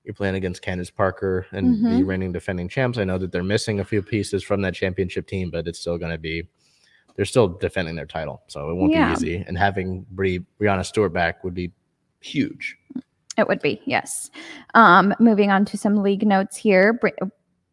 you're 0.09 0.15
playing 0.15 0.35
against 0.37 0.63
Candace 0.63 0.91
Parker 0.91 1.47
and 1.53 1.85
the 1.85 1.89
Mhm. 1.91 2.07
reigning 2.09 2.33
defending 2.33 2.67
champs. 2.67 2.97
I 2.97 3.05
know 3.05 3.19
that 3.19 3.31
they're 3.31 3.43
missing 3.45 3.79
a 3.79 3.85
few 3.85 4.01
pieces 4.01 4.43
from 4.43 4.63
that 4.63 4.73
championship 4.75 5.27
team, 5.27 5.51
but 5.51 5.69
it's 5.69 5.79
still 5.79 5.99
going 5.99 6.13
to 6.13 6.19
be. 6.19 6.49
They're 7.15 7.27
still 7.27 7.49
defending 7.49 7.95
their 7.95 8.07
title, 8.07 8.43
so 8.47 8.71
it 8.71 8.75
won't 8.75 8.93
Yeah. 8.93 9.09
be 9.09 9.13
easy. 9.13 9.45
And 9.47 9.59
having 9.59 10.07
Bri- 10.11 10.47
Breanna 10.59 10.85
Stewart 10.85 11.13
back 11.13 11.45
would 11.45 11.53
be 11.53 11.73
huge. 12.21 12.79
It 13.37 13.47
would 13.47 13.61
be, 13.61 13.83
yes. 13.85 14.31
Um, 14.75 15.15
moving 15.21 15.51
on 15.51 15.67
to 15.67 15.77
some 15.77 15.97
league 16.03 16.27
notes 16.27 16.57
here. 16.57 16.95
Brit- 16.95 17.19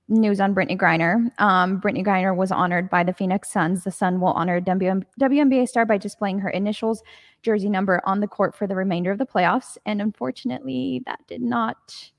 news 0.08 0.40
on 0.40 0.54
Brittney 0.54 0.78
Griner. 0.78 1.32
Um, 1.40 1.82
Brittney 1.82 2.06
Griner 2.06 2.36
was 2.36 2.52
honored 2.52 2.92
by 2.92 3.04
the 3.04 3.14
Phoenix 3.14 3.50
Suns. 3.50 3.84
The 3.84 3.90
Sun 3.92 4.20
will 4.20 4.34
honor 4.34 4.60
WM- 4.60 5.04
WNBA 5.20 5.66
star 5.68 5.84
by 5.86 5.98
displaying 5.98 6.40
her 6.40 6.50
initials, 6.50 7.02
jersey 7.42 7.70
number 7.70 8.02
on 8.06 8.20
the 8.20 8.28
court 8.28 8.54
for 8.56 8.68
the 8.68 8.76
remainder 8.76 9.10
of 9.12 9.18
the 9.18 9.26
playoffs. 9.26 9.78
And 9.86 10.02
unfortunately, 10.02 11.02
that 11.08 11.22
did 11.28 11.42
not 11.42 12.12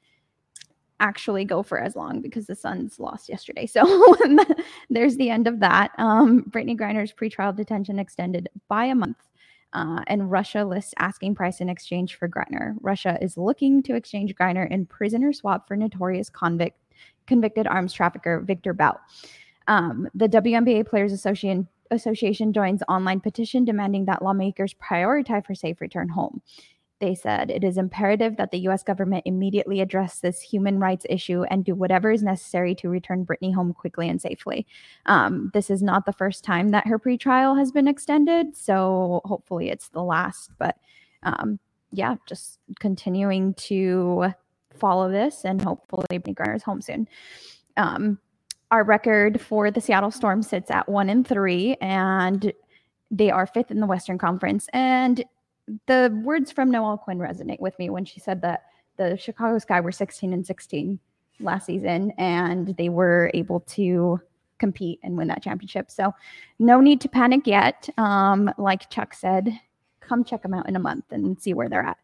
actually 1.00 1.44
go 1.44 1.62
for 1.62 1.78
as 1.78 1.96
long 1.96 2.20
because 2.20 2.46
the 2.46 2.54
Suns 2.54 2.98
lost 2.98 3.28
yesterday. 3.28 3.66
So 3.66 4.16
there's 4.90 5.16
the 5.16 5.30
end 5.30 5.46
of 5.46 5.60
that. 5.60 5.92
Um, 5.98 6.44
Brittney 6.44 6.78
Griner's 6.78 7.12
pretrial 7.12 7.54
detention 7.54 7.98
extended 7.98 8.48
by 8.68 8.86
a 8.86 8.94
month. 8.94 9.18
Uh, 9.72 10.02
and 10.06 10.30
Russia 10.30 10.64
lists 10.64 10.94
asking 10.98 11.34
price 11.34 11.60
in 11.60 11.68
exchange 11.68 12.16
for 12.16 12.28
Griner. 12.28 12.76
Russia 12.80 13.18
is 13.20 13.36
looking 13.36 13.82
to 13.82 13.94
exchange 13.94 14.34
Griner 14.34 14.70
in 14.70 14.86
prisoner 14.86 15.32
swap 15.32 15.68
for 15.68 15.76
notorious 15.76 16.30
convict 16.30 16.78
convicted 17.26 17.66
arms 17.66 17.92
trafficker 17.92 18.40
Victor 18.40 18.72
Bout. 18.72 19.00
Um, 19.68 20.08
the 20.14 20.28
WNBA 20.28 20.86
Players 20.86 21.12
Association 21.12 21.68
Association 21.90 22.52
joins 22.52 22.82
online 22.88 23.20
petition 23.20 23.64
demanding 23.64 24.06
that 24.06 24.22
lawmakers 24.22 24.74
prioritize 24.74 25.46
her 25.46 25.54
safe 25.54 25.80
return 25.80 26.08
home. 26.08 26.42
They 26.98 27.14
said 27.14 27.50
it 27.50 27.62
is 27.62 27.76
imperative 27.76 28.36
that 28.38 28.50
the 28.50 28.60
U.S. 28.60 28.82
government 28.82 29.24
immediately 29.26 29.80
address 29.80 30.20
this 30.20 30.40
human 30.40 30.78
rights 30.78 31.04
issue 31.10 31.42
and 31.50 31.64
do 31.64 31.74
whatever 31.74 32.10
is 32.10 32.22
necessary 32.22 32.74
to 32.76 32.88
return 32.88 33.26
Brittney 33.26 33.54
home 33.54 33.74
quickly 33.74 34.08
and 34.08 34.20
safely. 34.20 34.66
Um, 35.04 35.50
this 35.52 35.68
is 35.68 35.82
not 35.82 36.06
the 36.06 36.12
first 36.14 36.42
time 36.42 36.70
that 36.70 36.86
her 36.86 36.98
pretrial 36.98 37.58
has 37.58 37.70
been 37.70 37.86
extended, 37.86 38.56
so 38.56 39.20
hopefully 39.26 39.68
it's 39.68 39.88
the 39.90 40.02
last. 40.02 40.52
But 40.58 40.76
um, 41.22 41.58
yeah, 41.92 42.16
just 42.26 42.60
continuing 42.80 43.52
to 43.54 44.32
follow 44.74 45.10
this, 45.10 45.44
and 45.44 45.60
hopefully 45.60 46.06
Brittney 46.10 46.34
Griner 46.34 46.56
is 46.56 46.62
home 46.62 46.80
soon. 46.80 47.08
Um, 47.76 48.18
our 48.70 48.84
record 48.84 49.40
for 49.40 49.70
the 49.70 49.80
Seattle 49.80 50.10
Storm 50.10 50.42
sits 50.42 50.70
at 50.70 50.88
one 50.88 51.10
and 51.10 51.26
three, 51.26 51.76
and 51.80 52.52
they 53.10 53.30
are 53.30 53.46
fifth 53.46 53.70
in 53.70 53.80
the 53.80 53.86
Western 53.86 54.18
Conference. 54.18 54.66
And 54.72 55.24
the 55.86 56.18
words 56.24 56.52
from 56.52 56.70
Noelle 56.70 56.98
Quinn 56.98 57.18
resonate 57.18 57.60
with 57.60 57.78
me 57.78 57.90
when 57.90 58.04
she 58.04 58.20
said 58.20 58.40
that 58.42 58.64
the 58.96 59.16
Chicago 59.16 59.58
Sky 59.58 59.80
were 59.80 59.92
16 59.92 60.32
and 60.32 60.46
16 60.46 60.98
last 61.40 61.66
season, 61.66 62.12
and 62.18 62.76
they 62.76 62.88
were 62.88 63.30
able 63.34 63.60
to 63.60 64.20
compete 64.58 65.00
and 65.02 65.16
win 65.16 65.28
that 65.28 65.42
championship. 65.42 65.90
So, 65.90 66.14
no 66.58 66.80
need 66.80 67.00
to 67.02 67.08
panic 67.08 67.46
yet. 67.46 67.88
Um, 67.98 68.50
like 68.56 68.88
Chuck 68.88 69.12
said, 69.12 69.60
come 70.00 70.24
check 70.24 70.42
them 70.42 70.54
out 70.54 70.68
in 70.68 70.76
a 70.76 70.80
month 70.80 71.04
and 71.10 71.40
see 71.40 71.52
where 71.52 71.68
they're 71.68 71.82
at. 71.82 71.98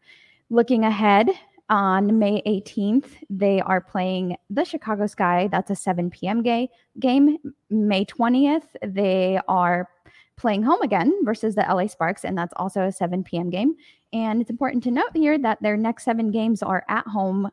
Looking 0.49 0.83
ahead, 0.83 1.29
on 1.69 2.19
May 2.19 2.41
18th, 2.45 3.07
they 3.29 3.61
are 3.61 3.81
playing 3.81 4.35
the 4.49 4.63
Chicago 4.63 5.07
Sky. 5.07 5.47
That's 5.51 5.71
a 5.71 5.75
7 5.75 6.09
p.m. 6.11 6.43
Ga- 6.43 6.69
game. 6.99 7.37
May 7.69 8.05
20th, 8.05 8.75
they 8.85 9.39
are 9.47 9.89
playing 10.35 10.63
home 10.63 10.81
again 10.81 11.13
versus 11.23 11.55
the 11.55 11.61
LA 11.61 11.87
Sparks, 11.87 12.25
and 12.25 12.37
that's 12.37 12.53
also 12.57 12.81
a 12.83 12.91
7 12.91 13.23
p.m. 13.23 13.49
game. 13.49 13.75
And 14.13 14.41
it's 14.41 14.49
important 14.49 14.83
to 14.83 14.91
note 14.91 15.11
here 15.15 15.37
that 15.39 15.61
their 15.61 15.77
next 15.77 16.03
seven 16.05 16.31
games 16.31 16.61
are 16.61 16.83
at 16.89 17.05
home 17.07 17.49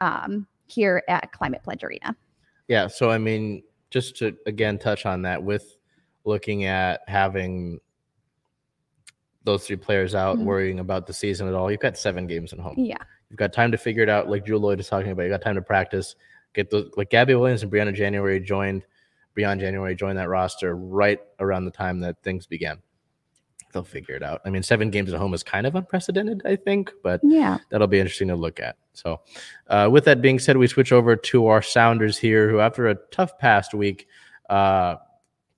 um, 0.00 0.46
here 0.66 1.02
at 1.08 1.32
Climate 1.32 1.62
Pledge 1.62 1.84
Arena. 1.84 2.16
Yeah. 2.68 2.86
So, 2.86 3.10
I 3.10 3.18
mean, 3.18 3.62
just 3.90 4.16
to 4.18 4.36
again 4.46 4.78
touch 4.78 5.06
on 5.06 5.22
that 5.22 5.42
with 5.42 5.76
looking 6.24 6.64
at 6.64 7.00
having 7.08 7.80
those 9.44 9.66
three 9.66 9.76
players 9.76 10.14
out, 10.14 10.38
Mhm. 10.38 10.44
worrying 10.44 10.78
about 10.78 11.06
the 11.06 11.12
season 11.12 11.48
at 11.48 11.54
all, 11.54 11.70
you've 11.70 11.80
got 11.80 11.96
seven 11.98 12.26
games 12.26 12.52
at 12.52 12.60
home. 12.60 12.74
Yeah. 12.78 12.96
You've 13.28 13.38
got 13.38 13.52
time 13.52 13.72
to 13.72 13.78
figure 13.78 14.02
it 14.02 14.08
out, 14.08 14.28
like 14.28 14.44
Drew 14.44 14.58
Lloyd 14.58 14.78
is 14.78 14.88
talking 14.88 15.10
about. 15.10 15.24
You 15.24 15.30
got 15.30 15.42
time 15.42 15.56
to 15.56 15.62
practice. 15.62 16.14
Get 16.54 16.70
the 16.70 16.90
like 16.96 17.10
Gabby 17.10 17.34
Williams 17.34 17.62
and 17.62 17.72
Briann 17.72 17.92
January 17.94 18.38
joined, 18.38 18.84
Briann 19.36 19.58
January 19.60 19.94
joined 19.94 20.18
that 20.18 20.28
roster 20.28 20.74
right 20.76 21.20
around 21.40 21.64
the 21.64 21.70
time 21.70 22.00
that 22.00 22.22
things 22.22 22.46
began. 22.46 22.78
They'll 23.72 23.82
figure 23.84 24.14
it 24.14 24.22
out. 24.22 24.42
I 24.44 24.50
mean, 24.50 24.62
seven 24.62 24.90
games 24.90 25.12
at 25.12 25.18
home 25.18 25.32
is 25.32 25.42
kind 25.42 25.66
of 25.66 25.74
unprecedented, 25.74 26.42
I 26.44 26.56
think, 26.56 26.92
but 27.02 27.20
Yeah. 27.24 27.58
that'll 27.70 27.86
be 27.86 28.00
interesting 28.00 28.28
to 28.28 28.36
look 28.36 28.60
at. 28.60 28.76
So, 28.92 29.20
uh, 29.68 29.88
with 29.90 30.04
that 30.04 30.20
being 30.20 30.38
said, 30.38 30.58
we 30.58 30.66
switch 30.66 30.92
over 30.92 31.16
to 31.16 31.46
our 31.46 31.62
Sounders 31.62 32.18
here, 32.18 32.50
who 32.50 32.60
after 32.60 32.88
a 32.88 32.96
tough 33.10 33.38
past 33.38 33.72
week, 33.72 34.06
uh, 34.50 34.96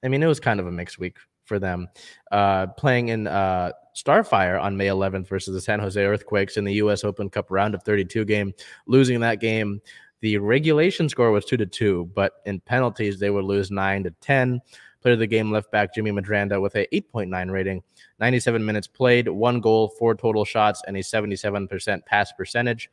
I 0.05 0.09
mean, 0.09 0.23
it 0.23 0.27
was 0.27 0.39
kind 0.39 0.61
of 0.61 0.67
a 0.69 0.71
mixed 0.73 0.99
week 1.01 1.17
for 1.45 1.59
them, 1.59 1.89
uh, 2.31 2.69
playing 2.69 3.09
in 3.09 3.27
uh, 3.27 3.73
Starfire 3.97 4.61
on 4.61 4.77
May 4.77 4.87
11th 4.87 5.27
versus 5.29 5.53
the 5.53 5.61
San 5.61 5.81
Jose 5.81 6.01
Earthquakes 6.03 6.57
in 6.57 6.65
the 6.65 6.75
U.S. 6.75 7.03
Open 7.05 7.29
Cup 7.29 7.51
round 7.51 7.75
of 7.75 7.83
32 7.83 8.25
game, 8.25 8.53
losing 8.87 9.21
that 9.21 9.41
game. 9.41 9.81
The 10.25 10.39
regulation 10.39 11.11
score 11.11 11.33
was 11.33 11.45
two 11.45 11.59
to 11.59 11.67
two, 11.67 12.11
but 12.15 12.41
in 12.47 12.59
penalties 12.59 13.19
they 13.19 13.29
would 13.29 13.45
lose 13.45 13.71
nine 13.71 14.05
to 14.05 14.11
ten. 14.23 14.63
Player 15.03 15.13
of 15.13 15.21
the 15.21 15.27
game 15.27 15.53
left 15.53 15.71
back 15.71 15.95
Jimmy 15.95 16.13
Medranda 16.13 16.63
with 16.63 16.75
a 16.77 16.87
8.9 16.95 17.51
rating, 17.51 17.83
97 18.21 18.65
minutes 18.65 18.87
played, 18.87 19.29
one 19.29 19.61
goal, 19.61 19.91
four 19.91 20.15
total 20.15 20.47
shots, 20.47 20.81
and 20.87 20.97
a 20.97 21.01
77% 21.01 22.07
pass 22.07 22.33
percentage. 22.33 22.89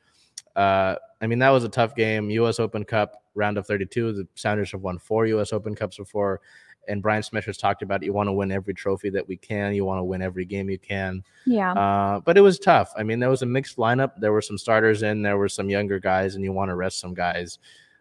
Uh, 0.57 0.95
I 1.21 1.27
mean, 1.27 1.39
that 1.39 1.51
was 1.51 1.63
a 1.63 1.69
tough 1.69 1.95
game. 1.95 2.29
U.S. 2.31 2.59
Open 2.59 2.83
Cup 2.83 3.23
round 3.33 3.57
of 3.57 3.65
32. 3.65 4.11
The 4.11 4.27
Sounders 4.35 4.73
have 4.73 4.81
won 4.81 4.99
four 4.99 5.25
U.S. 5.27 5.53
Open 5.53 5.73
Cups 5.73 5.95
before, 5.95 6.41
And 6.87 7.01
Brian 7.01 7.23
Smith 7.23 7.45
has 7.45 7.57
talked 7.57 7.81
about 7.81 8.03
you 8.03 8.13
want 8.13 8.27
to 8.27 8.33
win 8.33 8.51
every 8.51 8.73
trophy 8.73 9.09
that 9.11 9.27
we 9.27 9.37
can. 9.37 9.73
You 9.73 9.85
want 9.85 9.99
to 9.99 10.03
win 10.03 10.21
every 10.21 10.45
game 10.45 10.69
you 10.69 10.79
can. 10.79 11.23
Yeah. 11.45 11.73
Uh, 11.73 12.19
but 12.19 12.37
it 12.37 12.41
was 12.41 12.59
tough. 12.59 12.91
I 12.97 13.03
mean, 13.03 13.19
there 13.19 13.29
was 13.29 13.43
a 13.43 13.45
mixed 13.45 13.77
lineup. 13.77 14.13
There 14.19 14.33
were 14.33 14.41
some 14.41 14.57
starters 14.57 15.03
in. 15.03 15.21
There 15.21 15.37
were 15.37 15.49
some 15.49 15.69
younger 15.69 15.99
guys, 15.99 16.35
and 16.35 16.43
you 16.43 16.51
want 16.51 16.69
to 16.69 16.75
rest 16.75 16.99
some 16.99 17.13
guys. 17.13 17.59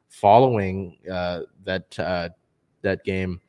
Following 0.08 0.98
uh, 1.10 1.42
that 1.64 1.96
uh, 1.98 2.30
that 2.82 3.04
game, 3.04 3.40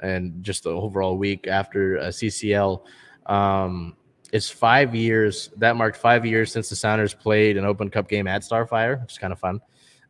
and 0.00 0.42
just 0.42 0.64
the 0.64 0.70
overall 0.70 1.18
week 1.18 1.46
after 1.46 1.98
uh, 1.98 2.04
CCL, 2.04 2.82
um, 3.26 3.96
it's 4.32 4.48
five 4.48 4.94
years. 4.94 5.50
That 5.56 5.76
marked 5.76 5.96
five 5.96 6.24
years 6.24 6.52
since 6.52 6.68
the 6.68 6.76
Sounders 6.76 7.12
played 7.12 7.56
an 7.56 7.64
Open 7.64 7.90
Cup 7.90 8.08
game 8.08 8.26
at 8.26 8.42
Starfire, 8.42 9.00
which 9.02 9.12
is 9.12 9.18
kind 9.18 9.32
of 9.32 9.38
fun. 9.38 9.60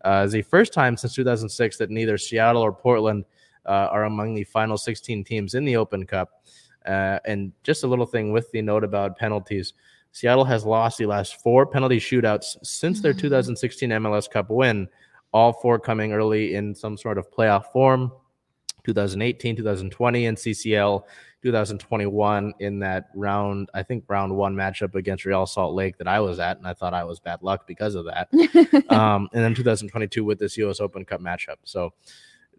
Uh, 0.05 0.23
it's 0.25 0.33
the 0.33 0.43
first 0.43 0.73
time 0.73 0.97
since 0.97 1.15
2006 1.15 1.79
that 1.79 1.91
neither 1.91 2.17
Seattle 2.17 2.63
or 2.63 2.73
Portland 2.73 3.25
are 3.73 4.05
among 4.05 4.35
the 4.35 4.45
final 4.45 4.79
16 4.79 5.25
teams 5.25 5.55
in 5.55 5.65
the 5.65 5.77
Open 5.77 6.07
Cup. 6.07 6.43
Uh, 6.87 7.19
and 7.25 7.53
just 7.65 7.83
a 7.83 7.87
little 7.87 8.07
thing 8.07 8.33
with 8.33 8.51
the 8.53 8.63
note 8.63 8.85
about 8.85 9.19
penalties 9.19 9.73
Seattle 10.17 10.47
has 10.47 10.65
lost 10.65 10.97
the 10.97 11.05
last 11.05 11.43
four 11.43 11.67
penalty 11.67 11.99
shootouts 11.99 12.57
since 12.63 13.03
their 13.03 13.13
2016 13.13 13.91
MLS 13.91 14.31
Cup 14.31 14.49
win, 14.49 14.89
all 15.31 15.53
four 15.53 15.79
coming 15.79 16.15
early 16.15 16.55
in 16.55 16.75
some 16.75 16.97
sort 16.97 17.19
of 17.19 17.31
playoff 17.31 17.67
form. 17.67 18.11
2018, 18.85 19.57
2020 19.57 20.25
in 20.25 20.35
CCL, 20.35 21.03
2021 21.43 22.55
in 22.61 22.79
that 22.79 23.09
round, 23.15 23.69
I 23.75 23.83
think 23.83 24.05
round 24.09 24.35
one 24.35 24.55
matchup 24.55 24.95
against 24.95 25.27
Real 25.27 25.45
Salt 25.45 25.75
Lake 25.75 25.99
that 25.99 26.09
I 26.09 26.21
was 26.21 26.39
at, 26.39 26.57
and 26.57 26.67
I 26.67 26.73
thought 26.73 26.95
I 26.95 27.05
was 27.05 27.21
bad 27.21 27.43
luck 27.43 27.67
because 27.67 27.95
of 27.95 28.07
that. 28.07 28.29
um, 28.91 29.29
and 29.35 29.45
then 29.45 29.55
2022 29.55 30.25
with 30.25 30.39
this 30.39 30.57
U.S. 30.57 30.81
Open 30.81 31.05
Cup 31.05 31.21
matchup. 31.21 31.57
So 31.65 31.93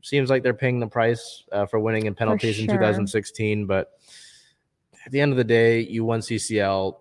seems 0.07 0.29
like 0.29 0.41
they're 0.41 0.53
paying 0.53 0.79
the 0.79 0.87
price 0.87 1.43
uh, 1.51 1.65
for 1.65 1.79
winning 1.79 2.05
in 2.05 2.15
penalties 2.15 2.59
in 2.59 2.67
2016, 2.67 3.65
but 3.65 3.91
at 5.05 5.11
the 5.11 5.19
end 5.19 5.31
of 5.31 5.37
the 5.37 5.43
day, 5.43 5.81
you 5.81 6.05
won 6.05 6.21
CCL, 6.21 6.97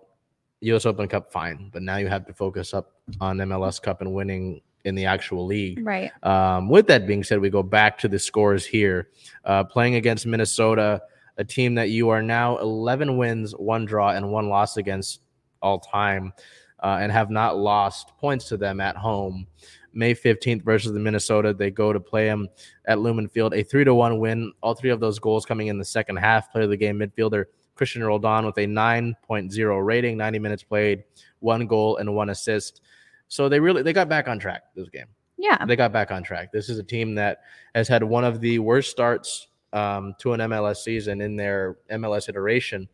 U.S. 0.61 0.85
Open 0.85 1.07
Cup, 1.07 1.31
fine, 1.31 1.69
but 1.71 1.81
now 1.81 1.97
you 1.97 2.07
have 2.07 2.25
to 2.27 2.33
focus 2.33 2.73
up 2.73 2.93
on 3.21 3.37
MLS 3.37 3.81
Cup 3.81 4.01
and 4.01 4.13
winning 4.13 4.61
in 4.85 4.95
the 4.95 5.05
actual 5.05 5.45
league. 5.45 5.85
right. 5.85 6.11
Um, 6.23 6.69
with 6.69 6.87
that 6.87 7.07
being 7.07 7.23
said, 7.23 7.39
we 7.39 7.49
go 7.49 7.63
back 7.63 7.97
to 7.99 8.07
the 8.07 8.19
scores 8.19 8.65
here. 8.65 9.09
Uh, 9.43 9.63
playing 9.63 9.95
against 9.95 10.25
Minnesota, 10.25 11.01
a 11.37 11.43
team 11.43 11.75
that 11.75 11.89
you 11.89 12.09
are 12.09 12.21
now 12.21 12.57
11 12.57 13.17
wins, 13.17 13.51
one 13.53 13.85
draw, 13.85 14.11
and 14.11 14.31
one 14.31 14.49
loss 14.49 14.77
against 14.77 15.21
all 15.61 15.79
time, 15.79 16.33
uh, 16.81 16.99
and 17.01 17.11
have 17.11 17.29
not 17.29 17.57
lost 17.57 18.17
points 18.17 18.47
to 18.49 18.57
them 18.57 18.79
at 18.79 18.95
home. 18.95 19.47
May 19.97 20.13
15th 20.13 20.61
versus 20.61 20.93
the 20.93 20.99
Minnesota, 20.99 21.53
they 21.53 21.71
go 21.71 21.91
to 21.91 21.99
play 21.99 22.25
them 22.25 22.47
at 22.85 22.99
Lumen 22.99 23.27
Field, 23.27 23.53
a 23.53 23.63
three 23.63 23.83
to 23.83 23.93
one 23.93 24.19
win. 24.19 24.53
All 24.61 24.75
three 24.75 24.91
of 24.91 24.99
those 24.99 25.19
goals 25.19 25.45
coming 25.45 25.67
in 25.67 25.77
the 25.77 25.85
second 25.85 26.17
half. 26.17 26.51
Player 26.51 26.65
of 26.65 26.69
the 26.69 26.77
game 26.77 26.99
midfielder 26.99 27.45
Cristian 27.75 28.05
Roldan 28.05 28.45
with 28.45 28.57
a 28.57 28.65
9.0 28.65 29.85
rating, 29.85 30.17
90 30.17 30.39
minutes 30.39 30.63
played, 30.63 31.03
one 31.39 31.67
goal 31.67 31.97
and 31.97 32.15
one 32.15 32.29
assist. 32.29 32.81
So 33.27 33.49
they 33.49 33.59
really 33.59 33.81
they 33.81 33.93
got 33.93 34.09
back 34.09 34.27
on 34.27 34.39
track 34.39 34.63
this 34.75 34.89
game. 34.89 35.07
Yeah. 35.37 35.63
They 35.65 35.75
got 35.75 35.93
back 35.93 36.11
on 36.11 36.23
track. 36.23 36.51
This 36.51 36.69
is 36.69 36.79
a 36.79 36.83
team 36.83 37.15
that 37.15 37.41
has 37.75 37.87
had 37.87 38.03
one 38.03 38.23
of 38.23 38.39
the 38.39 38.59
worst 38.59 38.89
starts 38.89 39.47
um, 39.73 40.15
to 40.19 40.33
an 40.33 40.39
MLS 40.41 40.77
season 40.77 41.21
in 41.21 41.35
their 41.35 41.77
MLS 41.91 42.29
iteration. 42.29 42.87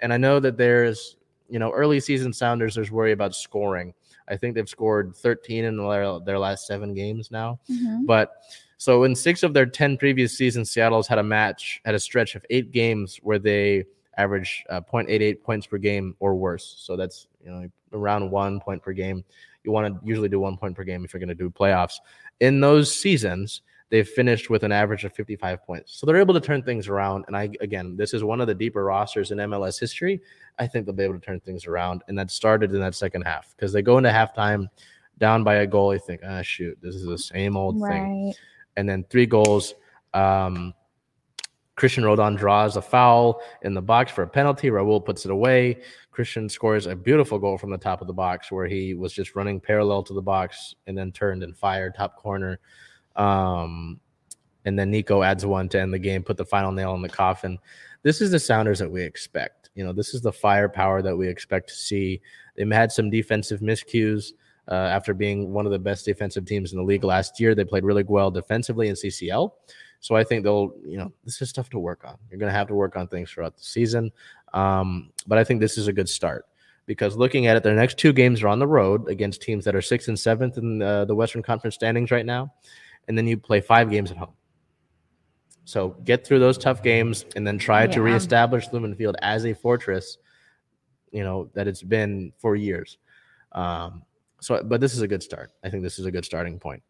And 0.00 0.12
I 0.12 0.16
know 0.16 0.38
that 0.40 0.56
there's, 0.56 1.16
you 1.48 1.58
know, 1.58 1.72
early 1.72 1.98
season 1.98 2.32
Sounders, 2.32 2.74
there's 2.76 2.92
worry 2.92 3.12
about 3.12 3.34
scoring. 3.34 3.94
I 4.28 4.36
think 4.36 4.54
they've 4.54 4.68
scored 4.68 5.16
13 5.16 5.64
in 5.64 5.76
their, 5.76 6.20
their 6.20 6.38
last 6.38 6.66
seven 6.66 6.94
games 6.94 7.30
now. 7.30 7.58
Mhm. 7.70 8.06
But 8.06 8.32
so 8.76 9.04
in 9.04 9.14
six 9.14 9.42
of 9.42 9.54
their 9.54 9.66
10 9.66 9.96
previous 9.96 10.36
seasons, 10.36 10.70
Seattle's 10.70 11.08
had 11.08 11.18
a 11.18 11.22
match, 11.22 11.80
had 11.84 11.94
a 11.94 11.98
stretch 11.98 12.34
of 12.34 12.44
eight 12.50 12.70
games 12.70 13.18
where 13.22 13.38
they 13.38 13.84
average 14.16 14.64
uh, 14.68 14.80
0.88 14.80 15.42
points 15.42 15.66
per 15.66 15.78
game 15.78 16.14
or 16.20 16.34
worse. 16.34 16.76
So 16.78 16.96
that's, 16.96 17.26
you 17.44 17.50
know, 17.50 17.68
around 17.92 18.30
one 18.30 18.60
point 18.60 18.82
per 18.82 18.92
game. 18.92 19.24
You 19.64 19.72
want 19.72 19.92
to 19.92 20.06
usually 20.06 20.28
do 20.28 20.40
one 20.40 20.56
point 20.56 20.76
per 20.76 20.84
game 20.84 21.04
if 21.04 21.12
you're 21.12 21.20
going 21.20 21.28
to 21.28 21.34
do 21.34 21.50
playoffs. 21.50 21.94
In 22.40 22.60
those 22.60 22.94
seasons, 22.94 23.62
they've 23.90 24.08
finished 24.08 24.50
with 24.50 24.62
an 24.62 24.72
average 24.72 25.04
of 25.04 25.12
55 25.14 25.64
points. 25.64 25.98
So 25.98 26.06
they're 26.06 26.16
able 26.16 26.34
to 26.34 26.40
turn 26.40 26.62
things 26.62 26.88
around. 26.88 27.24
And 27.26 27.36
I, 27.36 27.50
again, 27.60 27.96
this 27.96 28.12
is 28.12 28.22
one 28.22 28.40
of 28.40 28.46
the 28.46 28.54
deeper 28.54 28.84
rosters 28.84 29.30
in 29.30 29.38
MLS 29.38 29.80
history. 29.80 30.20
I 30.58 30.66
think 30.66 30.86
they'll 30.86 30.94
be 30.94 31.04
able 31.04 31.14
to 31.14 31.24
turn 31.24 31.40
things 31.40 31.66
around. 31.66 32.02
And 32.08 32.18
that 32.18 32.30
started 32.30 32.72
in 32.72 32.80
that 32.80 32.94
second 32.94 33.22
half 33.22 33.54
because 33.56 33.72
they 33.72 33.82
go 33.82 33.98
into 33.98 34.10
halftime 34.10 34.66
down 35.18 35.42
by 35.42 35.56
a 35.56 35.66
goal. 35.66 35.94
You 35.94 36.00
think, 36.00 36.20
ah, 36.26 36.42
shoot, 36.42 36.76
this 36.82 36.94
is 36.94 37.06
the 37.06 37.18
same 37.18 37.56
old 37.56 37.80
thing 37.80 38.34
and 38.78 38.88
then 38.88 39.04
three 39.10 39.26
goals. 39.26 39.74
Um, 40.14 40.72
Cristian 41.76 42.04
Roldan 42.04 42.36
draws 42.36 42.76
a 42.76 42.82
foul 42.82 43.42
in 43.62 43.74
the 43.74 43.82
box 43.82 44.10
for 44.10 44.22
a 44.22 44.28
penalty. 44.28 44.68
Raul 44.68 45.04
puts 45.04 45.24
it 45.24 45.30
away. 45.30 45.82
Cristian 46.16 46.50
scores 46.50 46.86
a 46.86 46.94
beautiful 46.94 47.38
goal 47.38 47.58
from 47.58 47.70
the 47.70 47.78
top 47.78 48.00
of 48.00 48.06
the 48.06 48.12
box 48.12 48.50
where 48.50 48.66
he 48.66 48.94
was 48.94 49.12
just 49.12 49.34
running 49.36 49.60
parallel 49.60 50.02
to 50.04 50.14
the 50.14 50.22
box 50.22 50.74
and 50.86 50.96
then 50.96 51.12
turned 51.12 51.42
and 51.42 51.56
fired 51.56 51.94
top 51.94 52.16
corner. 52.16 52.60
Um, 53.18 54.00
and 54.64 54.78
then 54.78 54.90
Nico 54.90 55.22
adds 55.22 55.44
one 55.44 55.68
to 55.70 55.80
end 55.80 55.92
the 55.92 55.98
game, 55.98 56.22
put 56.22 56.36
the 56.36 56.44
final 56.44 56.72
nail 56.72 56.94
in 56.94 57.02
the 57.02 57.08
coffin. 57.08 57.58
This 58.02 58.20
is 58.20 58.30
the 58.30 58.38
Sounders 58.38 58.78
that 58.78 58.90
we 58.90 59.02
expect. 59.02 59.70
You 59.74 59.84
know, 59.84 59.92
this 59.92 60.14
is 60.14 60.20
the 60.20 60.32
firepower 60.32 61.02
that 61.02 61.16
we 61.16 61.28
expect 61.28 61.68
to 61.68 61.74
see. 61.74 62.20
They've 62.56 62.70
had 62.70 62.92
some 62.92 63.10
defensive 63.10 63.60
miscues 63.60 64.32
uh, 64.68 64.74
after 64.74 65.14
being 65.14 65.52
one 65.52 65.66
of 65.66 65.72
the 65.72 65.78
best 65.78 66.04
defensive 66.04 66.44
teams 66.44 66.72
in 66.72 66.78
the 66.78 66.84
league 66.84 67.04
last 67.04 67.40
year. 67.40 67.54
They 67.54 67.64
played 67.64 67.84
really 67.84 68.02
well 68.02 68.30
defensively 68.30 68.88
in 68.88 68.94
CCL. 68.94 69.52
So 70.00 70.14
I 70.14 70.22
think 70.22 70.44
they'll, 70.44 70.72
you 70.84 70.98
know, 70.98 71.12
this 71.24 71.40
is 71.42 71.48
stuff 71.48 71.70
to 71.70 71.78
work 71.78 72.02
on. 72.04 72.16
You're 72.30 72.38
going 72.38 72.52
to 72.52 72.56
have 72.56 72.68
to 72.68 72.74
work 72.74 72.96
on 72.96 73.08
things 73.08 73.30
throughout 73.30 73.56
the 73.56 73.64
season. 73.64 74.12
Um, 74.52 75.10
but 75.26 75.38
I 75.38 75.44
think 75.44 75.60
this 75.60 75.78
is 75.78 75.88
a 75.88 75.92
good 75.92 76.08
start 76.08 76.46
because 76.86 77.16
looking 77.16 77.46
at 77.46 77.56
it, 77.56 77.62
their 77.62 77.74
next 77.74 77.98
two 77.98 78.12
games 78.12 78.42
are 78.42 78.48
on 78.48 78.58
the 78.58 78.66
road 78.66 79.08
against 79.08 79.42
teams 79.42 79.64
that 79.64 79.74
are 79.74 79.82
sixth 79.82 80.08
and 80.08 80.18
seventh 80.18 80.56
in 80.58 80.82
uh, 80.82 81.04
the 81.04 81.14
Western 81.14 81.42
Conference 81.42 81.74
standings 81.74 82.10
right 82.10 82.26
now. 82.26 82.52
And 83.08 83.16
then 83.16 83.26
you 83.26 83.38
play 83.38 83.60
five 83.60 83.90
games 83.90 84.10
at 84.10 84.16
home. 84.16 84.34
So 85.64 85.96
get 86.04 86.26
through 86.26 86.38
those 86.38 86.56
tough 86.56 86.82
games 86.82 87.26
and 87.36 87.46
then 87.46 87.58
try 87.58 87.86
to 87.86 88.00
reestablish 88.00 88.72
Lumen 88.72 88.94
Field 88.94 89.16
as 89.20 89.44
a 89.44 89.52
fortress, 89.52 90.18
you 91.10 91.22
know, 91.22 91.50
that 91.54 91.68
it's 91.68 91.82
been 91.82 92.32
for 92.38 92.56
years. 92.56 92.96
Um, 93.52 94.02
so, 94.40 94.62
but 94.62 94.80
this 94.80 94.94
is 94.94 95.02
a 95.02 95.08
good 95.08 95.22
start. 95.22 95.50
I 95.62 95.68
think 95.68 95.82
this 95.82 95.98
is 95.98 96.06
a 96.06 96.10
good 96.10 96.24
starting 96.24 96.58
point. 96.58 96.82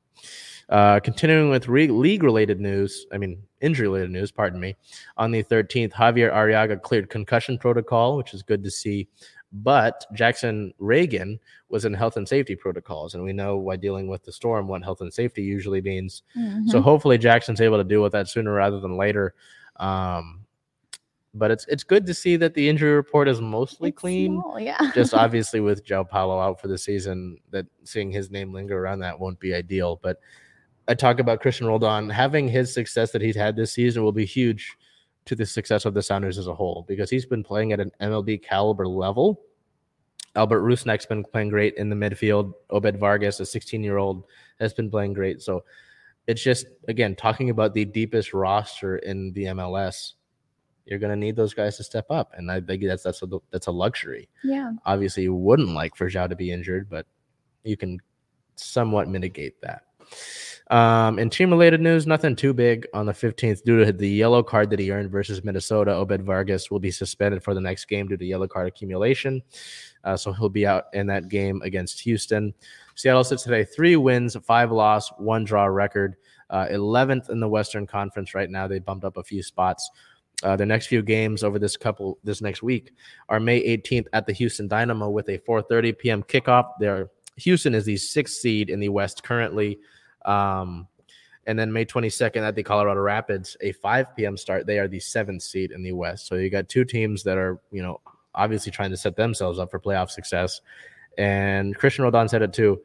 Uh, 0.68 1.00
continuing 1.00 1.48
with 1.48 1.66
re- 1.66 1.88
league 1.88 2.22
related 2.22 2.60
news, 2.60 3.06
I 3.12 3.18
mean, 3.18 3.42
injury 3.60 3.88
related 3.88 4.10
news, 4.10 4.30
pardon 4.30 4.60
me. 4.60 4.76
On 5.16 5.30
the 5.30 5.42
13th, 5.42 5.96
Xavier 5.96 6.30
Arreaga 6.30 6.80
cleared 6.80 7.08
concussion 7.08 7.56
protocol, 7.56 8.16
which 8.16 8.34
is 8.34 8.42
good 8.42 8.62
to 8.64 8.70
see. 8.70 9.08
But 9.51 10.05
Jackson 10.12 10.74
Ragen 10.80 11.38
was 11.70 11.84
in 11.86 11.94
health 11.94 12.16
and 12.18 12.28
safety 12.28 12.55
protocols. 12.55 13.14
And 13.14 13.24
we 13.24 13.32
know 13.32 13.57
why 13.57 13.76
dealing 13.76 14.07
with 14.09 14.22
the 14.24 14.32
storm, 14.32 14.68
what 14.68 14.82
health 14.82 15.01
and 15.01 15.12
safety 15.12 15.42
usually 15.42 15.80
means. 15.80 16.22
So 16.66 16.78
Mhm. 16.78 16.82
hopefully 16.82 17.16
Jackson's 17.18 17.61
able 17.62 17.78
to 17.78 17.84
deal 17.84 18.03
with 18.03 18.12
that 18.12 18.28
sooner 18.28 18.53
rather 18.53 18.78
than 18.78 18.96
later. 18.96 19.34
Um, 19.76 20.44
but 21.34 21.51
it's 21.51 21.66
it's 21.68 21.84
good 21.84 22.05
to 22.07 22.14
see 22.14 22.36
that 22.36 22.55
the 22.55 22.68
injury 22.68 22.92
report 22.92 23.28
is 23.28 23.40
mostly 23.40 23.90
It's 23.90 23.99
clean 23.99 24.40
small, 24.40 24.59
yeah. 24.59 24.90
just 24.94 25.14
obviously 25.14 25.61
with 25.61 25.84
João 25.84 26.09
Paulo 26.09 26.40
out 26.40 26.61
for 26.61 26.68
the 26.68 26.78
season, 26.78 27.38
that 27.51 27.66
seeing 27.84 28.11
his 28.11 28.30
name 28.30 28.53
linger 28.53 28.78
around 28.78 28.99
that 29.01 29.18
won't 29.18 29.38
be 29.38 29.55
ideal. 29.55 29.99
But 30.03 30.18
I 30.88 30.94
talk 30.94 31.20
about 31.20 31.42
Cristian 31.42 31.66
Roldan 31.68 32.09
having 32.11 32.49
his 32.49 32.72
success 32.72 33.12
that 33.12 33.22
he's 33.22 33.36
had 33.36 33.57
this 33.57 33.72
season 33.72 34.03
will 34.03 34.12
be 34.12 34.24
huge 34.24 34.76
to 35.28 35.36
the 35.36 35.46
success 35.46 35.84
of 35.84 35.94
the 35.94 36.02
Sounders 36.02 36.38
as 36.38 36.46
a 36.46 36.54
whole 36.54 36.84
because 36.88 37.10
he's 37.10 37.26
been 37.26 37.44
playing 37.44 37.72
at 37.72 37.80
an 37.80 37.92
MLB 38.00 38.42
caliber 38.42 38.86
level. 38.88 39.40
Albert 40.34 40.62
Rusnak's 40.62 41.06
been 41.06 41.24
playing 41.24 41.48
great 41.50 41.74
in 41.74 41.88
the 41.90 41.96
midfield. 41.96 42.52
Obed 42.70 42.98
Vargas, 42.98 43.40
a 43.40 43.46
16 43.46 43.82
year 43.82 43.98
old, 43.98 44.24
has 44.60 44.72
been 44.72 44.90
playing 44.90 45.12
great. 45.12 45.42
So 45.42 45.64
it's 46.26 46.42
just 46.42 46.66
again 46.88 47.14
talking 47.14 47.50
about 47.50 47.74
the 47.74 47.84
deepest 47.84 48.34
roster 48.34 48.98
in 48.98 49.32
the 49.32 49.44
MLS. 49.44 50.12
You're 50.84 50.98
going 50.98 51.10
to 51.10 51.16
need 51.16 51.36
those 51.36 51.52
guys 51.52 51.76
to 51.76 51.84
step 51.84 52.06
up, 52.10 52.32
and 52.34 52.50
I 52.50 52.62
think 52.62 52.82
that's 52.84 53.02
that's 53.02 53.22
a, 53.22 53.26
that's 53.50 53.66
a 53.66 53.70
luxury 53.70 54.30
yeah. 54.42 54.72
obviously 54.86 55.24
you 55.24 55.34
wouldn't 55.34 55.74
like 55.74 55.94
for 55.94 56.08
João 56.08 56.30
to 56.30 56.36
be 56.36 56.50
injured, 56.50 56.88
but 56.88 57.06
you 57.62 57.76
can 57.76 57.98
somewhat 58.56 59.08
mitigate 59.08 59.60
that. 59.60 59.82
Um, 60.70 61.18
in 61.18 61.30
team 61.30 61.50
related 61.50 61.80
news, 61.80 62.06
nothing 62.06 62.36
too 62.36 62.52
big 62.52 62.86
on 62.92 63.06
the 63.06 63.12
15th 63.12 63.64
due 63.64 63.84
to 63.84 63.92
the 63.92 64.08
yellow 64.08 64.42
card 64.42 64.68
that 64.70 64.78
he 64.78 64.92
earned 64.92 65.10
versus 65.10 65.42
Minnesota. 65.42 65.92
Obed 65.92 66.22
Vargas 66.22 66.70
will 66.70 66.78
be 66.78 66.90
suspended 66.90 67.42
for 67.42 67.54
the 67.54 67.60
next 67.60 67.86
game 67.86 68.06
due 68.06 68.18
to 68.18 68.24
yellow 68.24 68.46
card 68.46 68.68
accumulation. 68.68 69.42
Uh, 70.04 70.16
so 70.16 70.32
he'll 70.32 70.50
be 70.50 70.66
out 70.66 70.84
in 70.92 71.06
that 71.06 71.28
game 71.28 71.62
against 71.62 72.00
Houston. 72.00 72.52
Seattle 72.96 73.24
sits 73.24 73.44
today 73.44 73.64
three 73.64 73.96
wins, 73.96 74.36
five 74.44 74.70
loss, 74.70 75.08
one 75.18 75.44
draw 75.44 75.64
record. 75.64 76.16
Uh, 76.50 76.66
11th 76.70 77.28
in 77.30 77.40
the 77.40 77.48
Western 77.48 77.86
Conference 77.86 78.34
right 78.34 78.50
now. 78.50 78.66
They 78.66 78.78
bumped 78.78 79.04
up 79.04 79.16
a 79.16 79.22
few 79.22 79.42
spots. 79.42 79.90
Uh, 80.42 80.56
the 80.56 80.66
next 80.66 80.86
few 80.86 81.02
games 81.02 81.42
over 81.42 81.58
this 81.58 81.76
couple 81.76 82.18
this 82.22 82.40
next 82.40 82.62
week 82.62 82.92
are 83.28 83.40
May 83.40 83.60
18th 83.76 84.06
at 84.12 84.26
the 84.26 84.32
Houston 84.32 84.68
Dynamo 84.68 85.10
with 85.10 85.28
a 85.28 85.38
4:30 85.38 85.98
p.m. 85.98 86.22
kickoff. 86.22 86.70
There, 86.78 87.10
Houston 87.36 87.74
is 87.74 87.84
the 87.84 87.96
sixth 87.96 88.36
seed 88.36 88.70
in 88.70 88.80
the 88.80 88.88
West 88.88 89.24
currently, 89.24 89.78
um, 90.28 90.86
And 91.46 91.58
then 91.58 91.72
May 91.72 91.84
22nd 91.86 92.42
at 92.46 92.54
the 92.54 92.62
Colorado 92.62 93.00
Rapids, 93.00 93.56
a 93.62 93.72
5 93.72 94.14
p.m. 94.16 94.36
start. 94.36 94.66
They 94.66 94.78
are 94.78 94.86
the 94.88 95.00
seventh 95.00 95.42
seed 95.42 95.72
in 95.72 95.82
the 95.82 95.92
West. 95.92 96.26
So 96.26 96.34
you 96.34 96.50
got 96.50 96.68
two 96.68 96.84
teams 96.84 97.22
that 97.24 97.38
are, 97.38 97.58
you 97.70 97.82
know, 97.82 98.00
obviously 98.34 98.70
trying 98.70 98.90
to 98.90 98.96
set 98.96 99.16
themselves 99.16 99.58
up 99.58 99.70
for 99.70 99.80
playoff 99.80 100.10
success. 100.10 100.60
And 101.16 101.76
Cristian 101.76 102.00
Roldan 102.04 102.28
said 102.28 102.42
it 102.42 102.52
too. 102.52 102.80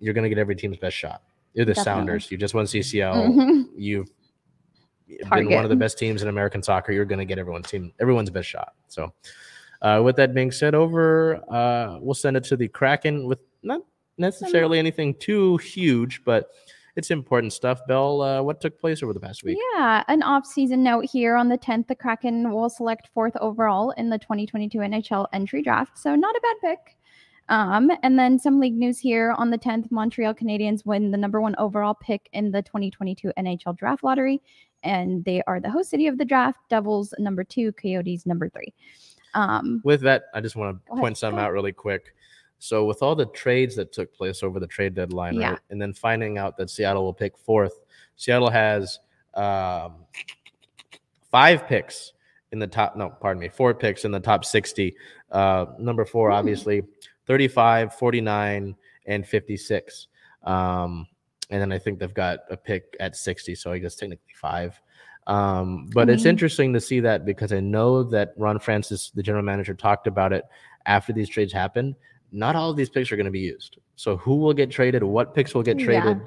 You're 0.00 0.14
going 0.14 0.24
to 0.24 0.28
get 0.30 0.38
every 0.38 0.56
team's 0.56 0.78
best 0.78 0.96
shot. 0.96 1.22
You're 1.54 1.66
the 1.66 1.74
Definitely. 1.74 2.00
Sounders. 2.00 2.30
You 2.30 2.38
just 2.38 2.54
won 2.54 2.64
CCL. 2.66 3.14
Mhm. 3.14 3.64
You've 3.76 4.10
been 5.30 5.50
one 5.50 5.64
of 5.64 5.70
the 5.70 5.76
best 5.76 5.98
teams 5.98 6.22
in 6.22 6.28
American 6.28 6.62
soccer. 6.62 6.92
You're 6.92 7.04
going 7.04 7.18
to 7.20 7.24
get 7.24 7.38
everyone's 7.38 7.70
team, 7.70 7.92
everyone's 8.00 8.30
best 8.30 8.48
shot. 8.48 8.74
So, 8.88 9.12
uh, 9.82 10.00
with 10.04 10.16
that 10.16 10.34
being 10.34 10.50
said, 10.50 10.74
over 10.74 11.36
uh, 11.50 11.98
we'll 12.00 12.14
send 12.14 12.36
it 12.36 12.44
to 12.44 12.56
the 12.56 12.66
Kraken 12.68 13.26
with 13.26 13.40
not 13.62 13.82
necessarily 14.18 14.78
anything 14.78 15.14
too 15.14 15.58
huge, 15.58 16.24
but 16.24 16.48
it's 16.96 17.10
important 17.10 17.52
stuff. 17.52 17.80
Bell, 17.86 18.22
uh, 18.22 18.42
what 18.42 18.60
took 18.60 18.80
place 18.80 19.02
over 19.02 19.12
the 19.12 19.20
past 19.20 19.44
week? 19.44 19.58
Yeah, 19.74 20.02
an 20.08 20.22
off-season 20.22 20.82
note 20.82 21.04
here 21.04 21.36
on 21.36 21.48
the 21.48 21.58
10th, 21.58 21.88
the 21.88 21.94
Kraken 21.94 22.50
will 22.50 22.70
select 22.70 23.10
fourth 23.12 23.36
overall 23.36 23.90
in 23.92 24.08
the 24.08 24.18
2022 24.18 24.78
NHL 24.78 25.26
entry 25.32 25.62
draft. 25.62 25.98
So 25.98 26.16
not 26.16 26.34
a 26.34 26.40
bad 26.40 26.56
pick. 26.70 26.96
Um, 27.48 27.92
and 28.02 28.18
then 28.18 28.38
some 28.38 28.58
league 28.58 28.74
news 28.74 28.98
here 28.98 29.32
on 29.36 29.50
the 29.50 29.58
10th, 29.58 29.90
Montreal 29.92 30.34
Canadiens 30.34 30.84
win 30.84 31.10
the 31.10 31.18
number 31.18 31.40
one 31.40 31.54
overall 31.58 31.94
pick 31.94 32.28
in 32.32 32.50
the 32.50 32.62
2022 32.62 33.32
NHL 33.38 33.76
draft 33.76 34.02
lottery. 34.02 34.42
And 34.82 35.24
they 35.24 35.42
are 35.46 35.60
the 35.60 35.70
host 35.70 35.90
city 35.90 36.06
of 36.06 36.18
the 36.18 36.24
draft, 36.24 36.58
Devils 36.70 37.14
number 37.18 37.44
two, 37.44 37.72
Coyotes 37.72 38.26
number 38.26 38.48
three. 38.48 38.72
Um, 39.34 39.82
With 39.84 40.00
that, 40.00 40.24
I 40.34 40.40
just 40.40 40.56
want 40.56 40.78
to 40.86 40.96
point 40.96 41.22
ahead. 41.22 41.38
out 41.38 41.52
really 41.52 41.72
quick. 41.72 42.14
So, 42.58 42.84
with 42.84 43.02
all 43.02 43.14
the 43.14 43.26
trades 43.26 43.76
that 43.76 43.92
took 43.92 44.14
place 44.14 44.42
over 44.42 44.58
the 44.60 44.66
trade 44.66 44.94
deadline, 44.94 45.34
Yeah. 45.34 45.50
right, 45.50 45.58
and 45.70 45.80
then 45.80 45.92
finding 45.92 46.38
out 46.38 46.56
that 46.56 46.70
Seattle 46.70 47.04
will 47.04 47.12
pick 47.14 47.36
fourth, 47.38 47.80
Seattle 48.16 48.50
has 48.50 48.98
um, 49.34 50.04
five 51.30 51.66
picks 51.66 52.12
in 52.52 52.58
the 52.58 52.66
top. 52.66 52.96
No, 52.96 53.10
pardon 53.10 53.40
me, 53.40 53.48
four 53.48 53.74
picks 53.74 54.04
in 54.04 54.10
the 54.10 54.20
top 54.20 54.44
60. 54.44 54.96
Uh, 55.30 55.66
number 55.78 56.04
four, 56.04 56.30
Hmm. 56.30 56.36
obviously, 56.36 56.82
35, 57.26 57.94
49, 57.94 58.74
and 59.06 59.26
56. 59.26 60.08
Um, 60.44 61.06
and 61.50 61.60
then 61.60 61.72
I 61.72 61.78
think 61.78 61.98
they've 61.98 62.12
got 62.14 62.40
a 62.50 62.56
pick 62.56 62.96
at 63.00 63.16
60. 63.16 63.54
So, 63.54 63.72
I 63.72 63.78
guess 63.78 63.96
technically 63.96 64.32
five. 64.34 64.80
Um, 65.26 65.90
but 65.92 66.08
it's 66.08 66.24
interesting 66.24 66.72
to 66.72 66.80
see 66.80 67.00
that 67.00 67.24
because 67.24 67.52
I 67.52 67.58
know 67.58 68.04
that 68.04 68.32
Ron 68.36 68.60
Francis, 68.60 69.10
the 69.10 69.22
general 69.24 69.42
manager, 69.44 69.74
talked 69.74 70.06
about 70.06 70.32
it 70.32 70.44
after 70.86 71.12
these 71.12 71.28
trades 71.28 71.52
happened. 71.52 71.96
Not 72.32 72.56
all 72.56 72.70
of 72.70 72.76
these 72.76 72.90
picks 72.90 73.10
are 73.12 73.16
going 73.16 73.26
to 73.26 73.30
be 73.32 73.40
used. 73.40 73.78
So 73.96 74.16
who 74.16 74.36
will 74.36 74.52
get 74.54 74.70
traded? 74.70 75.02
What 75.02 75.34
picks 75.34 75.54
will 75.54 75.62
get 75.62 75.78
traded? 75.78 76.18
Yeah. 76.18 76.24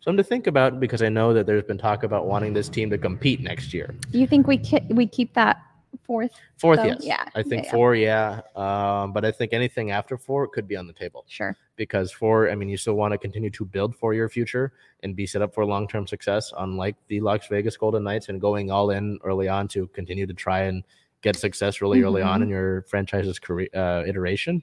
Something 0.00 0.18
to 0.18 0.24
think 0.24 0.46
about 0.46 0.80
because 0.80 1.02
I 1.02 1.08
know 1.08 1.34
that 1.34 1.46
there's 1.46 1.64
been 1.64 1.78
talk 1.78 2.02
about 2.02 2.26
wanting 2.26 2.52
this 2.54 2.68
team 2.68 2.88
to 2.90 2.98
compete 2.98 3.40
next 3.40 3.74
year. 3.74 3.94
you 4.12 4.26
think 4.26 4.46
we 4.46 4.56
ki- 4.58 4.86
we 4.90 5.06
keep 5.06 5.34
that 5.34 5.60
fourth? 6.04 6.30
Fourth, 6.56 6.78
So, 6.78 6.84
yes. 6.86 6.98
yeah, 7.02 7.24
I 7.34 7.42
think 7.42 7.64
yeah. 7.64 7.70
four, 7.70 7.94
yeah. 7.94 8.40
Um, 8.54 9.12
but 9.12 9.24
I 9.24 9.32
think 9.32 9.52
anything 9.52 9.90
after 9.90 10.16
four 10.16 10.46
could 10.46 10.68
be 10.68 10.76
on 10.76 10.86
the 10.86 10.92
table 10.92 11.24
Sure. 11.28 11.56
because 11.76 12.12
four, 12.12 12.48
I 12.50 12.54
mean, 12.54 12.68
you 12.68 12.76
still 12.76 12.94
want 12.94 13.12
to 13.12 13.18
continue 13.18 13.50
to 13.50 13.64
build 13.64 13.96
for 13.96 14.14
your 14.14 14.28
future 14.28 14.72
and 15.02 15.16
be 15.16 15.26
set 15.26 15.42
up 15.42 15.52
for 15.54 15.64
long 15.66 15.88
term 15.88 16.06
success, 16.06 16.52
unlike 16.58 16.94
the 17.08 17.20
Las 17.20 17.46
Vegas 17.48 17.76
Golden 17.76 18.04
Knights 18.04 18.28
and 18.28 18.40
going 18.40 18.70
all 18.70 18.90
in 18.90 19.18
early 19.24 19.48
on 19.48 19.66
to 19.68 19.88
continue 19.88 20.26
to 20.26 20.34
try 20.34 20.60
and 20.62 20.84
get 21.22 21.36
success 21.36 21.80
really 21.80 22.02
early 22.02 22.22
on 22.22 22.42
in 22.42 22.48
your 22.48 22.82
franchise's 22.82 23.38
career 23.38 23.68
uh, 23.74 24.02
iteration. 24.06 24.62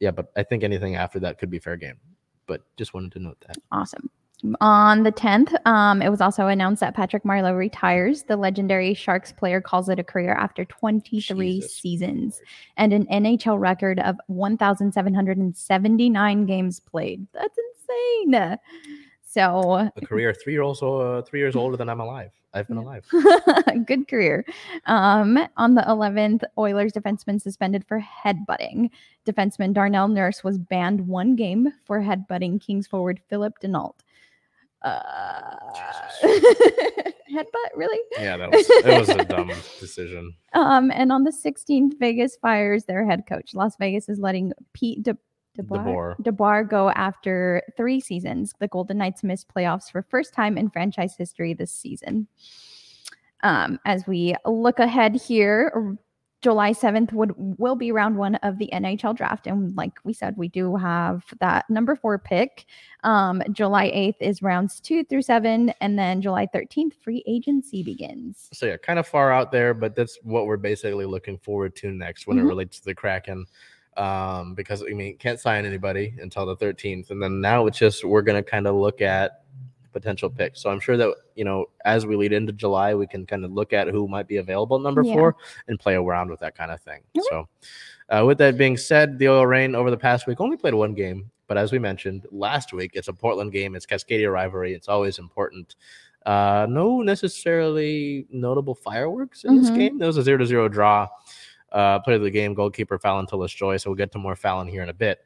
Yeah, 0.00 0.12
but 0.12 0.30
I 0.36 0.42
think 0.42 0.62
anything 0.62 0.96
after 0.96 1.18
that 1.20 1.38
could 1.38 1.50
be 1.50 1.58
fair 1.58 1.76
game. 1.76 1.98
But 2.46 2.62
just 2.76 2.94
wanted 2.94 3.12
to 3.12 3.18
note 3.18 3.36
that. 3.46 3.56
Awesome. 3.72 4.10
On 4.60 5.02
the 5.02 5.10
10th, 5.10 5.52
um, 5.66 6.00
it 6.00 6.10
was 6.10 6.20
also 6.20 6.46
announced 6.46 6.78
that 6.80 6.94
Patrick 6.94 7.24
Marleau 7.24 7.56
retires. 7.56 8.22
The 8.22 8.36
legendary 8.36 8.94
Sharks 8.94 9.32
player 9.32 9.60
calls 9.60 9.88
it 9.88 9.98
a 9.98 10.04
career 10.04 10.32
after 10.32 10.64
23 10.64 11.56
Jesus. 11.56 11.74
seasons 11.74 12.40
and 12.76 12.92
an 12.92 13.06
NHL 13.06 13.58
record 13.58 13.98
of 13.98 14.14
1,779 14.28 16.46
games 16.46 16.78
played. 16.78 17.26
That's 17.34 17.58
insane. 17.58 18.58
So, 19.30 19.90
A 19.94 20.06
career 20.06 20.32
three 20.32 20.54
years 20.54 20.82
uh, 20.82 21.20
three 21.20 21.40
years 21.40 21.54
older 21.54 21.76
than 21.76 21.90
I'm 21.90 22.00
alive. 22.00 22.30
I've 22.54 22.66
been 22.66 22.78
alive. 22.78 23.04
good 23.86 24.08
career. 24.08 24.42
Um, 24.86 25.38
on 25.58 25.74
the 25.74 25.82
11th, 25.82 26.44
Oilers 26.56 26.94
defenseman 26.94 27.38
suspended 27.38 27.84
for 27.86 28.00
headbutting. 28.00 28.88
Defenseman 29.26 29.74
Darnell 29.74 30.08
Nurse 30.08 30.42
was 30.42 30.56
banned 30.56 31.06
one 31.06 31.36
game 31.36 31.68
for 31.84 32.00
headbutting 32.00 32.58
Kings 32.58 32.86
forward 32.86 33.20
Phillip 33.28 33.52
Danault. 33.62 33.96
Uh, 34.80 35.56
headbutt, 37.30 37.70
really? 37.76 38.00
Yeah, 38.18 38.38
that 38.38 38.50
was 38.50 38.66
it 38.70 38.98
was 38.98 39.08
a 39.10 39.24
dumb 39.26 39.48
decision. 39.80 40.34
Um, 40.54 40.90
and 40.90 41.12
on 41.12 41.24
the 41.24 41.32
16th, 41.32 41.98
Vegas 41.98 42.36
fires 42.36 42.86
their 42.86 43.04
head 43.04 43.24
coach. 43.28 43.54
Las 43.54 43.76
Vegas 43.78 44.08
is 44.08 44.18
letting 44.18 44.52
Pete 44.72 45.02
De- 45.02 45.18
DeBoer 46.22 46.68
go 46.68 46.90
after 46.90 47.62
three 47.76 48.00
seasons. 48.00 48.54
The 48.58 48.68
Golden 48.68 48.98
Knights 48.98 49.22
missed 49.22 49.48
playoffs 49.48 49.90
for 49.90 50.02
first 50.02 50.32
time 50.34 50.56
in 50.58 50.70
franchise 50.70 51.16
history 51.16 51.54
this 51.54 51.72
season. 51.72 52.26
Um, 53.42 53.78
as 53.84 54.06
we 54.06 54.34
look 54.44 54.78
ahead 54.78 55.14
here, 55.14 55.96
July 56.40 56.70
7th 56.72 57.12
would 57.12 57.32
will 57.36 57.74
be 57.74 57.90
round 57.90 58.16
one 58.16 58.36
of 58.36 58.58
the 58.58 58.70
NHL 58.72 59.16
draft. 59.16 59.48
And 59.48 59.76
like 59.76 59.98
we 60.04 60.12
said, 60.12 60.36
we 60.36 60.48
do 60.48 60.76
have 60.76 61.24
that 61.40 61.68
number 61.68 61.96
four 61.96 62.16
pick. 62.16 62.66
Um, 63.02 63.42
July 63.50 63.90
8th 63.90 64.16
is 64.20 64.40
rounds 64.40 64.78
two 64.78 65.02
through 65.04 65.22
seven, 65.22 65.70
and 65.80 65.98
then 65.98 66.22
July 66.22 66.46
13th, 66.54 66.94
free 67.02 67.24
agency 67.26 67.82
begins. 67.82 68.48
So 68.52 68.66
yeah, 68.66 68.76
kind 68.76 69.00
of 69.00 69.06
far 69.08 69.32
out 69.32 69.50
there, 69.50 69.74
but 69.74 69.96
that's 69.96 70.16
what 70.22 70.46
we're 70.46 70.56
basically 70.58 71.06
looking 71.06 71.38
forward 71.38 71.74
to 71.76 71.90
next 71.90 72.28
when 72.28 72.38
it 72.38 72.42
Mhm. 72.42 72.48
relates 72.48 72.78
to 72.78 72.84
the 72.84 72.94
Kraken. 72.94 73.44
Um, 73.98 74.54
because 74.54 74.82
I 74.82 74.92
mean, 74.94 75.16
can't 75.18 75.40
sign 75.40 75.66
anybody 75.66 76.14
until 76.20 76.46
the 76.46 76.56
13th, 76.56 77.10
and 77.10 77.20
then 77.22 77.40
now 77.40 77.66
it's 77.66 77.78
just 77.78 78.04
we're 78.04 78.22
gonna 78.22 78.42
kind 78.42 78.66
of 78.66 78.76
look 78.76 79.00
at 79.00 79.42
potential 79.92 80.30
picks. 80.30 80.62
So 80.62 80.70
I'm 80.70 80.78
sure 80.78 80.96
that 80.96 81.12
you 81.34 81.44
know 81.44 81.66
as 81.84 82.06
we 82.06 82.14
lead 82.14 82.32
into 82.32 82.52
July, 82.52 82.94
we 82.94 83.06
can 83.08 83.26
kind 83.26 83.44
of 83.44 83.52
look 83.52 83.72
at 83.72 83.88
who 83.88 84.06
might 84.06 84.28
be 84.28 84.36
available 84.36 84.78
number 84.78 85.02
Yeah. 85.02 85.14
four 85.14 85.36
and 85.66 85.80
play 85.80 85.94
around 85.96 86.30
with 86.30 86.38
that 86.40 86.56
kind 86.56 86.70
of 86.70 86.80
thing. 86.80 87.00
Okay. 87.16 87.26
So, 87.30 87.48
uh, 88.10 88.24
with 88.24 88.38
that 88.38 88.56
being 88.56 88.76
said, 88.76 89.18
the 89.18 89.26
OL 89.28 89.46
Reign 89.46 89.74
over 89.74 89.90
the 89.90 89.96
past 89.96 90.26
week 90.28 90.40
only 90.40 90.56
played 90.56 90.74
one 90.74 90.94
game, 90.94 91.30
but 91.48 91.58
as 91.58 91.72
we 91.72 91.80
mentioned 91.80 92.26
last 92.30 92.72
week, 92.72 92.92
it's 92.94 93.08
a 93.08 93.12
Portland 93.12 93.50
game. 93.50 93.74
It's 93.74 93.86
Cascadia 93.86 94.32
rivalry. 94.32 94.74
It's 94.74 94.88
always 94.88 95.18
important. 95.18 95.74
Uh, 96.26 96.66
no 96.68 97.00
necessarily 97.02 98.26
notable 98.30 98.74
fireworks 98.74 99.44
in 99.44 99.56
this 99.56 99.70
Mhm. 99.70 99.74
game. 99.76 99.98
There 99.98 100.06
was 100.06 100.18
a 100.18 100.22
zero 100.22 100.38
to 100.38 100.46
zero 100.46 100.68
draw. 100.68 101.08
Uh, 101.72 101.98
play 102.00 102.14
of 102.14 102.22
the 102.22 102.30
game, 102.30 102.54
goalkeeper 102.54 102.98
Phallon 102.98 103.26
Tullis 103.26 103.52
Joyce. 103.52 103.82
So 103.82 103.90
we'll 103.90 103.96
get 103.96 104.10
to 104.12 104.18
more 104.18 104.34
Phallon 104.36 104.68
here 104.68 104.82
in 104.82 104.88
a 104.88 104.94
bit. 104.94 105.20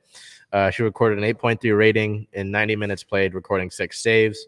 Uh, 0.53 0.70
she 0.70 0.82
recorded 0.82 1.18
an 1.18 1.24
8.3 1.34 1.76
rating 1.76 2.26
in 2.32 2.51
90 2.51 2.76
minutes 2.76 3.05
played, 3.05 3.34
recording 3.34 3.70
six 3.70 4.01
saves. 4.03 4.47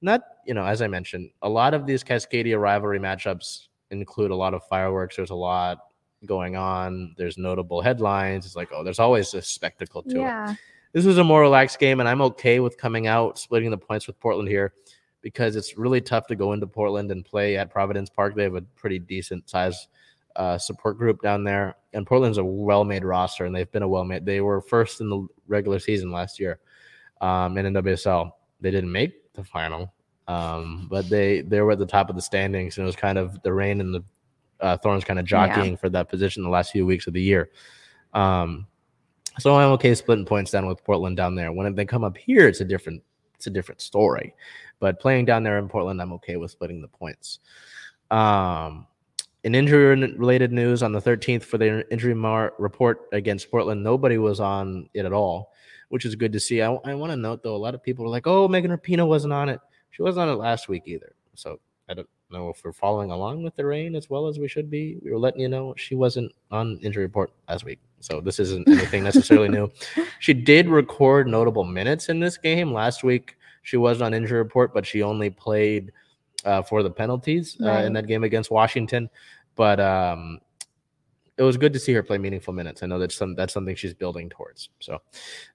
Not, 0.00 0.22
you 0.46 0.54
know, 0.54 0.64
as 0.64 0.82
I 0.82 0.86
mentioned, 0.86 1.30
a 1.42 1.48
lot 1.48 1.74
of 1.74 1.86
these 1.86 2.02
Cascadia 2.02 2.60
rivalry 2.60 2.98
matchups 2.98 3.68
include 3.90 4.30
a 4.30 4.36
lot 4.36 4.54
of 4.54 4.64
fireworks. 4.66 5.16
There's 5.16 5.30
a 5.30 5.34
lot 5.34 5.78
going 6.24 6.56
on. 6.56 7.14
There's 7.18 7.36
notable 7.38 7.80
headlines. 7.82 8.46
It's 8.46 8.56
like, 8.56 8.70
oh, 8.72 8.82
there's 8.82 8.98
always 8.98 9.34
a 9.34 9.42
spectacle 9.42 10.02
to 10.04 10.10
it 10.10 10.20
Yeah. 10.20 10.54
this 10.92 11.04
was 11.04 11.18
a 11.18 11.24
more 11.24 11.40
relaxed 11.42 11.78
game, 11.78 12.00
and 12.00 12.08
I'm 12.08 12.22
okay 12.22 12.60
with 12.60 12.78
coming 12.78 13.06
out 13.06 13.38
splitting 13.38 13.70
the 13.70 13.78
points 13.78 14.06
with 14.06 14.18
Portland 14.20 14.48
here 14.48 14.72
because 15.20 15.54
it's 15.56 15.76
really 15.76 16.00
tough 16.00 16.26
to 16.28 16.34
go 16.34 16.52
into 16.52 16.66
Portland 16.66 17.10
and 17.10 17.24
play 17.24 17.56
at 17.56 17.70
Providence 17.70 18.10
Park. 18.10 18.34
They 18.34 18.42
have 18.44 18.54
a 18.56 18.62
pretty 18.62 18.98
decent 18.98 19.48
size 19.48 19.86
uh, 20.36 20.58
support 20.58 20.98
group 20.98 21.20
down 21.22 21.44
there, 21.44 21.76
and 21.92 22.06
Portland's 22.06 22.38
a 22.38 22.44
well-made 22.44 23.04
roster, 23.04 23.44
and 23.44 23.54
they've 23.54 23.70
been 23.70 23.82
a 23.82 23.88
well-made. 23.88 24.24
They 24.24 24.40
were 24.40 24.60
first 24.60 25.00
in 25.00 25.10
the 25.10 25.26
regular 25.46 25.78
season 25.78 26.10
last 26.10 26.38
year, 26.40 26.60
um, 27.20 27.56
and 27.56 27.66
in 27.66 27.74
WSL 27.74 28.32
they 28.60 28.70
didn't 28.70 28.92
make 28.92 29.32
the 29.34 29.44
final, 29.44 29.92
um, 30.28 30.86
but 30.90 31.08
they 31.08 31.40
they 31.42 31.60
were 31.60 31.72
at 31.72 31.78
the 31.78 31.86
top 31.86 32.08
of 32.10 32.16
the 32.16 32.22
standings, 32.22 32.76
and 32.78 32.84
it 32.84 32.86
was 32.86 32.96
kind 32.96 33.18
of 33.18 33.40
the 33.42 33.52
Reign 33.52 33.80
and 33.80 33.94
the 33.94 34.04
uh, 34.60 34.76
Thorns 34.76 35.04
kind 35.04 35.18
of 35.18 35.24
Yeah. 35.24 35.48
jockeying 35.48 35.76
for 35.76 35.88
that 35.90 36.08
position 36.08 36.42
the 36.42 36.48
last 36.48 36.72
few 36.72 36.86
weeks 36.86 37.06
of 37.06 37.12
the 37.12 37.22
year. 37.22 37.50
Um, 38.14 38.66
so 39.38 39.56
I'm 39.56 39.72
okay 39.72 39.94
splitting 39.94 40.26
points 40.26 40.50
down 40.50 40.66
with 40.66 40.84
Portland 40.84 41.16
down 41.16 41.34
there. 41.34 41.52
When 41.52 41.74
they 41.74 41.84
come 41.84 42.04
up 42.04 42.16
here, 42.16 42.46
it's 42.46 42.60
a 42.60 42.64
different 42.64 43.02
it's 43.34 43.46
a 43.48 43.50
different 43.50 43.80
story. 43.80 44.34
But 44.78 45.00
playing 45.00 45.24
down 45.24 45.42
there 45.42 45.58
in 45.58 45.68
Portland, 45.68 46.00
I'm 46.00 46.12
okay 46.14 46.36
with 46.36 46.52
splitting 46.52 46.80
the 46.80 46.88
points. 46.88 47.40
Um, 48.10 48.86
in 49.44 49.54
injury 49.54 49.96
related 50.16 50.52
news 50.52 50.82
on 50.82 50.92
the 50.92 51.00
13th 51.00 51.42
for 51.42 51.58
the 51.58 51.90
injury 51.92 52.14
mar- 52.14 52.54
report 52.58 53.08
against 53.12 53.50
Portland, 53.50 53.82
nobody 53.82 54.18
was 54.18 54.40
on 54.40 54.88
it 54.94 55.04
at 55.04 55.12
all, 55.12 55.52
which 55.88 56.04
is 56.04 56.14
good 56.14 56.32
to 56.32 56.40
see. 56.40 56.62
I, 56.62 56.72
I 56.72 56.94
want 56.94 57.10
to 57.10 57.16
note 57.16 57.42
though, 57.42 57.56
a 57.56 57.58
lot 57.58 57.74
of 57.74 57.82
people 57.82 58.04
were 58.04 58.10
like, 58.10 58.26
"Oh, 58.26 58.48
Megan 58.48 58.70
Rapinoe 58.70 59.06
wasn't 59.06 59.32
on 59.32 59.48
it. 59.48 59.60
She 59.90 60.02
wasn't 60.02 60.28
on 60.28 60.34
it 60.34 60.38
last 60.38 60.68
week 60.68 60.84
either." 60.86 61.14
So 61.34 61.58
I 61.88 61.94
don't 61.94 62.08
know 62.30 62.48
if 62.48 62.62
we're 62.64 62.72
following 62.72 63.10
along 63.10 63.42
with 63.42 63.56
the 63.56 63.66
Reign 63.66 63.94
as 63.94 64.08
well 64.08 64.26
as 64.26 64.38
we 64.38 64.48
should 64.48 64.70
be. 64.70 64.98
We 65.02 65.10
were 65.10 65.18
letting 65.18 65.40
you 65.40 65.48
know 65.48 65.74
she 65.76 65.94
wasn't 65.94 66.32
on 66.50 66.78
injury 66.78 67.04
report 67.04 67.32
last 67.48 67.64
week. 67.64 67.80
So 68.00 68.20
this 68.20 68.38
isn't 68.38 68.68
anything 68.68 69.04
necessarily 69.04 69.48
new. 69.48 69.70
She 70.20 70.34
did 70.34 70.68
record 70.68 71.26
notable 71.26 71.64
minutes 71.64 72.08
in 72.08 72.20
this 72.20 72.36
game 72.36 72.72
last 72.72 73.02
week. 73.02 73.36
She 73.62 73.76
was 73.76 74.00
on 74.00 74.14
injury 74.14 74.38
report, 74.38 74.72
but 74.72 74.86
she 74.86 75.02
only 75.02 75.30
played 75.30 75.90
uh, 76.44 76.62
for 76.62 76.82
the 76.82 76.90
penalties 76.90 77.56
uh, 77.60 77.66
Right. 77.66 77.84
in 77.84 77.92
that 77.94 78.06
game 78.06 78.24
against 78.24 78.50
Washington. 78.50 79.08
But 79.54 79.80
um, 79.80 80.38
it 81.36 81.42
was 81.42 81.56
good 81.56 81.72
to 81.72 81.78
see 81.78 81.92
her 81.94 82.02
play 82.02 82.18
meaningful 82.18 82.52
minutes. 82.52 82.82
I 82.82 82.86
know 82.86 82.98
that's 82.98 83.14
some 83.14 83.34
that's 83.34 83.52
something 83.52 83.74
she's 83.74 83.94
building 83.94 84.28
towards. 84.28 84.68
So, 84.80 85.00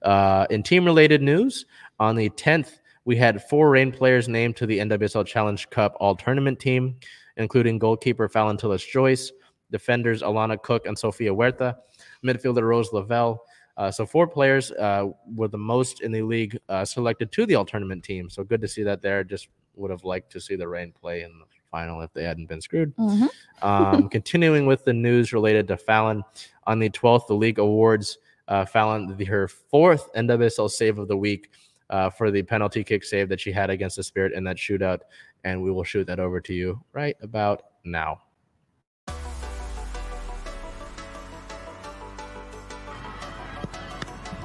uh, 0.02 0.46
in 0.50 0.62
team 0.62 0.84
related 0.84 1.22
news, 1.22 1.66
on 2.00 2.16
the 2.16 2.30
10th, 2.30 2.78
we 3.04 3.16
had 3.16 3.42
four 3.42 3.70
Reign 3.70 3.90
players 3.92 4.28
named 4.28 4.56
to 4.56 4.66
the 4.66 4.78
NWSL 4.78 5.26
Challenge 5.26 5.68
Cup 5.70 5.96
All 6.00 6.14
Tournament 6.14 6.58
team, 6.60 6.96
including 7.36 7.78
goalkeeper 7.78 8.28
Phallon 8.28 8.56
Tullis 8.58 8.84
Joyce, 8.84 9.32
defenders 9.70 10.22
Alana 10.22 10.60
Cook 10.60 10.86
and 10.86 10.98
Sofia 10.98 11.32
Huerta, 11.32 11.76
midfielder 12.24 12.62
Rose 12.62 12.92
Lavelle. 12.92 13.42
Uh, 13.76 13.90
so 13.90 14.04
four 14.04 14.26
players 14.26 14.72
uh, 14.72 15.06
were 15.36 15.46
the 15.48 15.56
most 15.56 16.00
in 16.00 16.10
the 16.10 16.20
league 16.22 16.58
uh, 16.68 16.84
selected 16.84 17.30
to 17.30 17.46
the 17.46 17.54
all 17.54 17.64
tournament 17.64 18.02
team. 18.02 18.28
So 18.28 18.42
good 18.42 18.60
to 18.60 18.68
see 18.68 18.82
that 18.82 19.00
there. 19.00 19.22
Just 19.22 19.48
would 19.78 19.90
have 19.90 20.04
liked 20.04 20.30
to 20.32 20.40
see 20.40 20.56
the 20.56 20.68
Reign 20.68 20.92
play 20.92 21.22
in 21.22 21.38
the 21.38 21.44
final 21.70 22.00
if 22.00 22.12
they 22.12 22.24
hadn't 22.24 22.46
been 22.48 22.60
screwed. 22.60 22.94
Mhm. 22.96 23.28
Um, 23.62 24.08
continuing 24.10 24.66
with 24.66 24.84
the 24.84 24.92
news 24.92 25.32
related 25.32 25.68
to 25.68 25.76
Phallon, 25.76 26.22
on 26.66 26.78
the 26.78 26.90
12th, 26.90 27.26
the 27.26 27.34
league 27.34 27.58
awards 27.58 28.18
uh, 28.48 28.64
Phallon 28.64 29.14
the, 29.16 29.24
her 29.26 29.46
fourth 29.46 30.12
NWSL 30.14 30.70
save 30.70 30.98
of 30.98 31.06
the 31.08 31.16
week 31.16 31.50
uh, 31.90 32.10
for 32.10 32.30
the 32.30 32.42
penalty 32.42 32.82
kick 32.82 33.04
save 33.04 33.28
that 33.28 33.40
she 33.40 33.52
had 33.52 33.70
against 33.70 33.96
the 33.96 34.02
Spirit 34.02 34.32
in 34.32 34.44
that 34.44 34.56
shootout. 34.56 35.00
And 35.44 35.62
we 35.62 35.70
will 35.70 35.84
shoot 35.84 36.06
that 36.06 36.18
over 36.18 36.40
to 36.40 36.52
you 36.54 36.82
right 36.92 37.16
about 37.22 37.62
now. 37.84 38.22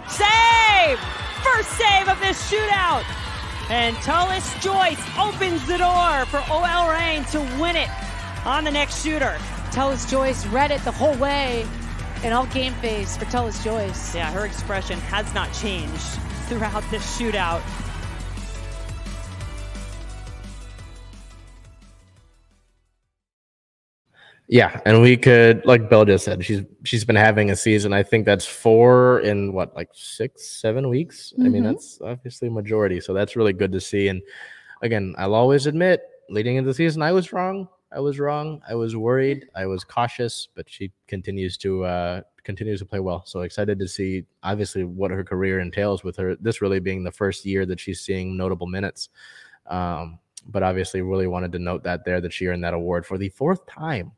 Save! 0.07 0.99
First 1.43 1.71
save 1.71 2.07
of 2.07 2.19
this 2.19 2.51
shootout. 2.51 3.03
And 3.69 3.95
Tullis 3.97 4.53
Joyce 4.61 5.01
opens 5.17 5.65
the 5.67 5.77
door 5.77 6.25
for 6.25 6.43
OL 6.51 6.89
Reign 6.89 7.23
to 7.25 7.39
win 7.59 7.75
it 7.75 7.89
on 8.45 8.63
the 8.63 8.71
next 8.71 9.03
shooter. 9.03 9.37
Tullis 9.71 10.09
Joyce 10.09 10.45
read 10.47 10.71
it 10.71 10.81
the 10.81 10.91
whole 10.91 11.15
way 11.15 11.65
in 12.23 12.33
all 12.33 12.45
game 12.47 12.73
face 12.75 13.17
for 13.17 13.25
Tullis 13.25 13.63
Joyce. 13.63 14.15
Yeah, 14.15 14.31
her 14.31 14.45
expression 14.45 14.99
has 15.01 15.33
not 15.33 15.51
changed 15.53 16.19
throughout 16.47 16.83
this 16.91 17.03
shootout. 17.17 17.61
Yeah, 24.49 24.81
and 24.85 25.01
we 25.01 25.15
could, 25.15 25.65
like 25.65 25.89
Bill 25.89 26.03
just 26.05 26.25
said, 26.25 26.43
she's 26.43 26.63
she's 26.83 27.05
been 27.05 27.15
having 27.15 27.49
a 27.49 27.55
season. 27.55 27.93
I 27.93 28.03
think 28.03 28.25
that's 28.25 28.45
four 28.45 29.21
in 29.21 29.53
what, 29.53 29.73
like 29.75 29.89
six, 29.93 30.49
seven 30.59 30.89
weeks. 30.89 31.33
I 31.39 31.47
mean, 31.47 31.63
Mhm. 31.63 31.71
that's 31.71 32.01
obviously 32.01 32.49
a 32.49 32.51
majority, 32.51 32.99
so 32.99 33.13
that's 33.13 33.35
really 33.37 33.53
good 33.53 33.71
to 33.71 33.79
see. 33.79 34.09
And 34.09 34.21
again, 34.81 35.15
I'll 35.17 35.33
always 35.33 35.65
admit, 35.65 36.01
leading 36.29 36.57
into 36.57 36.67
the 36.67 36.73
season, 36.73 37.01
I 37.01 37.13
was 37.13 37.31
wrong. 37.31 37.69
I 37.91 37.99
was 38.01 38.19
wrong. 38.19 38.61
I 38.67 38.75
was 38.75 38.95
worried. 38.97 39.47
I 39.55 39.65
was 39.65 39.83
cautious, 39.83 40.49
but 40.55 40.69
she 40.69 40.91
continues 41.07 41.57
to 41.59 41.85
uh, 41.85 42.21
continues 42.43 42.79
to 42.79 42.85
play 42.85 42.99
well. 42.99 43.23
So 43.25 43.41
excited 43.41 43.79
to 43.79 43.87
see, 43.87 44.25
obviously, 44.43 44.83
what 44.83 45.11
her 45.11 45.23
career 45.23 45.61
entails 45.61 46.03
with 46.03 46.17
her. 46.17 46.35
This 46.35 46.61
really 46.61 46.79
being 46.79 47.03
the 47.03 47.11
first 47.11 47.45
year 47.45 47.65
that 47.67 47.79
she's 47.79 48.01
seeing 48.01 48.35
notable 48.35 48.67
minutes. 48.67 49.07
Um, 49.67 50.19
but 50.47 50.63
obviously 50.63 51.01
really 51.01 51.27
wanted 51.27 51.51
to 51.51 51.59
note 51.59 51.83
that 51.83 52.05
there 52.05 52.21
that 52.21 52.33
she 52.33 52.47
earned 52.47 52.63
that 52.63 52.73
award 52.73 53.05
for 53.05 53.17
the 53.17 53.29
fourth 53.29 53.65
time. 53.65 54.11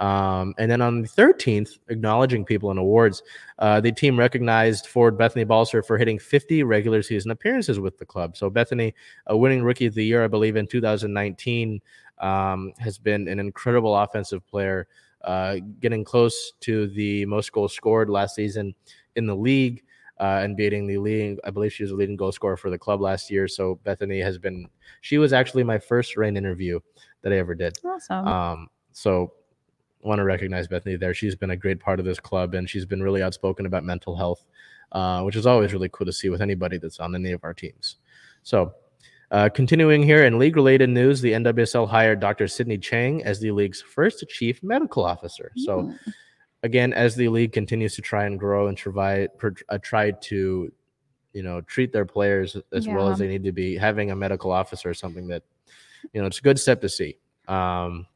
Um, 0.00 0.54
and 0.58 0.70
then 0.70 0.80
on 0.80 1.02
the 1.02 1.08
13th, 1.08 1.78
acknowledging 1.88 2.44
people 2.44 2.70
in 2.70 2.78
awards, 2.78 3.22
uh, 3.58 3.80
the 3.80 3.90
team 3.90 4.18
recognized 4.18 4.86
forward 4.86 5.18
Bethany 5.18 5.44
Balcer 5.44 5.82
for 5.82 5.98
hitting 5.98 6.18
50 6.18 6.62
regular 6.62 7.02
season 7.02 7.32
appearances 7.32 7.80
with 7.80 7.98
the 7.98 8.06
club. 8.06 8.36
So 8.36 8.48
Bethany, 8.48 8.94
a 9.26 9.36
winning 9.36 9.62
rookie 9.62 9.86
of 9.86 9.94
the 9.94 10.04
year, 10.04 10.22
I 10.22 10.28
believe, 10.28 10.56
in 10.56 10.68
2019, 10.68 11.80
um, 12.18 12.72
has 12.78 12.98
been 12.98 13.26
an 13.26 13.40
incredible 13.40 13.96
offensive 13.96 14.46
player, 14.46 14.86
uh, 15.22 15.56
getting 15.80 16.04
close 16.04 16.52
to 16.60 16.86
the 16.88 17.26
most 17.26 17.50
goals 17.52 17.74
scored 17.74 18.08
last 18.08 18.36
season 18.36 18.74
in 19.16 19.26
the 19.26 19.34
league. 19.36 19.82
Uh, 20.20 20.40
and 20.42 20.56
beating 20.56 20.86
the 20.86 20.98
leading, 20.98 21.38
I 21.44 21.50
believe 21.50 21.72
she 21.72 21.84
was 21.84 21.90
the 21.90 21.96
leading 21.96 22.16
goal 22.16 22.32
scorer 22.32 22.56
for 22.56 22.70
the 22.70 22.78
club 22.78 23.00
last 23.00 23.30
year. 23.30 23.46
So 23.46 23.76
Bethany 23.84 24.20
has 24.20 24.36
been 24.36 24.68
she 25.00 25.16
was 25.18 25.32
actually 25.32 25.62
my 25.62 25.78
first 25.78 26.16
Reign 26.16 26.36
interview 26.36 26.80
that 27.22 27.32
I 27.32 27.36
ever 27.36 27.54
did. 27.54 27.78
Awesome. 27.84 28.26
Um, 28.26 28.68
so 28.92 29.32
want 30.02 30.18
to 30.18 30.24
recognize 30.24 30.66
Bethany 30.66 30.96
there. 30.96 31.14
She's 31.14 31.36
been 31.36 31.50
a 31.50 31.56
great 31.56 31.80
part 31.80 32.00
of 32.00 32.04
this 32.04 32.18
club 32.18 32.54
and 32.54 32.68
she's 32.68 32.86
been 32.86 33.02
really 33.02 33.22
outspoken 33.22 33.66
about 33.66 33.84
mental 33.84 34.16
health, 34.16 34.44
uh, 34.92 35.22
which 35.22 35.36
is 35.36 35.46
always 35.46 35.72
really 35.72 35.88
cool 35.90 36.06
to 36.06 36.12
see 36.12 36.28
with 36.28 36.42
anybody 36.42 36.78
that's 36.78 36.98
on 37.00 37.14
any 37.14 37.32
of 37.32 37.44
our 37.44 37.54
teams. 37.54 37.96
So 38.42 38.72
uh, 39.30 39.48
continuing 39.50 40.02
here 40.02 40.24
in 40.24 40.38
league 40.38 40.56
related 40.56 40.88
news, 40.88 41.20
the 41.20 41.32
NWSL 41.32 41.88
hired 41.88 42.20
Dr. 42.20 42.48
Sydney 42.48 42.78
Chang 42.78 43.22
as 43.24 43.40
the 43.40 43.50
league's 43.50 43.82
first 43.82 44.26
chief 44.28 44.62
medical 44.62 45.04
officer. 45.04 45.52
So 45.56 45.82
Mm. 45.82 45.98
Again, 46.62 46.92
as 46.92 47.14
the 47.14 47.28
league 47.28 47.52
continues 47.52 47.94
to 47.96 48.02
try 48.02 48.24
and 48.24 48.38
grow 48.38 48.66
and 48.66 48.76
try, 48.76 49.28
uh, 49.68 49.78
try 49.80 50.10
to, 50.10 50.72
you 51.32 51.42
know, 51.42 51.60
treat 51.62 51.92
their 51.92 52.04
players 52.04 52.56
as 52.72 52.88
well 52.88 53.08
as 53.08 53.18
they 53.18 53.28
need 53.28 53.44
to 53.44 53.52
be, 53.52 53.76
having 53.76 54.10
a 54.10 54.16
medical 54.16 54.50
officer 54.50 54.90
is 54.90 54.98
something 54.98 55.28
that, 55.28 55.44
you 56.12 56.20
know, 56.20 56.26
it's 56.26 56.38
a 56.38 56.42
good 56.42 56.58
step 56.58 56.80
to 56.80 56.88
see. 56.88 57.16
Um, 57.46 58.06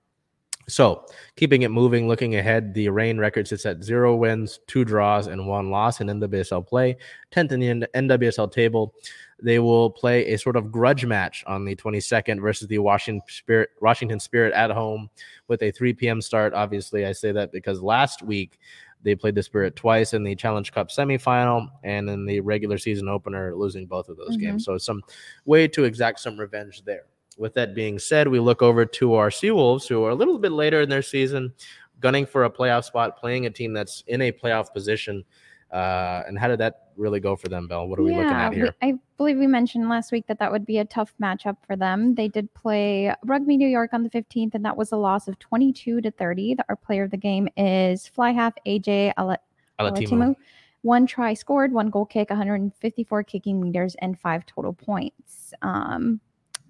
so 0.68 1.07
keeping 1.36 1.62
it 1.62 1.70
moving, 1.70 2.09
looking 2.09 2.36
ahead, 2.36 2.74
the 2.74 2.88
Reign 2.88 3.18
record 3.18 3.49
sits 3.49 3.66
at 3.66 3.82
zero 3.82 4.14
wins, 4.16 4.61
two 4.66 4.84
draws, 4.84 5.26
and 5.26 5.47
one 5.47 5.70
loss 5.70 6.01
in 6.01 6.07
NWSL 6.07 6.66
play, 6.66 6.97
10th 7.32 7.53
in 7.53 7.61
the 7.61 7.88
NWSL 7.95 8.51
table. 8.51 8.95
They 9.43 9.59
will 9.59 9.90
play 9.90 10.32
a 10.32 10.38
sort 10.38 10.55
of 10.57 10.70
grudge 10.70 11.05
match 11.05 11.43
on 11.47 11.64
the 11.64 11.74
22nd 11.74 12.40
versus 12.40 12.68
the 12.68 12.78
Washington 12.78 13.22
Spirit, 13.28 13.70
Washington 13.80 14.20
Spirit 14.20 14.55
at 14.55 14.70
home 14.70 15.11
with 15.49 15.62
a 15.62 15.72
3 15.72 15.93
p.m. 15.95 16.20
start. 16.20 16.55
Obviously, 16.55 17.05
I 17.05 17.12
say 17.12 17.32
that 17.32 17.51
because 17.51 17.82
last 17.82 18.22
week 18.22 18.61
they 19.03 19.16
played 19.16 19.34
the 19.34 19.43
Spirit 19.43 19.74
twice 19.74 20.14
in 20.14 20.22
the 20.22 20.36
Challenge 20.36 20.70
Cup 20.70 20.90
semifinal 20.90 21.68
and 21.82 22.09
in 22.09 22.24
the 22.24 22.38
regular 22.40 22.78
season 22.78 23.09
opener, 23.09 23.55
losing 23.57 23.84
both 23.84 24.09
of 24.09 24.16
those 24.16 24.36
Mhm. 24.36 24.40
games. 24.40 24.64
So 24.64 24.78
some 24.78 25.03
way 25.45 25.66
to 25.66 25.82
exact 25.84 26.20
some 26.20 26.38
revenge 26.38 26.84
there. 26.84 27.07
With 27.36 27.55
that 27.55 27.74
being 27.74 27.99
said, 27.99 28.28
we 28.28 28.38
look 28.38 28.62
over 28.62 28.86
to 28.86 29.14
our 29.14 29.30
Seawolves, 29.30 29.88
who 29.88 30.05
are 30.05 30.11
a 30.11 30.14
little 30.14 30.38
bit 30.38 30.53
later 30.53 30.82
in 30.82 30.88
their 30.88 31.03
season, 31.03 31.53
gunning 31.99 32.26
for 32.26 32.45
a 32.45 32.51
playoff 32.51 32.84
spot, 32.84 33.18
playing 33.18 33.47
a 33.47 33.51
team 33.51 33.72
that's 33.72 34.05
in 34.07 34.20
a 34.22 34.30
playoff 34.30 34.72
position. 34.72 35.24
Uh, 35.72 36.22
and 36.28 36.38
how 36.38 36.47
did 36.47 36.61
that 36.61 36.82
really 36.97 37.20
go 37.20 37.36
for 37.36 37.49
them, 37.49 37.66
Bell? 37.66 37.88
What 37.88 37.99
are 37.99 38.03
we 38.03 38.11
looking 38.14 38.30
at 38.30 38.51
we- 38.51 38.57
here? 38.57 38.74
I 38.82 38.95
believe 39.16 39.38
we 39.38 39.47
mentioned 39.47 39.88
last 39.88 40.12
week 40.12 40.26
that 40.26 40.38
that 40.38 40.51
would 40.51 40.66
be 40.66 40.78
a 40.78 40.84
tough 40.84 41.14
matchup 41.20 41.57
for 41.66 41.76
them. 41.76 42.14
They 42.14 42.28
did 42.28 42.53
play 42.55 43.14
Rugby 43.24 43.57
New 43.57 43.68
York 43.68 43.90
on 43.93 44.03
the 44.03 44.11
15th, 44.11 44.55
and 44.55 44.64
that 44.64 44.76
was 44.76 44.93
a 44.93 44.97
loss 44.97 45.28
of 45.28 45.38
22 45.38 46.01
to 46.01 46.11
30. 46.11 46.57
Our 46.68 46.76
player 46.76 47.05
of 47.05 47.11
the 47.11 47.16
game 47.16 47.49
is 47.57 48.07
fly 48.07 48.30
half 48.30 48.55
AJ 48.66 49.12
Ala- 49.18 49.38
Alatimu. 49.80 50.09
Alatimu. 50.09 50.36
One 50.82 51.07
try 51.07 51.34
scored, 51.34 51.72
one 51.72 51.90
goal 51.90 52.05
kick, 52.05 52.30
154 52.30 53.22
kicking 53.22 53.61
meters, 53.61 53.95
and 54.01 54.18
five 54.18 54.45
total 54.47 54.72
points. 54.72 55.55
Um, 55.62 56.20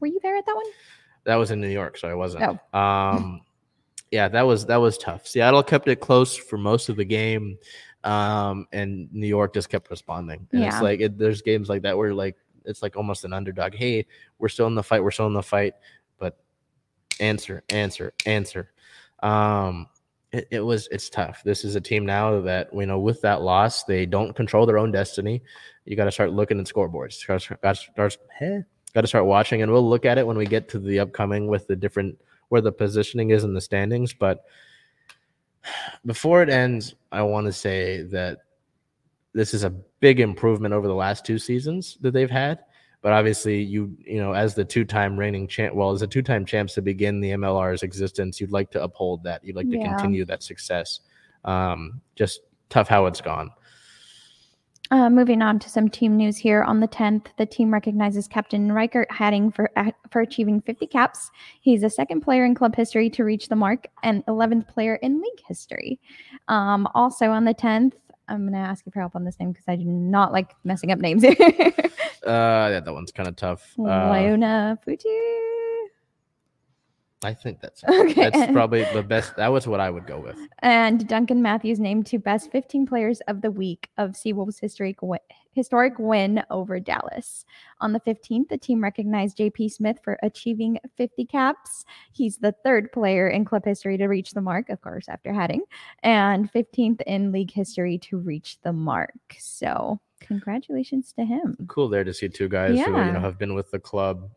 were 0.01 0.07
you 0.07 0.21
there 0.23 0.37
at 0.37 0.45
that 0.45 0.55
one? 0.55 0.67
That 1.25 1.37
was 1.37 1.51
in 1.51 1.61
New 1.61 1.69
York, 1.69 1.97
so 1.97 2.09
I 2.09 2.15
wasn't. 2.15 2.59
Oh. 2.75 2.79
Um, 2.79 3.41
yeah, 4.11 4.29
that 4.29 4.43
was 4.43 4.67
that 4.67 4.77
was 4.77 4.99
tough. 4.99 5.27
Seattle 5.27 5.63
kept 5.63 5.89
it 5.89 6.01
close 6.01 6.37
for 6.37 6.59
most 6.59 6.91
of 6.91 6.97
the 6.97 7.05
game, 7.05 7.57
um, 8.05 8.67
and 8.73 9.13
New 9.13 9.27
York 9.27 9.55
just 9.55 9.69
kept 9.69 9.91
responding. 9.91 10.47
And 10.53 10.63
Yeah. 10.63 10.69
it's 10.69 10.83
like 10.83 11.01
it, 11.01 11.19
there's 11.19 11.43
games 11.43 11.69
like 11.69 11.83
that 11.83 11.97
where 11.97 12.15
like 12.15 12.37
it's 12.65 12.83
like 12.83 12.97
almost 12.97 13.25
an 13.25 13.33
underdog. 13.33 13.75
Hey, 13.75 14.07
we're 14.39 14.49
still 14.49 14.67
in 14.67 14.75
the 14.75 14.83
fight. 14.83 15.03
We're 15.03 15.11
still 15.11 15.27
in 15.27 15.33
the 15.33 15.43
fight, 15.43 15.75
but 16.19 16.39
answer, 17.21 17.63
answer, 17.69 18.13
answer. 18.27 18.71
Um, 19.23 19.89
it, 20.33 20.49
it 20.51 20.61
was 20.61 20.89
it's 20.91 21.11
tough. 21.11 21.43
This 21.45 21.65
is 21.65 21.75
a 21.77 21.81
team 21.81 22.07
now 22.07 22.41
that 22.41 22.73
we 22.75 22.87
know 22.87 22.99
with 22.99 23.21
that 23.23 23.43
loss 23.43 23.85
they 23.85 24.07
don't 24.07 24.35
control 24.35 24.67
their 24.67 24.79
own 24.79 24.91
destiny. 24.91 25.43
You 25.85 25.97
got 25.97 26.05
to 26.05 26.13
start 26.13 26.33
looking 26.33 26.59
at 26.59 26.67
scoreboards. 26.67 27.27
Got 27.27 27.35
to 27.35 27.41
start, 27.41 27.61
got 27.61 29.01
to 29.01 29.07
start 29.07 29.27
watching, 29.27 29.63
and 29.63 29.71
we'll 29.71 29.89
look 29.89 30.05
at 30.05 30.19
it 30.19 30.27
when 30.27 30.37
we 30.39 30.47
get 30.47 30.69
to 30.71 30.79
the 30.79 31.01
upcoming 31.01 31.49
with 31.49 31.67
the 31.67 31.77
different 31.77 32.19
where 32.49 32.61
the 32.61 32.73
positioning 32.73 33.31
is 33.31 33.45
in 33.45 33.55
the 33.55 33.61
standings. 33.61 34.13
But 34.13 34.45
before 36.07 36.43
it 36.43 36.49
ends, 36.49 36.95
I 37.11 37.23
want 37.23 37.47
to 37.47 37.53
say 37.53 38.03
that 38.05 38.39
this 39.33 39.55
is 39.55 39.65
a 39.65 39.71
big 40.01 40.21
improvement 40.21 40.75
over 40.75 40.87
the 40.87 40.95
last 40.95 41.25
two 41.25 41.39
seasons 41.39 41.97
that 42.01 42.13
they've 42.13 42.31
had. 42.31 42.61
But 43.01 43.13
obviously, 43.13 43.61
you 43.61 43.97
you 43.99 44.21
know, 44.21 44.33
as 44.33 44.55
the 44.55 44.65
two-time 44.65 45.19
reigning 45.19 45.49
champ, 45.49 45.75
well, 45.75 45.91
as 45.91 46.03
a 46.03 46.07
two-time 46.07 46.45
champs 46.45 46.75
to 46.75 46.83
begin 46.83 47.21
the 47.21 47.31
MLR's 47.31 47.83
existence, 47.83 48.41
you'd 48.41 48.53
like 48.53 48.71
to 48.73 48.83
uphold 48.83 49.25
that. 49.25 49.45
You'd 49.45 49.57
like 49.57 49.69
to 49.71 49.79
Yeah. 49.79 49.89
continue 49.89 50.25
that 50.27 50.43
success. 50.43 51.01
Um, 51.45 52.01
just 52.15 52.43
tough 52.69 52.87
how 52.87 53.07
it's 53.07 53.21
gone. 53.21 53.51
Uh, 54.93 55.09
moving 55.09 55.41
on 55.41 55.59
to 55.59 55.71
some 55.71 55.89
team 55.89 56.19
news 56.19 56.37
here. 56.37 56.63
On 56.65 56.81
the 56.81 56.87
10th, 56.87 57.29
the 57.39 57.47
team 57.47 57.73
recognizes 57.73 58.29
Captain 58.29 58.69
Riekert 58.69 59.09
Hattingh 59.09 59.55
for 59.55 59.71
uh, 59.75 59.91
for 60.11 60.21
achieving 60.21 60.61
50 60.61 60.87
caps. 60.87 61.31
He's 61.63 61.81
the 61.81 61.89
second 61.89 62.21
player 62.21 62.45
in 62.45 62.55
club 62.55 62.77
history 62.77 63.09
to 63.09 63.25
reach 63.25 63.49
the 63.49 63.57
mark 63.57 63.87
and 64.03 64.23
11th 64.27 64.69
player 64.69 64.97
in 64.97 65.15
league 65.23 65.43
history. 65.49 65.99
Um, 66.49 66.87
also 66.95 67.31
on 67.31 67.47
the 67.47 67.55
10th, 67.55 67.95
I'm 68.29 68.43
going 68.43 68.53
to 68.53 68.59
ask 68.59 68.85
you 68.85 68.93
for 68.93 69.01
help 69.01 69.17
on 69.17 69.25
this 69.25 69.41
name 69.41 69.53
because 69.53 69.65
I 69.67 69.77
do 69.77 69.85
not 69.85 70.31
like 70.31 70.55
messing 70.63 70.93
up 70.93 70.99
names. 70.99 71.25
Uh, 72.25 72.71
yeah, 72.71 72.79
that 72.79 72.93
one's 72.93 73.11
kind 73.11 73.29
of 73.29 73.35
tough. 73.35 73.75
Uh, 73.77 74.13
Leona 74.13 74.79
Fuji. 74.85 75.09
I 77.25 77.35
think 77.35 77.61
that's 77.61 77.85
Okay. 77.89 78.31
that's 78.31 78.53
probably 78.53 78.85
the 78.93 79.03
best. 79.03 79.37
That 79.37 79.49
was 79.49 79.67
what 79.67 79.81
I 79.81 79.91
would 79.91 80.07
go 80.07 80.19
with. 80.19 80.37
And 80.61 81.07
Duncan 81.07 81.43
Matthews 81.43 81.79
named 81.79 82.07
to 82.07 82.19
best 82.19 82.51
15 82.51 82.87
players 82.87 83.21
of 83.29 83.43
the 83.43 83.51
week 83.51 83.89
of 83.97 84.11
Seawolves' 84.13 84.61
historic 84.61 85.03
win, 85.03 85.21
historic 85.53 85.95
win 85.99 86.43
over 86.51 86.81
Dallas. 86.81 87.45
On 87.81 87.93
the 87.93 88.01
15th, 88.01 88.49
the 88.49 88.59
team 88.59 88.83
recognized 88.83 89.39
JP 89.39 89.71
Smith 89.73 89.99
for 90.03 90.19
achieving 90.23 90.79
50 90.97 91.25
caps. 91.27 91.85
He's 92.13 92.39
the 92.39 92.55
third 92.65 92.91
player 92.93 93.29
in 93.29 93.45
club 93.45 93.65
history 93.65 93.97
to 93.99 94.07
reach 94.07 94.33
the 94.33 94.41
mark, 94.41 94.69
of 94.69 94.81
course, 94.81 95.09
after 95.09 95.31
Hattingh, 95.31 95.61
and 96.03 96.53
15th 96.53 97.03
in 97.03 97.33
league 97.33 97.53
history 97.53 97.99
to 97.99 98.19
reach 98.19 98.59
the 98.63 98.73
mark. 98.73 99.13
So, 99.39 100.01
congratulations 100.21 101.13
to 101.15 101.25
him. 101.25 101.57
Cool 101.69 101.89
there 101.89 102.05
to 102.05 102.13
see 102.15 102.29
two 102.29 102.49
guys 102.49 102.71
who 102.71 102.77
you 102.77 103.13
know 103.13 103.21
have 103.21 103.39
been 103.39 103.55
with 103.55 103.71
the 103.71 103.79
club 103.79 104.31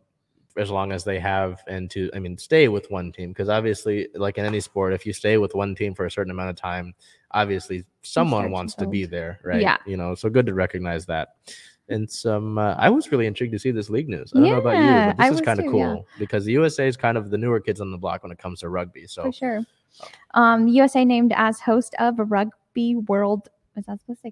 as 0.57 0.69
long 0.69 0.91
as 0.91 1.03
they 1.03 1.19
have, 1.19 1.61
and 1.67 1.89
to 1.91 2.09
I 2.13 2.19
mean 2.19 2.37
stay 2.37 2.67
with 2.67 2.89
one 2.89 3.11
team 3.11 3.29
because 3.29 3.49
obviously, 3.49 4.07
like 4.15 4.37
in 4.37 4.45
any 4.45 4.59
sport, 4.59 4.93
if 4.93 5.05
you 5.05 5.13
stay 5.13 5.37
with 5.37 5.53
one 5.53 5.75
team 5.75 5.93
for 5.93 6.05
a 6.05 6.11
certain 6.11 6.31
amount 6.31 6.49
of 6.49 6.55
time, 6.55 6.93
obviously 7.31 7.83
someone 8.01 8.51
wants 8.51 8.73
to 8.75 8.87
be 8.87 9.05
there, 9.05 9.39
right? 9.43 9.61
Yeah. 9.61 9.77
You 9.85 9.97
know, 9.97 10.15
so 10.15 10.29
good 10.29 10.45
to 10.47 10.53
recognize 10.53 11.05
that. 11.07 11.35
And 11.87 12.09
some, 12.09 12.57
uh, 12.57 12.73
I 12.79 12.89
was 12.89 13.11
really 13.11 13.27
intrigued 13.27 13.53
to 13.53 13.59
see 13.59 13.69
this 13.69 13.91
league 13.91 14.09
news. 14.09 14.31
I 14.33 14.39
don't 14.39 14.49
know 14.49 14.57
about 14.57 14.77
you, 14.77 14.83
Yeah, 14.83 15.07
but 15.09 15.17
this 15.17 15.31
I 15.31 15.33
is 15.35 15.41
kind 15.41 15.59
of 15.59 15.65
cool 15.67 15.79
yeah. 15.79 16.17
because 16.17 16.43
the 16.43 16.51
USA 16.53 16.87
is 16.87 16.97
kind 16.97 17.15
of 17.15 17.29
the 17.29 17.37
newer 17.37 17.59
kids 17.59 17.79
on 17.79 17.91
the 17.91 17.97
block 17.97 18.23
when 18.23 18.31
it 18.31 18.39
comes 18.39 18.61
to 18.61 18.69
rugby. 18.69 19.05
So 19.05 19.23
For 19.23 19.31
sure. 19.31 19.61
Um, 20.33 20.67
USA 20.67 21.05
named 21.05 21.31
as 21.35 21.59
host 21.59 21.93
of 21.99 22.19
a 22.19 22.23
Rugby 22.23 22.95
World. 22.95 23.49
Was 23.75 23.85
that 23.85 23.99
supposed 23.99 24.23
to? 24.23 24.31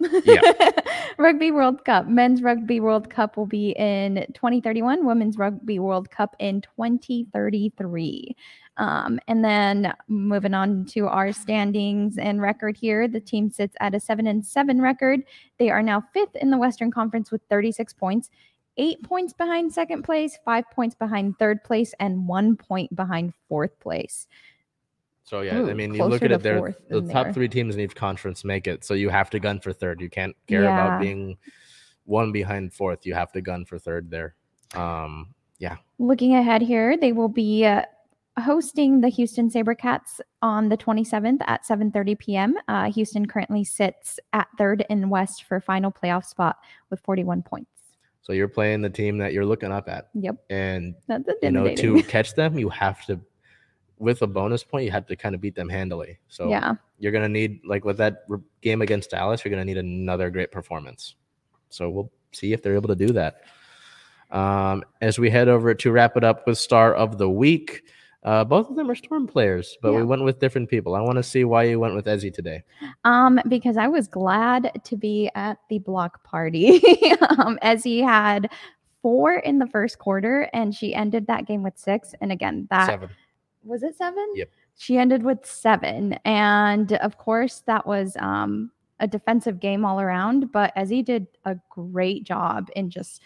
Yeah. 0.00 0.70
Rugby 1.18 1.50
World 1.50 1.84
Cup. 1.84 2.06
Men's 2.06 2.42
Rugby 2.42 2.80
World 2.80 3.10
Cup 3.10 3.36
will 3.36 3.46
be 3.46 3.70
in 3.70 4.24
2031. 4.34 5.04
Women's 5.04 5.36
Rugby 5.36 5.78
World 5.78 6.10
Cup 6.10 6.36
in 6.38 6.60
2033. 6.60 8.36
Um, 8.76 9.18
and 9.26 9.44
then 9.44 9.92
moving 10.06 10.54
on 10.54 10.84
to 10.86 11.08
our 11.08 11.32
standings 11.32 12.16
and 12.16 12.40
record 12.40 12.76
here, 12.76 13.08
the 13.08 13.20
team 13.20 13.50
sits 13.50 13.76
at 13.80 13.94
a 13.94 14.00
seven 14.00 14.28
and 14.28 14.46
seven 14.46 14.80
record. 14.80 15.20
They 15.58 15.70
are 15.70 15.82
now 15.82 16.04
fifth 16.12 16.36
in 16.36 16.50
the 16.50 16.58
Western 16.58 16.92
Conference 16.92 17.32
with 17.32 17.42
36 17.50 17.92
points, 17.94 18.30
eight 18.76 19.02
points 19.02 19.32
behind 19.32 19.72
second 19.72 20.04
place, 20.04 20.38
five 20.44 20.64
points 20.70 20.94
behind 20.94 21.38
third 21.38 21.64
place, 21.64 21.92
and 21.98 22.28
one 22.28 22.56
point 22.56 22.94
behind 22.94 23.34
fourth 23.48 23.78
place. 23.80 24.28
So 25.28 25.42
yeah, 25.42 25.60
I 25.60 25.74
mean, 25.74 25.92
you 25.92 26.04
look 26.04 26.22
at 26.22 26.32
it 26.32 26.42
there. 26.42 26.58
fourth 26.58 26.76
The 26.88 27.02
top 27.02 27.26
are. 27.26 27.32
three 27.34 27.48
teams 27.48 27.74
in 27.74 27.82
each 27.82 27.94
conference 27.94 28.44
make 28.44 28.66
it, 28.66 28.82
so 28.82 28.94
you 28.94 29.10
have 29.10 29.28
to 29.30 29.38
gun 29.38 29.60
for 29.60 29.74
third. 29.74 30.00
You 30.00 30.08
can't 30.08 30.34
care 30.46 30.62
Yeah. 30.62 30.86
about 30.86 31.00
being 31.02 31.36
one 32.04 32.32
behind 32.32 32.72
fourth. 32.72 33.04
You 33.04 33.12
have 33.12 33.30
to 33.32 33.42
gun 33.42 33.66
for 33.66 33.78
third 33.78 34.10
there. 34.10 34.34
Um, 34.74 35.34
yeah. 35.58 35.76
Looking 35.98 36.34
ahead 36.36 36.62
here, 36.62 36.96
they 36.96 37.12
will 37.12 37.28
be 37.28 37.66
uh, 37.66 37.82
hosting 38.38 39.02
the 39.02 39.08
Houston 39.10 39.50
SaberCats 39.50 40.20
on 40.40 40.70
the 40.70 40.78
27th 40.78 41.40
at 41.46 41.62
7:30 41.66 42.18
p.m. 42.18 42.54
Uh, 42.66 42.90
Houston 42.90 43.26
currently 43.26 43.64
sits 43.64 44.18
at 44.32 44.46
third 44.56 44.86
in 44.88 45.10
West 45.10 45.44
for 45.44 45.60
final 45.60 45.92
playoff 45.92 46.24
spot 46.24 46.56
with 46.88 47.00
41 47.00 47.42
points. 47.42 47.70
so 48.22 48.32
you're 48.32 48.48
playing 48.48 48.80
the 48.80 48.90
team 48.90 49.18
that 49.18 49.32
you're 49.34 49.44
looking 49.46 49.72
up 49.72 49.88
at, 49.90 50.08
Yep, 50.14 50.36
and 50.48 50.94
you 51.42 51.50
know 51.50 51.74
to 51.74 52.02
catch 52.14 52.34
them, 52.34 52.58
you 52.58 52.68
have 52.70 53.04
to, 53.06 53.20
with 53.98 54.22
a 54.22 54.26
bonus 54.26 54.64
point, 54.64 54.84
you 54.84 54.90
have 54.90 55.06
to 55.06 55.16
kind 55.16 55.34
of 55.34 55.40
beat 55.40 55.54
them 55.54 55.68
handily. 55.68 56.18
So 56.28 56.48
yeah, 56.48 56.74
you're 56.98 57.12
gonna 57.12 57.28
need 57.28 57.60
like 57.64 57.84
with 57.84 57.98
that 57.98 58.24
r- 58.30 58.40
game 58.60 58.82
against 58.82 59.10
Dallas, 59.10 59.44
you're 59.44 59.50
gonna 59.50 59.64
need 59.64 59.78
another 59.78 60.30
great 60.30 60.52
performance. 60.52 61.14
So 61.70 61.90
we'll 61.90 62.10
see 62.32 62.52
if 62.52 62.62
they're 62.62 62.74
able 62.74 62.88
to 62.88 62.96
do 62.96 63.12
that. 63.12 63.42
Um, 64.30 64.84
as 65.00 65.18
we 65.18 65.30
head 65.30 65.48
over 65.48 65.74
to 65.74 65.92
wrap 65.92 66.16
it 66.16 66.24
up 66.24 66.46
with 66.46 66.58
star 66.58 66.94
of 66.94 67.18
the 67.18 67.28
week, 67.28 67.82
uh, 68.24 68.44
both 68.44 68.68
of 68.68 68.76
them 68.76 68.90
are 68.90 68.94
Storm 68.94 69.26
players, 69.26 69.78
but 69.80 69.94
we 69.94 70.02
went 70.02 70.22
with 70.22 70.38
different 70.38 70.68
people. 70.68 70.94
I 70.94 71.00
want 71.00 71.16
to 71.16 71.22
see 71.22 71.44
why 71.44 71.62
you 71.64 71.78
went 71.78 71.94
with 71.94 72.06
Ezzy 72.06 72.32
today. 72.32 72.62
um, 73.04 73.40
because 73.48 73.76
I 73.76 73.86
was 73.86 74.08
glad 74.08 74.80
to 74.84 74.96
be 74.96 75.30
at 75.34 75.58
the 75.70 75.78
block 75.78 76.24
party 76.24 76.80
um, 77.38 77.58
he 77.82 78.00
had 78.00 78.50
four 79.02 79.34
in 79.34 79.58
the 79.58 79.66
first 79.68 79.98
quarter, 79.98 80.50
and 80.52 80.74
she 80.74 80.94
ended 80.94 81.26
that 81.28 81.46
game 81.46 81.62
with 81.62 81.78
six. 81.78 82.14
And 82.20 82.32
again, 82.32 82.66
that 82.70 82.86
Seven. 82.86 83.10
Was 83.64 83.82
it 83.82 83.96
seven? 83.96 84.26
Yep. 84.34 84.50
She 84.76 84.96
ended 84.96 85.22
with 85.22 85.44
seven. 85.44 86.14
And 86.24 86.92
of 86.94 87.18
course, 87.18 87.62
that 87.66 87.86
was 87.86 88.16
um, 88.20 88.70
a 89.00 89.06
defensive 89.06 89.60
game 89.60 89.84
all 89.84 90.00
around. 90.00 90.52
But 90.52 90.74
Ezzy 90.76 91.04
did 91.04 91.26
a 91.44 91.56
great 91.70 92.24
job 92.24 92.70
in 92.76 92.90
just 92.90 93.20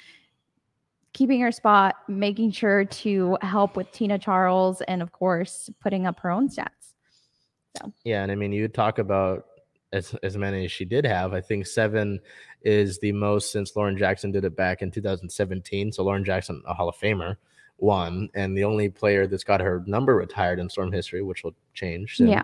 keeping 1.12 1.41
her 1.41 1.53
spot, 1.53 1.97
making 2.09 2.53
sure 2.53 2.85
to 2.85 3.37
help 3.43 3.76
with 3.76 3.91
Tina 3.93 4.18
Charles, 4.18 4.80
and 4.83 5.03
of 5.03 5.12
course, 5.12 5.68
putting 5.80 6.07
up 6.07 6.20
her 6.20 6.30
own 6.30 6.49
stats. 6.49 6.95
So. 7.76 7.93
Yeah, 8.05 8.22
and 8.22 8.33
I 8.33 8.35
mean, 8.35 8.53
you 8.53 8.68
talk 8.68 8.99
about 8.99 9.47
as 9.93 10.14
as 10.22 10.37
many 10.37 10.64
as 10.64 10.72
she 10.72 10.85
did 10.85 11.05
have. 11.05 11.33
I 11.33 11.41
think 11.41 11.66
seven 11.66 12.20
is 12.62 12.99
the 12.99 13.12
most 13.12 13.53
since 13.53 13.76
Lauren 13.76 13.97
Jackson 13.97 14.30
did 14.30 14.45
it 14.45 14.57
back 14.57 14.83
in 14.83 14.91
2017. 14.91 15.93
So 15.93 16.03
Lauren 16.03 16.24
Jackson, 16.24 16.62
a 16.66 16.74
Hall 16.74 16.89
of 16.89 16.97
Famer, 16.97 17.37
won, 17.83 18.30
and 18.35 18.57
the 18.57 18.64
only 18.64 18.89
player 18.89 19.26
that's 19.26 19.45
got 19.45 19.61
her 19.61 19.83
number 19.87 20.14
retired 20.16 20.59
in 20.59 20.70
Storm 20.70 20.93
history, 20.93 21.22
which 21.22 21.43
will 21.45 21.55
change. 21.74 22.16
Soon. 22.16 22.28
Yeah. 22.28 22.43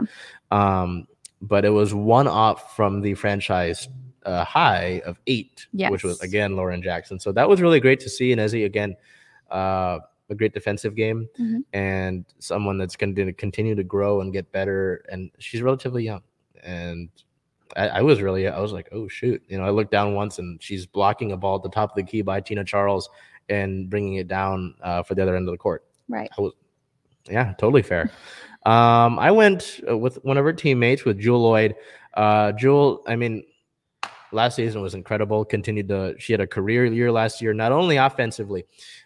Um, 0.50 1.06
but 1.40 1.64
it 1.64 1.70
was 1.70 1.94
one 1.94 2.26
off 2.26 2.74
from 2.74 3.00
the 3.00 3.14
franchise 3.14 3.88
uh, 4.26 4.44
high 4.44 5.00
of 5.06 5.18
eight, 5.28 5.66
which 5.90 6.02
was 6.02 6.20
again 6.20 6.56
Lauren 6.56 6.82
Jackson. 6.82 7.18
So 7.20 7.30
that 7.32 7.48
was 7.48 7.62
really 7.62 7.80
great 7.80 8.00
to 8.00 8.10
see. 8.10 8.32
And 8.32 8.40
Ezzy 8.40 8.64
again, 8.66 8.96
uh, 9.50 10.00
a 10.30 10.34
great 10.34 10.52
defensive 10.52 10.94
game 10.94 11.26
Mhm. 11.40 11.62
and 11.72 12.24
someone 12.38 12.76
that's 12.76 12.96
going 12.96 13.14
to 13.14 13.32
continue 13.32 13.74
to 13.74 13.84
grow 13.84 14.20
and 14.20 14.32
get 14.32 14.50
better. 14.52 15.04
And 15.10 15.30
she's 15.38 15.62
relatively 15.62 16.04
young. 16.04 16.22
And 16.62 17.08
I, 17.76 17.88
I 17.88 18.02
was 18.02 18.20
really, 18.20 18.48
I 18.48 18.60
was 18.60 18.72
like, 18.72 18.88
oh 18.92 19.08
shoot, 19.08 19.40
you 19.48 19.56
know, 19.56 19.64
I 19.64 19.70
looked 19.70 19.92
down 19.92 20.14
once 20.14 20.38
and 20.38 20.62
she's 20.62 20.84
blocking 20.84 21.32
a 21.32 21.36
ball 21.36 21.56
at 21.56 21.62
the 21.62 21.70
top 21.70 21.90
of 21.90 21.96
the 21.96 22.02
key 22.02 22.20
by 22.22 22.40
Tina 22.40 22.64
Charles 22.64 23.08
and 23.48 23.88
bringing 23.88 24.14
it 24.14 24.28
down 24.28 24.74
uh, 24.82 25.02
for 25.02 25.14
the 25.14 25.22
other 25.22 25.36
end 25.36 25.48
of 25.48 25.52
the 25.52 25.58
court. 25.58 25.84
Right. 26.08 26.30
I 26.36 26.40
was, 26.40 26.52
yeah, 27.30 27.54
totally 27.58 27.82
fair. 27.82 28.10
Um, 28.66 29.18
I 29.18 29.30
went 29.30 29.80
uh, 29.88 29.96
with 29.96 30.22
one 30.24 30.36
of 30.36 30.44
her 30.44 30.52
teammates 30.52 31.04
with 31.04 31.18
Jewell 31.18 31.42
Loyd. 31.42 31.74
Uh, 32.14 32.52
Jewell, 32.52 33.02
I 33.06 33.16
mean, 33.16 33.44
last 34.32 34.56
season 34.56 34.82
was 34.82 34.94
incredible. 34.94 35.44
Continued 35.44 35.88
to, 35.88 36.14
she 36.18 36.32
had 36.32 36.40
a 36.40 36.46
career 36.46 36.84
year 36.86 37.10
last 37.12 37.40
year, 37.40 37.54
not 37.54 37.72
only 37.72 37.96
offensively, 37.96 38.64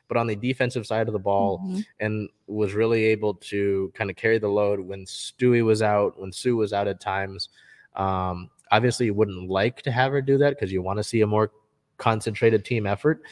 but 0.09 0.16
on 0.16 0.26
the 0.26 0.36
defensive 0.36 0.86
side 0.86 1.07
of 1.07 1.12
the 1.12 1.18
ball, 1.18 1.61
Mhm. 1.61 1.84
and 2.01 2.28
was 2.47 2.74
really 2.74 3.05
able 3.05 3.34
to 3.34 3.93
kind 3.95 4.11
of 4.11 4.16
carry 4.16 4.38
the 4.38 4.49
load 4.49 4.80
when 4.80 5.05
Stewie 5.05 5.64
was 5.64 5.82
out, 5.82 6.18
when 6.20 6.32
Sue 6.32 6.57
was 6.57 6.72
out 6.72 6.88
at 6.88 7.01
times. 7.01 7.49
Um, 7.95 8.51
obviously, 8.70 9.07
you 9.07 9.14
wouldn't 9.14 9.49
like 9.49 9.82
to 9.82 9.90
have 9.90 10.12
her 10.12 10.22
do 10.22 10.38
that 10.38 10.51
because 10.51 10.72
you 10.72 10.82
want 10.82 10.99
to 10.99 11.05
see 11.05 11.20
a 11.20 11.26
more 11.26 11.51
concentrated 11.99 12.64
team 12.64 12.86
effort. 12.86 13.22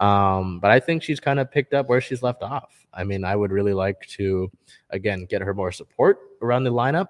Um, 0.00 0.60
but 0.60 0.70
I 0.70 0.78
think 0.80 1.02
she's 1.02 1.20
kind 1.20 1.40
of 1.40 1.50
picked 1.50 1.74
up 1.74 1.88
where 1.88 2.00
she's 2.00 2.22
left 2.22 2.42
off. 2.42 2.72
I 2.94 3.04
mean, 3.04 3.24
I 3.24 3.34
would 3.36 3.50
really 3.52 3.74
like 3.74 4.00
to, 4.16 4.50
again, 4.90 5.26
get 5.28 5.42
her 5.42 5.54
more 5.54 5.72
support 5.72 6.18
around 6.42 6.64
the 6.64 6.72
lineup. 6.72 7.08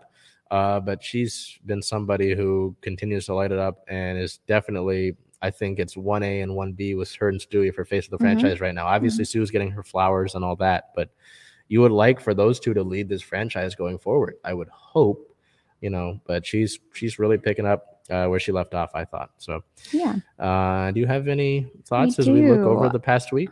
Uh, 0.51 0.81
but 0.81 1.03
she's 1.05 1.59
been 1.67 1.83
somebody 1.83 2.35
who 2.35 2.75
continues 2.81 3.27
to 3.27 3.35
light 3.35 3.53
it 3.53 3.59
up 3.59 3.85
and 3.89 4.19
is 4.19 4.39
definitely, 4.47 5.15
I 5.43 5.51
think 5.51 5.79
it's 5.79 5.95
1A 5.95 6.43
and 6.43 6.53
1B 6.53 6.97
with 6.97 7.15
her 7.17 7.29
and 7.29 7.39
Stewie 7.39 7.75
for 7.75 7.85
face 7.85 8.07
of 8.07 8.13
the 8.13 8.17
Mhm. 8.17 8.21
franchise 8.21 8.61
right 8.61 8.75
now. 8.75 8.87
Obviously, 8.87 9.25
Sue's 9.27 9.51
getting 9.51 9.71
her 9.71 9.83
flowers 9.83 10.35
and 10.35 10.43
all 10.45 10.57
that, 10.57 10.91
but 10.95 11.11
you 11.69 11.83
would 11.83 11.93
like 11.93 12.19
for 12.19 12.33
those 12.33 12.59
two 12.59 12.73
to 12.73 12.83
lead 12.83 13.11
this 13.11 13.21
franchise 13.21 13.75
going 13.75 13.99
forward. 13.99 14.37
I 14.43 14.55
would 14.55 14.69
hope, 14.71 15.31
you 15.83 15.91
know, 15.91 16.19
but 16.25 16.47
she's 16.47 16.79
she's 16.95 17.19
really 17.19 17.37
picking 17.37 17.67
up 17.67 17.98
uh, 18.11 18.27
where 18.27 18.41
she 18.41 18.53
left 18.53 18.75
off, 18.75 18.91
I 18.95 19.05
thought. 19.05 19.31
So, 19.39 19.63
Yeah. 19.93 20.17
uh, 20.39 20.91
do 20.93 21.01
you 21.01 21.07
have 21.07 21.29
any 21.29 21.71
thoughts 21.87 22.19
as 22.19 22.29
we 22.29 22.49
look 22.49 22.61
over 22.61 22.89
the 22.89 23.01
past 23.01 23.33
week? 23.33 23.51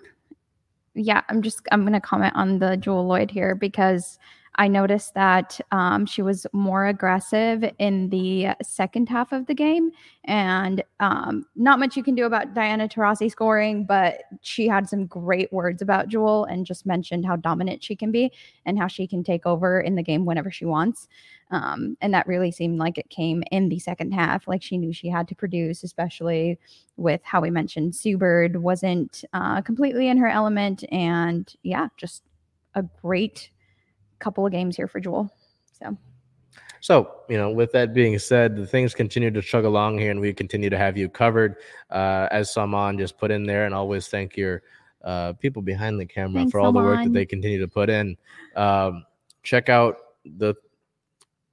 yeah, 0.98 1.20
I'm 1.28 1.42
just 1.42 1.60
I'm 1.72 1.84
gonna 1.84 2.00
comment 2.00 2.34
on 2.36 2.58
the 2.58 2.76
Jewell 2.76 3.06
Loyd 3.06 3.30
here 3.30 3.54
because 3.54 4.18
I 4.56 4.68
noticed 4.68 5.14
that 5.14 5.60
um, 5.70 6.06
she 6.06 6.22
was 6.22 6.46
more 6.52 6.86
aggressive 6.86 7.64
in 7.78 8.08
the 8.08 8.48
second 8.62 9.08
half 9.08 9.32
of 9.32 9.46
the 9.46 9.54
game, 9.54 9.90
and 10.24 10.82
um, 11.00 11.44
not 11.56 11.78
much 11.78 11.96
you 11.96 12.02
can 12.02 12.14
do 12.14 12.24
about 12.24 12.54
Diana 12.54 12.88
Taurasi 12.88 13.30
scoring, 13.30 13.84
but 13.84 14.22
she 14.40 14.66
had 14.66 14.88
some 14.88 15.06
great 15.06 15.52
words 15.52 15.82
about 15.82 16.08
Jewell 16.08 16.44
and 16.44 16.66
just 16.66 16.86
mentioned 16.86 17.26
how 17.26 17.36
dominant 17.36 17.84
she 17.84 17.94
can 17.94 18.10
be 18.10 18.32
and 18.64 18.78
how 18.78 18.86
she 18.86 19.06
can 19.06 19.22
take 19.22 19.46
over 19.46 19.80
in 19.80 19.94
the 19.94 20.02
game 20.02 20.24
whenever 20.24 20.50
she 20.50 20.64
wants. 20.64 21.06
Um, 21.50 21.96
and 22.00 22.12
that 22.12 22.26
really 22.26 22.50
seemed 22.50 22.78
like 22.78 22.98
it 22.98 23.08
came 23.08 23.44
in 23.52 23.68
the 23.68 23.78
second 23.78 24.12
half. 24.12 24.48
Like 24.48 24.62
she 24.62 24.78
knew 24.78 24.92
she 24.92 25.08
had 25.08 25.28
to 25.28 25.34
produce, 25.34 25.84
especially 25.84 26.58
with 26.96 27.20
how 27.24 27.40
we 27.40 27.50
mentioned 27.50 27.94
Sue 27.94 28.18
Bird 28.18 28.56
wasn't 28.56 29.24
uh, 29.32 29.60
completely 29.62 30.08
in 30.08 30.16
her 30.16 30.28
element. 30.28 30.82
And 30.90 31.52
yeah, 31.62 31.88
just 31.96 32.22
a 32.74 32.82
great 33.02 33.50
couple 34.18 34.46
of 34.46 34.52
games 34.52 34.76
here 34.76 34.88
for 34.88 35.00
Jewell. 35.00 35.30
So 35.72 35.96
So, 36.80 37.16
you 37.28 37.36
know, 37.36 37.50
with 37.50 37.72
that 37.72 37.94
being 37.94 38.18
said, 38.18 38.56
the 38.56 38.66
things 38.66 38.94
continue 38.94 39.30
to 39.30 39.42
chug 39.42 39.64
along 39.64 39.98
here, 39.98 40.10
and 40.10 40.20
we 40.20 40.32
continue 40.32 40.70
to 40.70 40.78
have 40.78 40.96
you 40.96 41.08
covered. 41.08 41.56
Uh, 41.90 42.28
as 42.30 42.52
Saman 42.52 42.98
just 42.98 43.18
put 43.18 43.30
in 43.30 43.44
there, 43.44 43.66
and 43.66 43.74
always 43.74 44.08
thank 44.08 44.36
your 44.36 44.62
uh, 45.04 45.32
people 45.34 45.62
behind 45.62 46.00
the 46.00 46.06
camera 46.06 46.40
Thanks, 46.40 46.52
for 46.52 46.60
all 46.60 46.72
the 46.72 46.80
work 46.80 47.02
that 47.04 47.12
they 47.12 47.26
continue 47.26 47.60
to 47.60 47.68
put 47.68 47.90
in. 47.90 48.16
Um, 48.56 49.04
check 49.42 49.68
out 49.68 49.98
the 50.24 50.54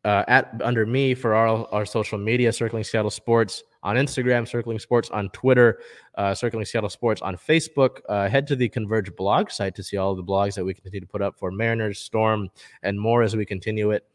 uh, 0.06 0.24
at 0.28 0.60
under 0.64 0.86
me 0.86 1.14
for 1.14 1.34
our 1.34 1.68
our 1.72 1.86
social 1.86 2.18
media, 2.18 2.52
circling 2.52 2.84
Seattle 2.84 3.12
Sports 3.12 3.64
on 3.84 3.96
Instagram, 3.98 4.48
circling 4.48 4.80
Sports 4.80 5.10
on 5.12 5.30
Twitter, 5.30 5.80
uh, 6.16 6.34
circling 6.34 6.66
Seattle 6.66 6.90
Sports 6.90 7.22
on 7.22 7.38
Facebook. 7.38 8.00
Uh, 8.10 8.28
head 8.28 8.48
to 8.48 8.56
the 8.56 8.70
Converge 8.70 9.16
blog 9.16 9.52
site 9.52 9.76
to 9.76 9.84
see 9.84 9.98
all 9.98 10.16
the 10.16 10.24
blogs 10.24 10.56
that 10.56 10.66
we 10.66 10.74
continue 10.74 11.02
to 11.02 11.08
put 11.08 11.22
up 11.22 11.38
for 11.38 11.52
Mariners, 11.52 12.00
Storm, 12.00 12.50
and 12.82 13.00
more 13.00 13.22
as 13.22 13.36
we 13.36 13.46
continue 13.46 13.92
it. 13.92 14.08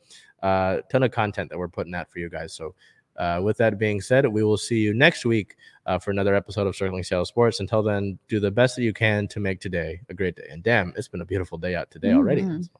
Uh, 0.42 0.78
ton 0.90 1.02
of 1.02 1.10
content 1.10 1.50
that 1.50 1.58
we're 1.58 1.68
putting 1.68 1.94
out 1.94 2.10
for 2.10 2.18
you 2.18 2.28
guys. 2.28 2.52
So. 2.52 2.74
Uh, 3.16 3.40
with 3.42 3.56
that 3.56 3.80
being 3.80 4.00
said, 4.00 4.24
we 4.28 4.44
will 4.44 4.56
see 4.56 4.78
you 4.78 4.94
next 4.94 5.24
week 5.24 5.56
uh, 5.86 5.98
for 5.98 6.12
another 6.12 6.36
episode 6.36 6.68
of 6.68 6.76
Circling 6.76 7.02
Seattle 7.02 7.24
Sports. 7.24 7.58
Until 7.58 7.82
then, 7.82 8.16
do 8.28 8.38
the 8.38 8.52
best 8.52 8.76
that 8.76 8.82
you 8.82 8.92
can 8.92 9.26
to 9.26 9.40
make 9.40 9.58
today 9.60 10.00
a 10.08 10.14
great 10.14 10.36
day. 10.36 10.46
And 10.48 10.62
damn, 10.62 10.92
it's 10.96 11.08
been 11.08 11.20
a 11.20 11.24
beautiful 11.24 11.58
day 11.58 11.74
out 11.74 11.90
today 11.90 12.12
already. 12.12 12.42
Mhm. 12.42 12.62
So 12.62 12.70